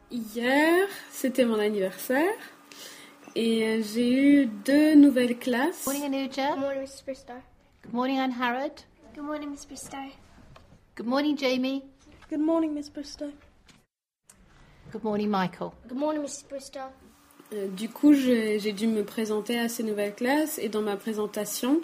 Hier, 0.09 0.87
c'était 1.11 1.45
mon 1.45 1.59
anniversaire 1.59 2.33
et 3.37 3.63
euh, 3.63 3.81
j'ai 3.83 4.11
eu 4.11 4.45
deux 4.47 4.95
nouvelles 4.95 5.37
classes. 5.37 5.85
Morning, 5.85 6.05
Anuja. 6.05 6.55
Good 6.55 6.59
morning, 6.59 6.83
Mr. 6.83 7.15
Star. 7.15 7.41
Good 7.83 7.93
morning, 7.93 8.19
Anne 8.19 8.31
Harrod. 8.31 8.71
Good 9.13 9.23
morning, 9.23 9.49
Mr. 9.51 9.77
Star. 9.77 10.07
Good 10.95 11.05
morning, 11.05 11.37
Jamie. 11.37 11.83
Good 12.31 12.39
morning, 12.39 12.73
Miss 12.73 12.89
Bristow. 12.89 13.31
Good 14.91 15.03
morning, 15.03 15.29
Michael. 15.29 15.71
Good 15.87 15.97
morning, 15.97 16.23
Mrs. 16.23 16.49
Bristow. 16.49 16.89
Euh, 17.53 17.67
du 17.67 17.89
coup, 17.89 18.13
j'ai 18.13 18.73
dû 18.73 18.87
me 18.87 19.03
présenter 19.03 19.59
à 19.59 19.69
ces 19.69 19.83
nouvelles 19.83 20.15
classes 20.15 20.57
et 20.57 20.67
dans 20.67 20.81
ma 20.81 20.97
présentation, 20.97 21.79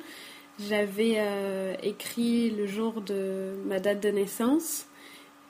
j'avais 0.60 1.16
euh, 1.18 1.76
écrit 1.84 2.50
le 2.50 2.66
jour 2.66 3.00
de 3.02 3.54
ma 3.66 3.80
date 3.80 4.02
de 4.02 4.10
naissance 4.10 4.88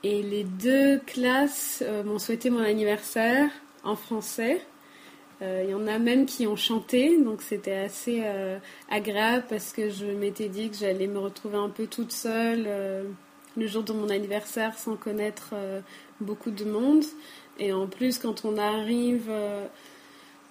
et 0.02 0.22
les 0.22 0.44
deux 0.44 0.98
classes 0.98 1.82
euh, 1.86 2.04
m'ont 2.04 2.18
souhaité 2.18 2.50
mon 2.50 2.62
anniversaire 2.62 3.48
en 3.82 3.96
français. 3.96 4.60
Euh, 5.42 5.62
Il 5.64 5.70
y 5.70 5.74
en 5.74 5.86
a 5.86 5.98
même 5.98 6.26
qui 6.26 6.46
ont 6.46 6.56
chanté, 6.56 7.18
donc 7.18 7.42
c'était 7.42 7.74
assez 7.74 8.22
euh, 8.24 8.58
agréable 8.90 9.44
parce 9.48 9.72
que 9.72 9.90
je 9.90 10.06
m'étais 10.06 10.48
dit 10.48 10.70
que 10.70 10.76
j'allais 10.76 11.06
me 11.06 11.18
retrouver 11.18 11.56
un 11.56 11.68
peu 11.68 11.86
toute 11.86 12.12
seule 12.12 12.64
euh, 12.66 13.04
le 13.56 13.66
jour 13.66 13.82
de 13.82 13.92
mon 13.92 14.08
anniversaire 14.10 14.76
sans 14.78 14.96
connaître 14.96 15.50
euh, 15.52 15.80
beaucoup 16.20 16.50
de 16.50 16.64
monde. 16.64 17.04
Et 17.58 17.72
en 17.72 17.86
plus, 17.86 18.18
quand 18.18 18.44
on 18.44 18.56
arrive 18.58 19.26
euh, 19.28 19.66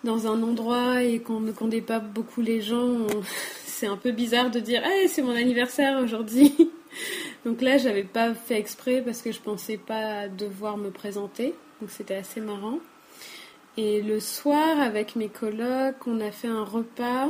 dans 0.03 0.27
un 0.27 0.41
endroit 0.43 1.03
et 1.03 1.19
qu'on 1.19 1.39
ne 1.39 1.51
connaît 1.51 1.81
pas 1.81 1.99
beaucoup 1.99 2.41
les 2.41 2.61
gens, 2.61 3.07
c'est 3.65 3.87
un 3.87 3.97
peu 3.97 4.11
bizarre 4.11 4.51
de 4.51 4.59
dire 4.59 4.83
hey, 4.85 5.07
c'est 5.09 5.21
mon 5.21 5.35
anniversaire 5.35 6.01
aujourd'hui. 6.01 6.53
Donc 7.45 7.61
là, 7.61 7.77
j'avais 7.77 8.03
pas 8.03 8.33
fait 8.33 8.57
exprès 8.57 9.01
parce 9.01 9.21
que 9.21 9.31
je 9.31 9.39
pensais 9.39 9.77
pas 9.77 10.27
devoir 10.27 10.77
me 10.77 10.91
présenter. 10.91 11.53
Donc 11.81 11.89
c'était 11.89 12.15
assez 12.15 12.39
marrant. 12.39 12.79
Et 13.75 14.01
le 14.01 14.19
soir, 14.19 14.79
avec 14.79 15.15
mes 15.15 15.29
colocs, 15.29 16.05
on 16.05 16.19
a 16.21 16.31
fait 16.31 16.47
un 16.47 16.63
repas. 16.63 17.29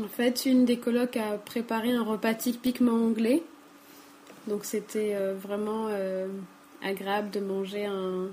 En 0.00 0.08
fait, 0.08 0.46
une 0.46 0.64
des 0.64 0.78
colocs 0.78 1.16
a 1.16 1.38
préparé 1.38 1.92
un 1.92 2.04
repas 2.04 2.34
typiquement 2.34 2.92
anglais. 2.92 3.42
Donc 4.46 4.64
c'était 4.64 5.14
euh, 5.14 5.34
vraiment 5.34 5.86
euh, 5.88 6.28
agréable 6.82 7.30
de 7.30 7.40
manger 7.40 7.86
un, 7.86 8.28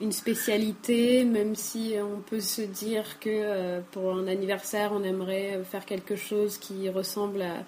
une 0.00 0.12
spécialité, 0.12 1.24
même 1.24 1.54
si 1.54 1.94
on 2.02 2.20
peut 2.20 2.40
se 2.40 2.62
dire 2.62 3.18
que 3.18 3.30
euh, 3.30 3.80
pour 3.92 4.12
un 4.12 4.26
anniversaire, 4.26 4.92
on 4.92 5.02
aimerait 5.02 5.62
faire 5.64 5.86
quelque 5.86 6.16
chose 6.16 6.58
qui 6.58 6.90
ressemble 6.90 7.42
à 7.42 7.64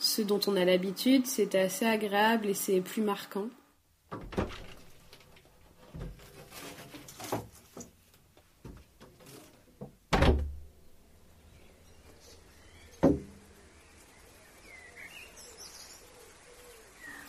ce 0.00 0.22
dont 0.22 0.40
on 0.48 0.56
a 0.56 0.64
l'habitude. 0.64 1.26
C'était 1.26 1.60
assez 1.60 1.86
agréable 1.86 2.48
et 2.48 2.54
c'est 2.54 2.80
plus 2.80 3.02
marquant. 3.02 3.46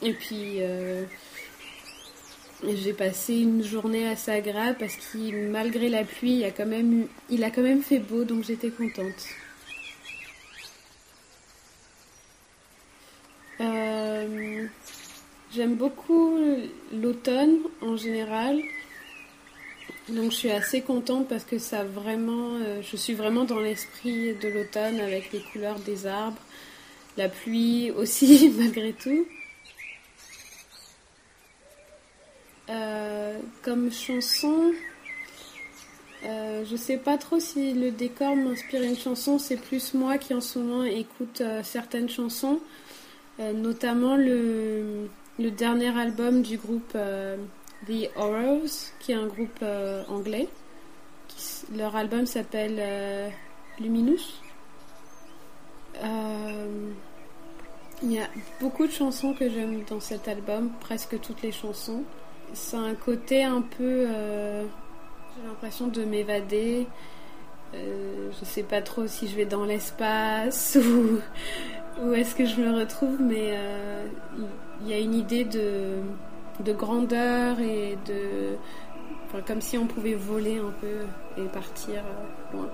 Et 0.04 0.14
puis, 0.14 0.58
euh, 0.60 1.04
j'ai 2.64 2.94
passé 2.94 3.36
une 3.36 3.64
journée 3.64 4.08
assez 4.08 4.32
agréable 4.32 4.78
parce 4.80 4.96
que 4.96 5.48
malgré 5.50 5.90
la 5.90 6.04
pluie, 6.04 6.38
il, 6.38 6.44
a 6.44 6.52
quand 6.52 6.66
même 6.66 7.08
il 7.30 7.44
a 7.44 7.50
quand 7.50 7.62
même 7.62 7.82
fait 7.82 8.00
beau, 8.00 8.24
donc 8.24 8.44
j'étais 8.44 8.70
contente. 8.70 9.28
Euh, 13.62 14.68
J'aime 15.56 15.76
beaucoup 15.76 16.40
l'automne 16.92 17.60
en 17.82 17.96
général. 17.96 18.60
Donc 20.10 20.32
je 20.32 20.38
suis 20.38 20.52
assez 20.52 20.82
contente 20.82 21.28
parce 21.30 21.44
que 21.44 21.60
ça 21.60 21.84
vraiment, 21.84 22.56
euh, 22.56 22.82
je 22.82 22.98
suis 22.98 23.14
vraiment 23.14 23.44
dans 23.44 23.60
l'esprit 23.60 24.34
de 24.34 24.48
l'automne 24.48 25.00
avec 25.00 25.32
les 25.32 25.42
couleurs 25.42 25.78
des 25.80 26.08
arbres, 26.08 26.42
la 27.18 27.30
pluie 27.30 27.92
aussi 27.92 28.52
malgré 28.58 28.94
tout. 28.94 29.28
Euh, 32.70 33.38
comme 33.62 33.92
chanson, 33.92 34.72
Euh, 36.26 36.64
je 36.66 36.76
sais 36.78 36.98
pas 36.98 37.18
trop 37.18 37.40
si 37.40 37.74
le 37.74 37.92
décor 37.92 38.36
m'inspire 38.36 38.82
une 38.84 38.98
chanson, 38.98 39.38
c'est 39.40 39.58
plus 39.58 39.94
moi 39.94 40.18
qui 40.18 40.34
en 40.34 40.40
ce 40.40 40.58
moment 40.58 40.84
écoute 40.86 41.42
euh, 41.42 41.62
certaines 41.64 42.08
chansons, 42.08 42.62
euh, 43.40 43.52
notamment 43.52 44.16
le, 44.16 45.10
dernier 45.38 45.98
album 46.00 46.42
du 46.42 46.58
groupe 46.58 46.98
The 47.88 48.10
Horrors, 48.16 48.92
qui 49.00 49.12
est 49.12 49.16
un 49.16 49.28
groupe 49.28 49.64
anglais. 50.08 50.48
Leur 51.76 51.96
album 51.96 52.26
s'appelle 52.26 52.82
Luminous. 53.80 54.40
Il 58.04 58.12
y 58.12 58.20
a 58.20 58.28
beaucoup 58.62 58.88
de 58.88 58.92
chansons 58.92 59.34
que 59.34 59.50
j'aime 59.50 59.84
dans 59.90 60.00
cet 60.00 60.28
album, 60.28 60.72
presque 60.80 61.20
toutes 61.20 61.42
les 61.42 61.52
chansons. 61.52 62.04
C'est 62.54 62.78
un 62.78 62.96
côté 62.96 63.44
un 63.44 63.62
peu. 63.62 64.06
euh, 64.08 64.64
j'ai 65.36 65.48
l'impression 65.48 65.88
de 65.88 66.04
m'évader. 66.04 66.88
Euh, 67.74 68.30
je 68.40 68.46
sais 68.46 68.64
pas 68.64 68.82
trop 68.82 69.08
si 69.08 69.28
je 69.28 69.36
vais 69.36 69.46
dans 69.46 69.66
l'espace 69.66 70.78
ou 70.86 71.20
où 72.02 72.14
est-ce 72.14 72.36
que 72.36 72.46
je 72.46 72.62
me 72.62 72.76
retrouve, 72.76 73.20
mais 73.20 73.52
euh, 73.54 74.06
il 74.82 74.88
y 74.90 74.94
a 74.94 75.00
une 75.00 75.14
idée 75.14 75.44
de, 75.44 76.02
de 76.60 76.74
grandeur 76.74 77.60
et 77.60 77.98
de. 78.06 78.58
comme 79.48 79.62
si 79.62 79.78
on 79.78 79.88
pouvait 79.88 80.16
voler 80.16 80.60
un 80.60 80.72
peu 80.82 81.42
et 81.42 81.46
partir 81.48 82.02
euh, 82.02 82.58
loin. 82.58 82.70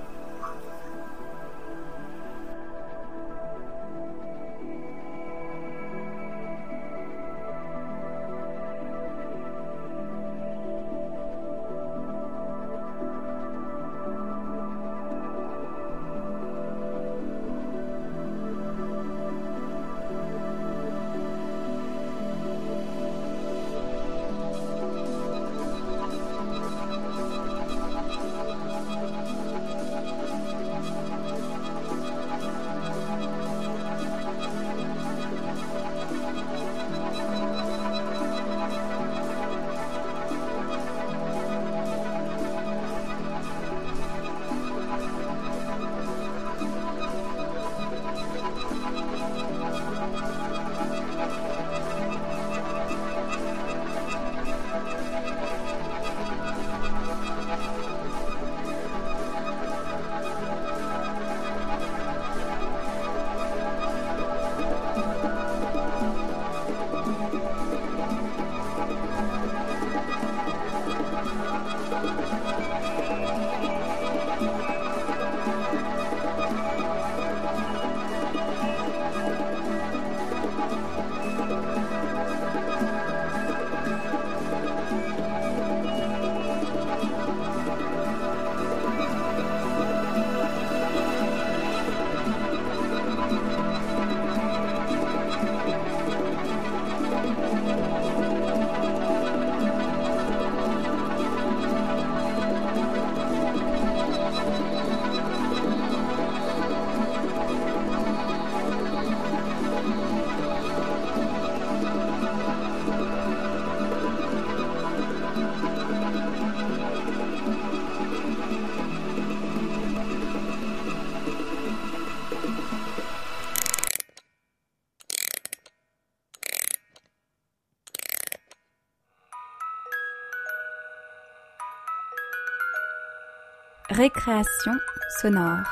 Récréation 133.90 134.74
sonore. 135.20 135.64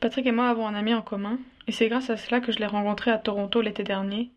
Patrick 0.00 0.24
et 0.26 0.32
moi 0.32 0.48
avons 0.48 0.66
un 0.66 0.74
ami 0.74 0.94
en 0.94 1.02
commun, 1.02 1.38
et 1.66 1.72
c'est 1.72 1.88
grâce 1.88 2.08
à 2.08 2.16
cela 2.16 2.40
que 2.40 2.52
je 2.52 2.58
l'ai 2.58 2.66
rencontré 2.66 3.10
à 3.10 3.18
Toronto 3.18 3.60
l'été 3.60 3.82
dernier. 3.82 4.30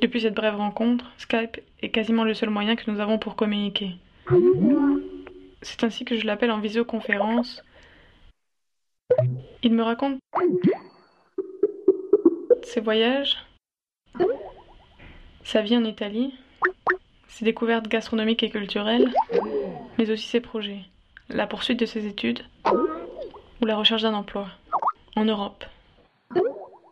Depuis 0.00 0.22
cette 0.22 0.32
brève 0.32 0.56
rencontre, 0.56 1.04
Skype 1.18 1.58
est 1.82 1.90
quasiment 1.90 2.24
le 2.24 2.32
seul 2.32 2.48
moyen 2.48 2.76
que 2.76 2.90
nous 2.90 2.98
avons 2.98 3.18
pour 3.18 3.36
communiquer. 3.36 3.90
C'est 5.60 5.84
ainsi 5.84 6.06
que 6.06 6.16
je 6.16 6.26
l'appelle 6.26 6.50
en 6.50 6.60
visioconférence. 6.60 7.62
Il 9.62 9.74
me 9.74 9.82
raconte 9.82 10.18
ses 12.62 12.80
voyages, 12.80 13.36
sa 15.44 15.60
vie 15.60 15.76
en 15.76 15.84
Italie, 15.84 16.32
ses 17.28 17.44
découvertes 17.44 17.88
gastronomiques 17.88 18.42
et 18.42 18.50
culturelles, 18.50 19.12
mais 19.98 20.10
aussi 20.10 20.26
ses 20.26 20.40
projets, 20.40 20.80
la 21.28 21.46
poursuite 21.46 21.80
de 21.80 21.86
ses 21.86 22.06
études 22.06 22.40
ou 23.60 23.66
la 23.66 23.76
recherche 23.76 24.02
d'un 24.02 24.14
emploi 24.14 24.46
en 25.16 25.24
Europe. 25.24 25.64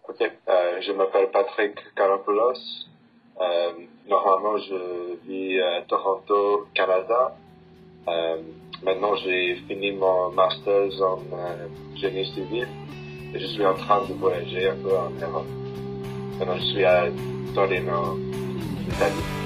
Ok, 0.08 0.20
euh, 0.20 0.80
je 0.80 0.92
m'appelle 0.92 1.30
Patrick 1.30 1.76
Karopoulos. 1.94 2.86
Euh, 3.40 3.72
normalement, 4.08 4.58
je 4.58 5.16
vis 5.26 5.60
à 5.60 5.82
Toronto, 5.82 6.66
Canada. 6.74 7.36
Euh, 8.08 8.36
maintenant, 8.82 9.14
j'ai 9.16 9.56
fini 9.68 9.92
mon 9.92 10.30
master 10.32 10.88
en 11.02 11.18
génie 11.96 12.26
civil 12.34 12.66
et 13.34 13.38
je 13.38 13.46
suis 13.46 13.64
en 13.64 13.74
train 13.74 14.02
de 14.06 14.14
voyager 14.14 14.68
un 14.68 14.76
peu 14.76 14.96
en 14.96 15.10
Europe. 15.10 15.46
Maintenant, 16.38 16.56
je 16.56 16.64
suis 16.72 16.84
à 16.84 17.06
Torino, 17.54 18.18
Italie. 18.88 19.45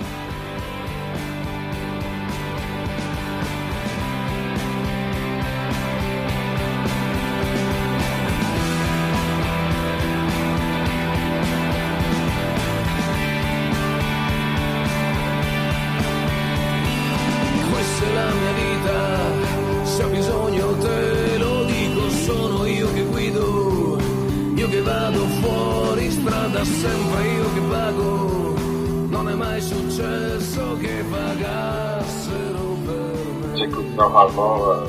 J'écoute 33.56 33.94
normalement 33.96 34.70
euh, 34.70 34.84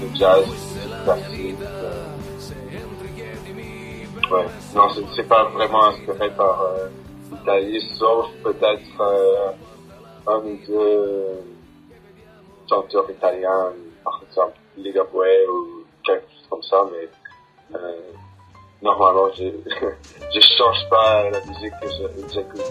le 0.00 0.14
jazz 0.18 0.44
classique. 1.04 1.56
euh. 1.60 2.04
Ouais, 4.30 4.46
non, 4.74 4.88
c'est- 4.94 5.04
c'est 5.16 5.28
pas 5.28 5.44
vraiment 5.44 5.86
inspiré 5.86 6.30
par 6.30 6.60
euh, 6.62 6.88
l'Italie, 7.30 7.80
sauf 7.98 8.26
peut-être 8.42 9.00
euh, 9.00 9.50
un 10.26 10.36
ou 10.38 10.58
deux 10.66 11.42
chanteurs 12.68 13.10
italiens, 13.10 13.72
par 14.04 14.20
exemple 14.28 14.58
Ligabue 14.76 15.48
ou 15.50 15.84
quelque 16.04 16.26
chose 16.30 16.46
comme 16.50 16.62
ça, 16.62 16.84
mais 16.92 17.08
normalement 18.82 19.28
je 19.36 19.44
je 20.34 20.40
change 20.40 20.88
pas 20.90 21.30
la 21.30 21.40
musique 21.40 21.72
que 21.80 21.88
je- 21.88 22.34
j'écoute. 22.34 22.62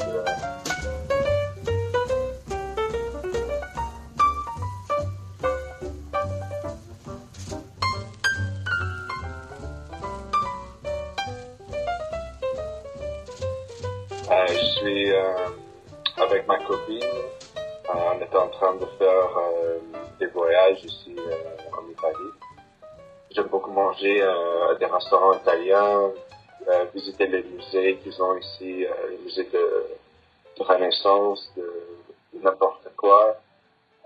Euh, 14.87 15.49
avec 16.15 16.47
ma 16.47 16.57
copine. 16.59 17.03
On 17.93 18.21
était 18.21 18.37
en 18.37 18.47
train 18.47 18.75
de 18.75 18.85
faire 18.97 19.37
euh, 19.37 19.79
des 20.19 20.27
voyages 20.27 20.83
ici 20.83 21.15
euh, 21.17 21.77
en 21.77 21.89
Italie. 21.89 22.31
J'aime 23.31 23.47
beaucoup 23.47 23.71
manger 23.71 24.21
à 24.21 24.75
des 24.79 24.85
restaurants 24.85 25.33
italiens, 25.33 26.11
visiter 26.93 27.27
les 27.27 27.43
musées 27.43 27.97
qu'ils 27.97 28.21
ont 28.21 28.37
ici, 28.37 28.85
les 29.09 29.17
musées 29.23 29.49
de, 29.53 30.63
Renaissance, 30.63 31.51
de, 31.55 31.61
de 32.33 32.43
n'importe 32.43 32.87
quoi. 32.95 33.35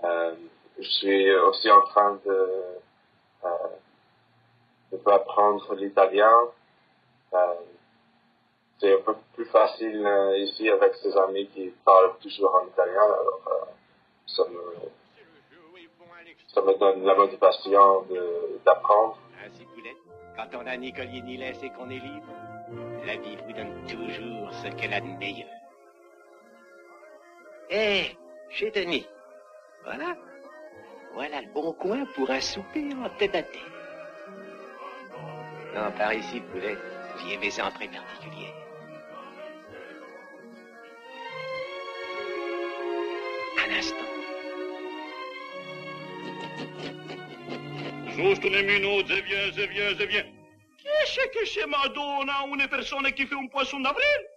Je 0.02 0.88
suis 0.98 1.34
aussi 1.34 1.70
en 1.70 1.80
train 1.82 2.18
de, 2.26 2.48
de 4.92 5.10
apprendre 5.10 5.74
l'italien. 5.76 6.36
C'est 8.82 8.94
un 8.94 9.00
peu 9.02 9.14
plus 9.34 9.44
facile 9.44 10.04
euh, 10.04 10.38
ici 10.38 10.68
avec 10.68 10.96
ses 10.96 11.16
amis 11.16 11.46
qui 11.54 11.72
parlent 11.84 12.18
toujours 12.20 12.52
en 12.56 12.66
italien, 12.66 13.00
alors 13.00 13.40
euh, 13.46 13.64
ça 14.26 14.42
me 14.50 14.58
ça 16.52 16.60
me 16.62 16.76
donne 16.76 17.04
la 17.04 17.14
motivation 17.14 18.04
d'apprendre. 18.66 19.18
Ainsi, 19.46 19.64
Poulette, 19.66 19.96
quand 20.36 20.58
on 20.58 20.66
a 20.66 20.76
ni 20.76 20.92
collier 20.92 21.22
ni 21.22 21.36
laisse 21.36 21.62
et 21.62 21.70
qu'on 21.70 21.90
est 21.90 22.00
libre, 22.00 22.26
la 23.06 23.16
vie 23.18 23.36
vous 23.36 23.52
donne 23.52 23.86
toujours 23.86 24.52
ce 24.52 24.68
qu'elle 24.76 24.94
a 24.94 25.00
de 25.00 25.16
meilleur. 25.16 25.48
Hé, 27.70 28.16
chez 28.50 28.72
Denis, 28.72 29.06
voilà. 29.84 30.16
Voilà 31.14 31.40
le 31.40 31.52
bon 31.52 31.72
coin 31.74 32.04
pour 32.16 32.28
un 32.30 32.40
souper 32.40 32.88
en 32.94 33.08
tête 33.16 33.36
à 33.36 33.42
tête. 33.44 33.60
Non, 35.72 35.92
par 35.96 36.12
ici, 36.14 36.40
Poulette, 36.40 36.78
j'y 37.18 37.34
ai 37.34 37.38
mes 37.38 37.62
entrées 37.62 37.88
particulières. 37.88 38.61
Giusto 48.14 48.48
nemmeno, 48.48 49.06
se 49.06 49.22
viens, 49.22 49.54
se 49.54 49.66
viens, 49.66 49.96
se 49.96 50.06
viens. 50.06 50.26
Chi 50.76 51.20
è 51.20 51.28
che 51.30 51.42
c'è 51.44 51.64
Madonna 51.66 52.42
una 52.42 52.68
persona 52.68 53.10
che 53.10 53.26
fa 53.26 53.36
un 53.36 53.48
poisson 53.48 53.82
d'avril? 53.82 54.28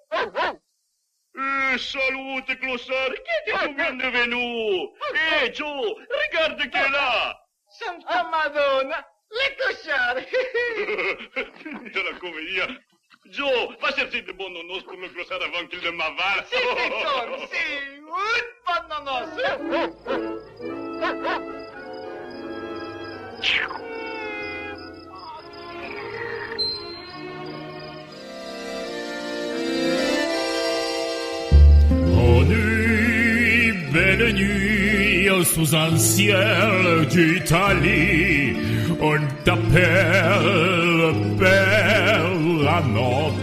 Eh, 1.37 1.77
salute, 1.77 2.57
clossard, 2.57 3.13
qui 3.13 3.51
est-ce 3.51 3.65
que 3.65 3.73
vient 3.73 3.97
de 3.97 4.09
venu? 4.09 4.93
Eh, 5.41 5.51
Joe, 5.51 5.95
regarde 6.09 6.69
qui 6.69 6.79
est 6.79 6.89
là! 6.89 7.35
Santa 7.67 8.23
Madonna, 8.29 9.05
le 9.29 9.55
cochard. 9.59 10.15
De 11.91 12.01
la 12.01 12.17
comédie. 12.19 12.79
Joe, 13.31 13.75
va 13.81 13.91
chercher 13.91 14.21
de 14.21 14.31
bons 14.31 14.49
nonos 14.51 14.83
pour 14.83 14.97
le 14.97 15.09
clossard 15.09 15.41
avant 15.41 15.67
qu'il 15.67 15.81
ne 15.81 15.89
m'avale. 15.89 16.45
Si, 16.49 16.55
Tom, 17.03 17.47
si, 17.51 17.99
un 17.99 18.45
bananas. 18.65 19.29
Oh 19.37 19.63
nuit, 19.63 19.91
belle 20.05 21.39
nuit, 21.39 21.54
sous 35.55 35.75
un 35.75 35.95
ciel 35.97 37.05
d'Italie, 37.09 38.57
on 38.99 39.19
t'appelle 39.43 41.13
bella 41.39 42.83
notte. 42.93 43.35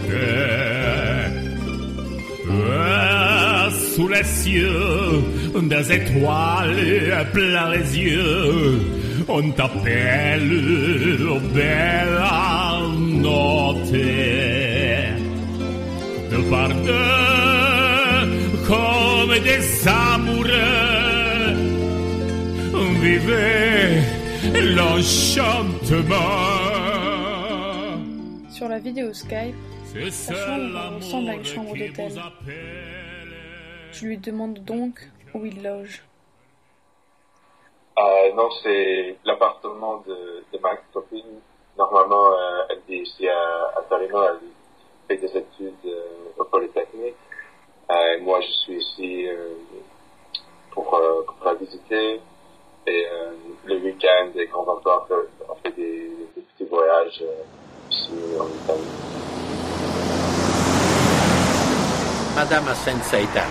Sous 3.95 4.09
les 4.09 4.25
cieux, 4.25 5.23
des 5.63 5.93
étoiles 5.93 7.27
plein 7.33 7.71
les 7.71 7.99
yeux, 7.99 8.81
on 9.29 9.51
t'appelle 9.53 10.49
bella 11.55 12.81
notte 12.99 13.93
de 16.31 16.39
par 16.51 16.69
deux, 16.69 18.29
comme 18.67 19.35
des 19.45 19.89
amoureux, 19.89 20.53
vivez 23.03 24.03
l'enchantement. 24.75 26.17
Sur 28.51 28.69
la 28.69 28.79
vidéo 28.79 29.13
Skype, 29.13 29.55
seul 30.11 30.73
chambre 30.73 30.97
ressemble 30.97 31.31
à 31.31 31.35
une 31.35 31.45
chambre 31.45 31.77
d'hôtel. 31.77 32.13
Je 33.93 34.07
lui 34.07 34.19
demande 34.19 34.63
donc 34.65 35.11
où 35.35 35.45
il 35.45 35.63
loge. 35.63 36.03
Euh, 37.99 38.33
non, 38.35 38.49
c'est 38.63 39.17
l'appartement 39.25 40.03
de, 40.07 40.45
de 40.53 40.59
ma 40.63 40.77
copine. 40.93 41.41
Normalement, 41.77 42.33
euh, 42.33 42.65
elle 42.71 42.81
vit 42.89 43.03
ici 43.03 43.29
à, 43.29 43.83
Torino, 43.89 44.23
elle 44.23 44.39
fait 45.09 45.17
des 45.19 45.37
études 45.37 45.75
euh, 45.85 46.33
au 46.39 46.45
Polytechnique. 46.45 47.17
Euh, 47.91 48.21
moi, 48.23 48.41
je 48.41 48.51
suis 48.65 48.77
ici 48.77 49.27
pour, 50.71 50.85
pour 50.85 51.45
la 51.45 51.55
visiter. 51.55 52.21
Et 52.85 53.07
le 53.65 53.77
week-end, 53.77 54.31
et 54.35 54.49
quand 54.49 54.65
on 54.67 54.81
on 55.49 55.55
fait, 55.63 55.71
des, 55.77 56.11
petits 56.35 56.69
voyages 56.69 57.23
ici 57.91 58.11
en 58.41 58.49
Italie. 58.49 59.13
Madama 62.35 62.75
senza 62.75 63.19
età. 63.19 63.45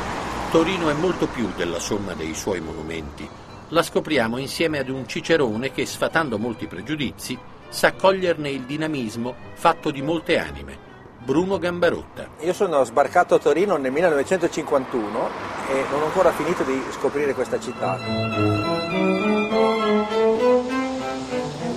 Torino 0.52 0.90
è 0.90 0.94
molto 0.94 1.28
più 1.28 1.48
della 1.56 1.80
somma 1.80 2.14
dei 2.14 2.34
suoi 2.34 2.60
monumenti. 2.60 3.41
La 3.74 3.84
scopriamo 3.84 4.38
insieme 4.38 4.80
ad 4.80 4.90
un 4.90 5.08
cicerone 5.08 5.72
che, 5.72 5.86
sfatando 5.86 6.38
molti 6.38 6.68
pregiudizi, 6.68 7.40
sa 7.70 7.94
coglierne 7.94 8.50
il 8.50 8.64
dinamismo 8.64 9.34
fatto 9.54 9.92
di 9.92 10.02
molte 10.02 10.38
anime. 10.38 10.78
Bruno 11.20 11.58
Gambarotta. 11.58 12.32
Io 12.42 12.52
sono 12.52 12.84
sbarcato 12.84 13.36
a 13.36 13.40
Torino 13.40 13.78
nel 13.78 13.94
1951 13.94 15.30
e 15.70 15.86
non 15.90 16.02
ho 16.02 16.06
ancora 16.06 16.34
finito 16.34 16.64
di 16.64 16.84
scoprire 16.92 17.34
questa 17.34 17.62
città. 17.62 17.98
Il 17.98 18.10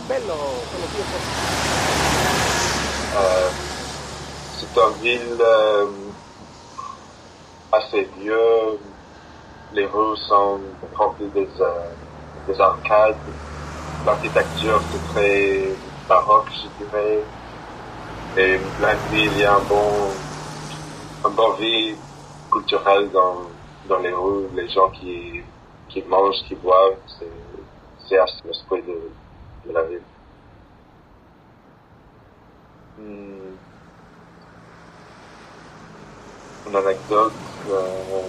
bello, 0.09 0.35
quello 0.71 0.87
più 0.91 1.03
Euh, 3.17 3.49
c'est 4.59 4.77
une 4.77 4.93
ville 5.01 5.41
euh, 5.41 5.87
assez 7.71 8.09
vieux. 8.19 8.81
Les 9.75 9.87
rues 9.87 10.17
sont 10.29 10.61
remplies 10.95 11.29
des, 11.31 11.49
euh, 11.61 11.89
des 12.47 12.61
arcades. 12.61 13.17
L'architecture 14.07 14.81
c'est 14.93 15.13
très 15.13 15.77
baroque, 16.09 16.49
je 16.53 16.85
dirais. 16.85 17.25
Et 18.37 18.61
la 18.81 18.95
ville, 18.95 19.33
il 19.33 19.39
y 19.41 19.45
a 19.45 19.57
un 19.57 19.63
bon, 19.63 20.11
un 21.25 21.31
bon 21.31 21.53
vie 21.55 21.97
culturelle 22.53 23.11
dans, 23.11 23.39
dans 23.89 23.99
les 23.99 24.13
rues. 24.13 24.47
Les 24.55 24.69
gens 24.69 24.91
qui, 24.91 25.43
qui 25.89 26.03
mangent, 26.03 26.45
qui 26.47 26.55
boivent, 26.55 26.99
c'est, 27.19 27.27
c'est 28.07 28.19
assez 28.19 28.43
l'esprit 28.45 28.83
de, 28.83 29.11
de 29.67 29.73
la 29.73 29.83
ville. 29.83 30.03
Hmm. 32.97 33.57
Une 36.69 36.77
anecdote 36.77 37.33
euh, 37.71 38.23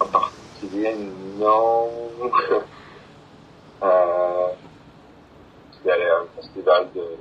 en 0.00 0.06
particulier, 0.08 0.94
non. 0.94 1.90
euh, 3.82 4.48
allé 5.88 6.04
à 6.06 6.18
un 6.18 6.26
festival 6.36 6.92
de, 6.92 7.16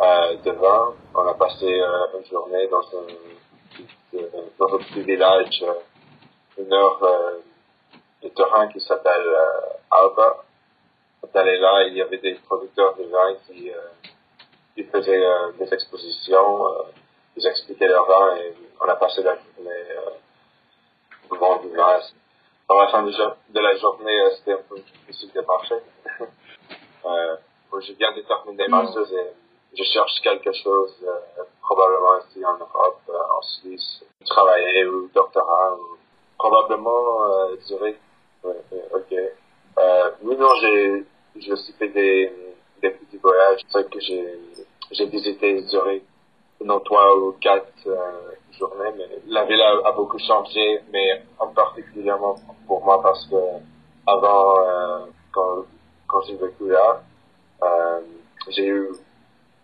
euh, 0.00 0.36
de 0.44 0.50
vin. 0.52 0.94
On 1.14 1.26
a 1.28 1.34
passé 1.34 1.66
euh, 1.66 2.18
une 2.18 2.24
journée 2.26 2.66
dans 2.68 2.80
un, 2.80 3.06
petit- 3.76 4.24
dans 4.58 4.74
un 4.74 4.78
petit 4.78 5.02
village, 5.02 5.62
euh, 5.62 5.74
une 6.62 6.72
heure 6.72 7.02
euh, 7.02 7.38
de 8.22 8.28
terrain 8.30 8.68
qui 8.68 8.80
s'appelle 8.80 9.26
euh, 9.26 9.60
Alba. 9.90 10.44
On 11.22 11.26
est 11.28 11.36
allé 11.38 11.58
là, 11.58 11.84
il 11.88 11.94
y 11.96 12.02
avait 12.02 12.18
des 12.18 12.34
producteurs 12.46 12.96
de 12.96 13.04
vin 13.04 13.34
qui, 13.46 13.70
ils 14.76 14.86
faisaient 14.88 15.24
des 15.58 15.72
expositions, 15.74 16.66
ils 17.36 17.46
expliquaient 17.46 17.88
leur 17.88 18.06
vin 18.06 18.36
et 18.36 18.54
on 18.80 18.84
a 18.88 18.96
passé 18.96 19.22
la 19.22 19.34
journée 19.36 19.84
devant 21.30 21.58
du. 21.60 21.68
Dans 22.68 22.80
la 22.80 22.88
fin 22.88 23.02
de, 23.04 23.60
la 23.60 23.76
journée, 23.76 24.20
euh, 24.20 24.30
c'était 24.36 24.54
un 24.54 24.62
peu 24.68 24.76
difficile 24.76 25.30
de 25.32 25.40
marcher. 25.42 25.76
euh, 27.04 27.36
viens 27.98 28.12
de 28.12 28.22
terminer 28.22 28.68
ma 28.68 28.92
chose 28.92 29.12
et 29.12 29.76
je 29.78 29.84
cherche 29.84 30.20
quelque 30.22 30.52
chose, 30.52 30.94
euh, 31.06 31.42
probablement 31.62 32.18
ici 32.28 32.44
en 32.44 32.56
Europe, 32.56 33.00
euh, 33.08 33.36
en 33.38 33.42
Suisse, 33.42 34.02
travailler 34.24 34.86
ou 34.86 35.08
doctorat, 35.14 35.76
ou 35.76 35.96
probablement 36.38 37.22
euh, 37.24 37.56
Zurich. 37.66 37.98
Ouais, 38.42 38.56
ok. 38.92 39.12
Euh, 39.78 40.10
oui, 40.22 40.36
non, 40.36 40.54
j'ai, 40.60 41.04
j'ai 41.36 41.52
aussi 41.52 41.72
fait 41.74 41.88
des, 41.88 42.32
des 42.82 42.90
petits 42.90 43.18
voyages. 43.18 43.60
C'est 43.68 43.80
vrai 43.80 43.90
que 43.90 44.00
j'ai, 44.00 44.38
j'ai 44.90 45.06
visité 45.06 45.60
Zurich 45.68 46.02
non, 46.64 46.80
trois 46.80 47.16
ou 47.16 47.32
quatre 47.40 47.66
euh, 47.86 48.32
journées. 48.58 48.90
Mais 48.96 49.08
la 49.26 49.44
ville 49.44 49.60
a, 49.60 49.88
a 49.88 49.92
beaucoup 49.92 50.18
changé, 50.18 50.80
mais 50.92 51.22
en 51.38 51.48
particulièrement 51.48 52.36
pour 52.66 52.84
moi 52.84 53.02
parce 53.02 53.26
que 53.26 53.36
avant, 54.06 54.60
euh, 54.60 55.06
quand, 55.32 55.64
quand 56.06 56.22
j'ai 56.22 56.36
vécu 56.36 56.68
là, 56.68 57.02
euh, 57.62 58.00
j'ai 58.48 58.66
eu 58.68 58.88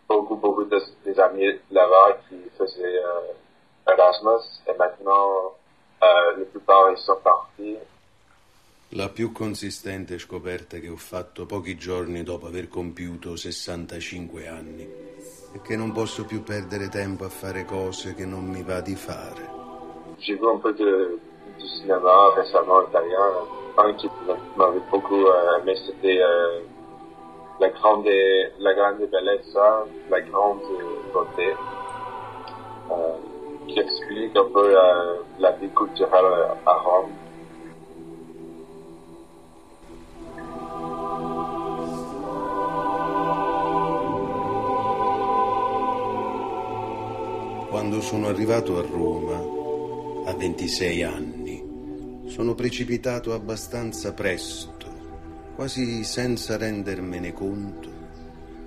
beaucoup, 0.08 0.36
beaucoup 0.36 0.64
de, 0.64 0.78
des 1.04 1.18
amis 1.18 1.58
là-bas 1.70 2.18
qui 2.28 2.36
faisaient 2.58 2.82
euh, 3.04 3.90
Erasmus 3.92 4.44
et 4.68 4.76
maintenant 4.78 5.54
euh, 6.02 6.38
la 6.38 6.44
plupart 6.46 6.90
ils 6.90 6.98
sont 6.98 7.18
partis. 7.22 7.76
La 8.94 9.08
più 9.08 9.32
consistente 9.32 10.18
scoperta 10.18 10.78
che 10.78 10.90
ho 10.90 10.96
fatto 10.96 11.46
pochi 11.46 11.78
giorni 11.78 12.22
dopo 12.22 12.46
aver 12.46 12.68
compiuto 12.68 13.36
65 13.36 14.46
anni 14.46 15.11
è 15.52 15.60
che 15.60 15.76
non 15.76 15.92
posso 15.92 16.24
più 16.24 16.42
perdere 16.42 16.88
tempo 16.88 17.24
a 17.24 17.28
fare 17.28 17.64
cose 17.64 18.14
che 18.14 18.24
non 18.24 18.44
mi 18.44 18.62
va 18.62 18.80
di 18.80 18.94
fare. 18.94 19.50
J'ai 20.18 20.36
vu 20.36 20.48
un 20.48 20.60
peu 20.60 20.72
de, 20.72 21.18
du 21.58 21.66
cinéma 21.66 22.32
récemment 22.34 22.82
italien. 22.88 23.60
Un 23.76 23.94
qui 23.94 24.08
m'avait 24.56 24.80
beaucoup 24.90 25.26
aimé, 25.58 25.74
c'était 25.86 26.20
euh, 26.20 26.60
la 27.58 27.70
grande, 27.70 28.06
la 28.58 28.74
grande 28.74 29.08
bellezza, 29.10 29.86
la 30.10 30.20
grande 30.20 30.60
beauté, 31.12 31.54
euh, 32.90 33.16
qui 33.66 33.78
explique 33.78 34.36
un 34.36 34.44
peu 34.52 34.76
euh, 34.76 35.22
la 35.38 35.52
vie 35.52 35.70
culturelle 35.70 36.56
à 36.66 36.74
Rome. 36.74 37.12
Quando 47.82 48.00
sono 48.00 48.28
arrivato 48.28 48.78
a 48.78 48.82
Roma, 48.82 50.30
a 50.30 50.34
26 50.36 51.02
anni, 51.02 52.28
sono 52.28 52.54
precipitato 52.54 53.32
abbastanza 53.32 54.12
presto, 54.12 54.86
quasi 55.56 56.04
senza 56.04 56.56
rendermene 56.56 57.32
conto, 57.32 57.90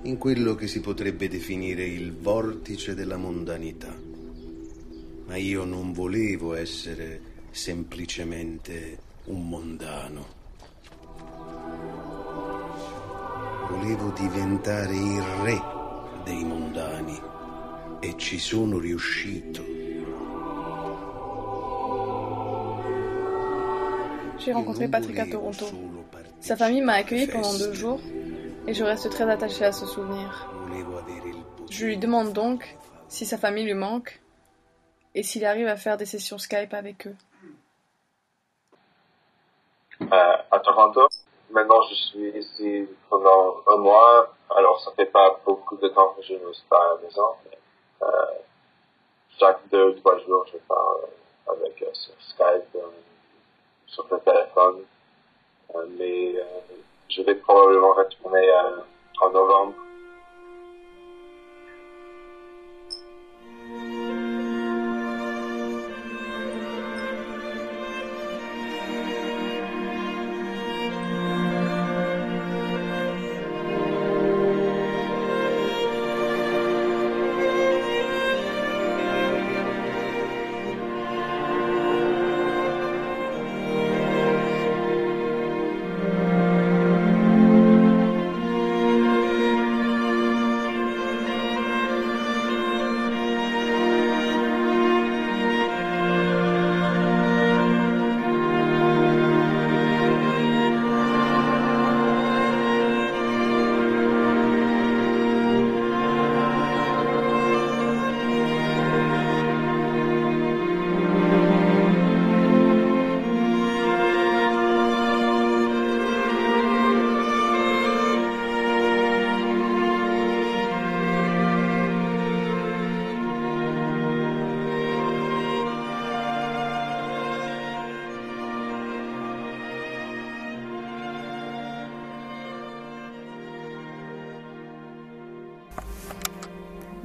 in 0.02 0.18
quello 0.18 0.54
che 0.54 0.66
si 0.66 0.80
potrebbe 0.80 1.28
definire 1.28 1.82
il 1.86 2.14
vortice 2.14 2.94
della 2.94 3.16
mondanità. 3.16 3.96
Ma 5.24 5.36
io 5.36 5.64
non 5.64 5.94
volevo 5.94 6.52
essere 6.52 7.18
semplicemente 7.52 8.98
un 9.24 9.48
mondano. 9.48 10.26
Volevo 13.70 14.12
diventare 14.14 14.94
il 14.94 15.22
re 15.42 15.62
dei 16.22 16.44
mondani 16.44 17.35
e 18.00 18.16
ci 18.16 18.38
sono 18.38 18.78
riuscito. 18.78 19.62
J'ai 24.38 24.52
rencontré 24.52 24.88
Patrick 24.88 25.18
à 25.18 25.26
Toronto. 25.26 25.66
Sa 26.40 26.56
famille 26.56 26.82
m'a 26.82 26.94
accueilli 26.94 27.26
pendant 27.26 27.54
deux 27.54 27.72
jours 27.72 28.00
et 28.66 28.74
je 28.74 28.84
reste 28.84 29.10
très 29.10 29.28
attaché 29.28 29.64
à 29.64 29.72
ce 29.72 29.86
souvenir. 29.86 30.48
Je 31.70 31.86
lui 31.86 31.96
demande 31.96 32.32
donc 32.32 32.76
si 33.08 33.24
sa 33.26 33.38
famille 33.38 33.64
lui 33.64 33.74
manque 33.74 34.20
et 35.14 35.22
s'il 35.22 35.44
arrive 35.44 35.66
à 35.66 35.76
faire 35.76 35.96
des 35.96 36.06
sessions 36.06 36.38
Skype 36.38 36.74
avec 36.74 37.06
eux. 37.06 37.16
euh, 40.02 40.36
à 40.50 40.58
Toronto. 40.60 41.08
Maintenant, 41.50 41.80
je 41.88 41.94
suis 41.94 42.38
ici 42.38 42.88
pendant 43.08 43.62
un 43.68 43.76
mois, 43.76 44.34
alors 44.54 44.80
ça 44.80 44.90
fait 44.96 45.06
pas 45.06 45.40
beaucoup 45.44 45.76
de 45.76 45.88
temps 45.88 46.14
que 46.16 46.22
je 46.22 46.34
ne 46.34 46.52
suis 46.52 46.66
pas 46.68 46.76
à 46.76 46.94
la 46.96 47.02
maison. 47.02 47.22
mais, 47.44 47.56
chaque 49.38 49.68
deux 49.70 49.88
ou 49.88 49.92
trois 50.00 50.18
jours, 50.20 50.46
je 50.52 50.58
parle 50.66 51.00
avec 51.48 51.82
euh, 51.82 51.92
sur 51.92 52.14
Skype, 52.20 52.74
euh, 52.74 52.88
sur 53.86 54.06
le 54.10 54.18
téléphone. 54.20 54.84
Euh, 55.74 55.86
mais 55.98 56.36
euh, 56.36 56.74
je 57.08 57.22
vais 57.22 57.34
probablement 57.34 57.92
retourner 57.92 58.48
euh, 58.48 58.80
en 59.20 59.30
novembre. 59.30 59.74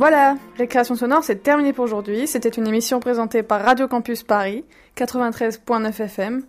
Voilà, 0.01 0.35
Récréation 0.57 0.95
sonore, 0.95 1.23
c'est 1.23 1.43
terminé 1.43 1.73
pour 1.73 1.85
aujourd'hui. 1.85 2.25
C'était 2.25 2.49
une 2.49 2.65
émission 2.65 2.99
présentée 2.99 3.43
par 3.43 3.61
Radio 3.61 3.87
Campus 3.87 4.23
Paris, 4.23 4.65
93.9 4.97 6.01
FM. 6.01 6.41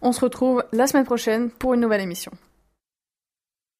On 0.00 0.12
se 0.12 0.20
retrouve 0.20 0.62
la 0.70 0.86
semaine 0.86 1.04
prochaine 1.04 1.50
pour 1.50 1.74
une 1.74 1.80
nouvelle 1.80 2.02
émission. 2.02 2.30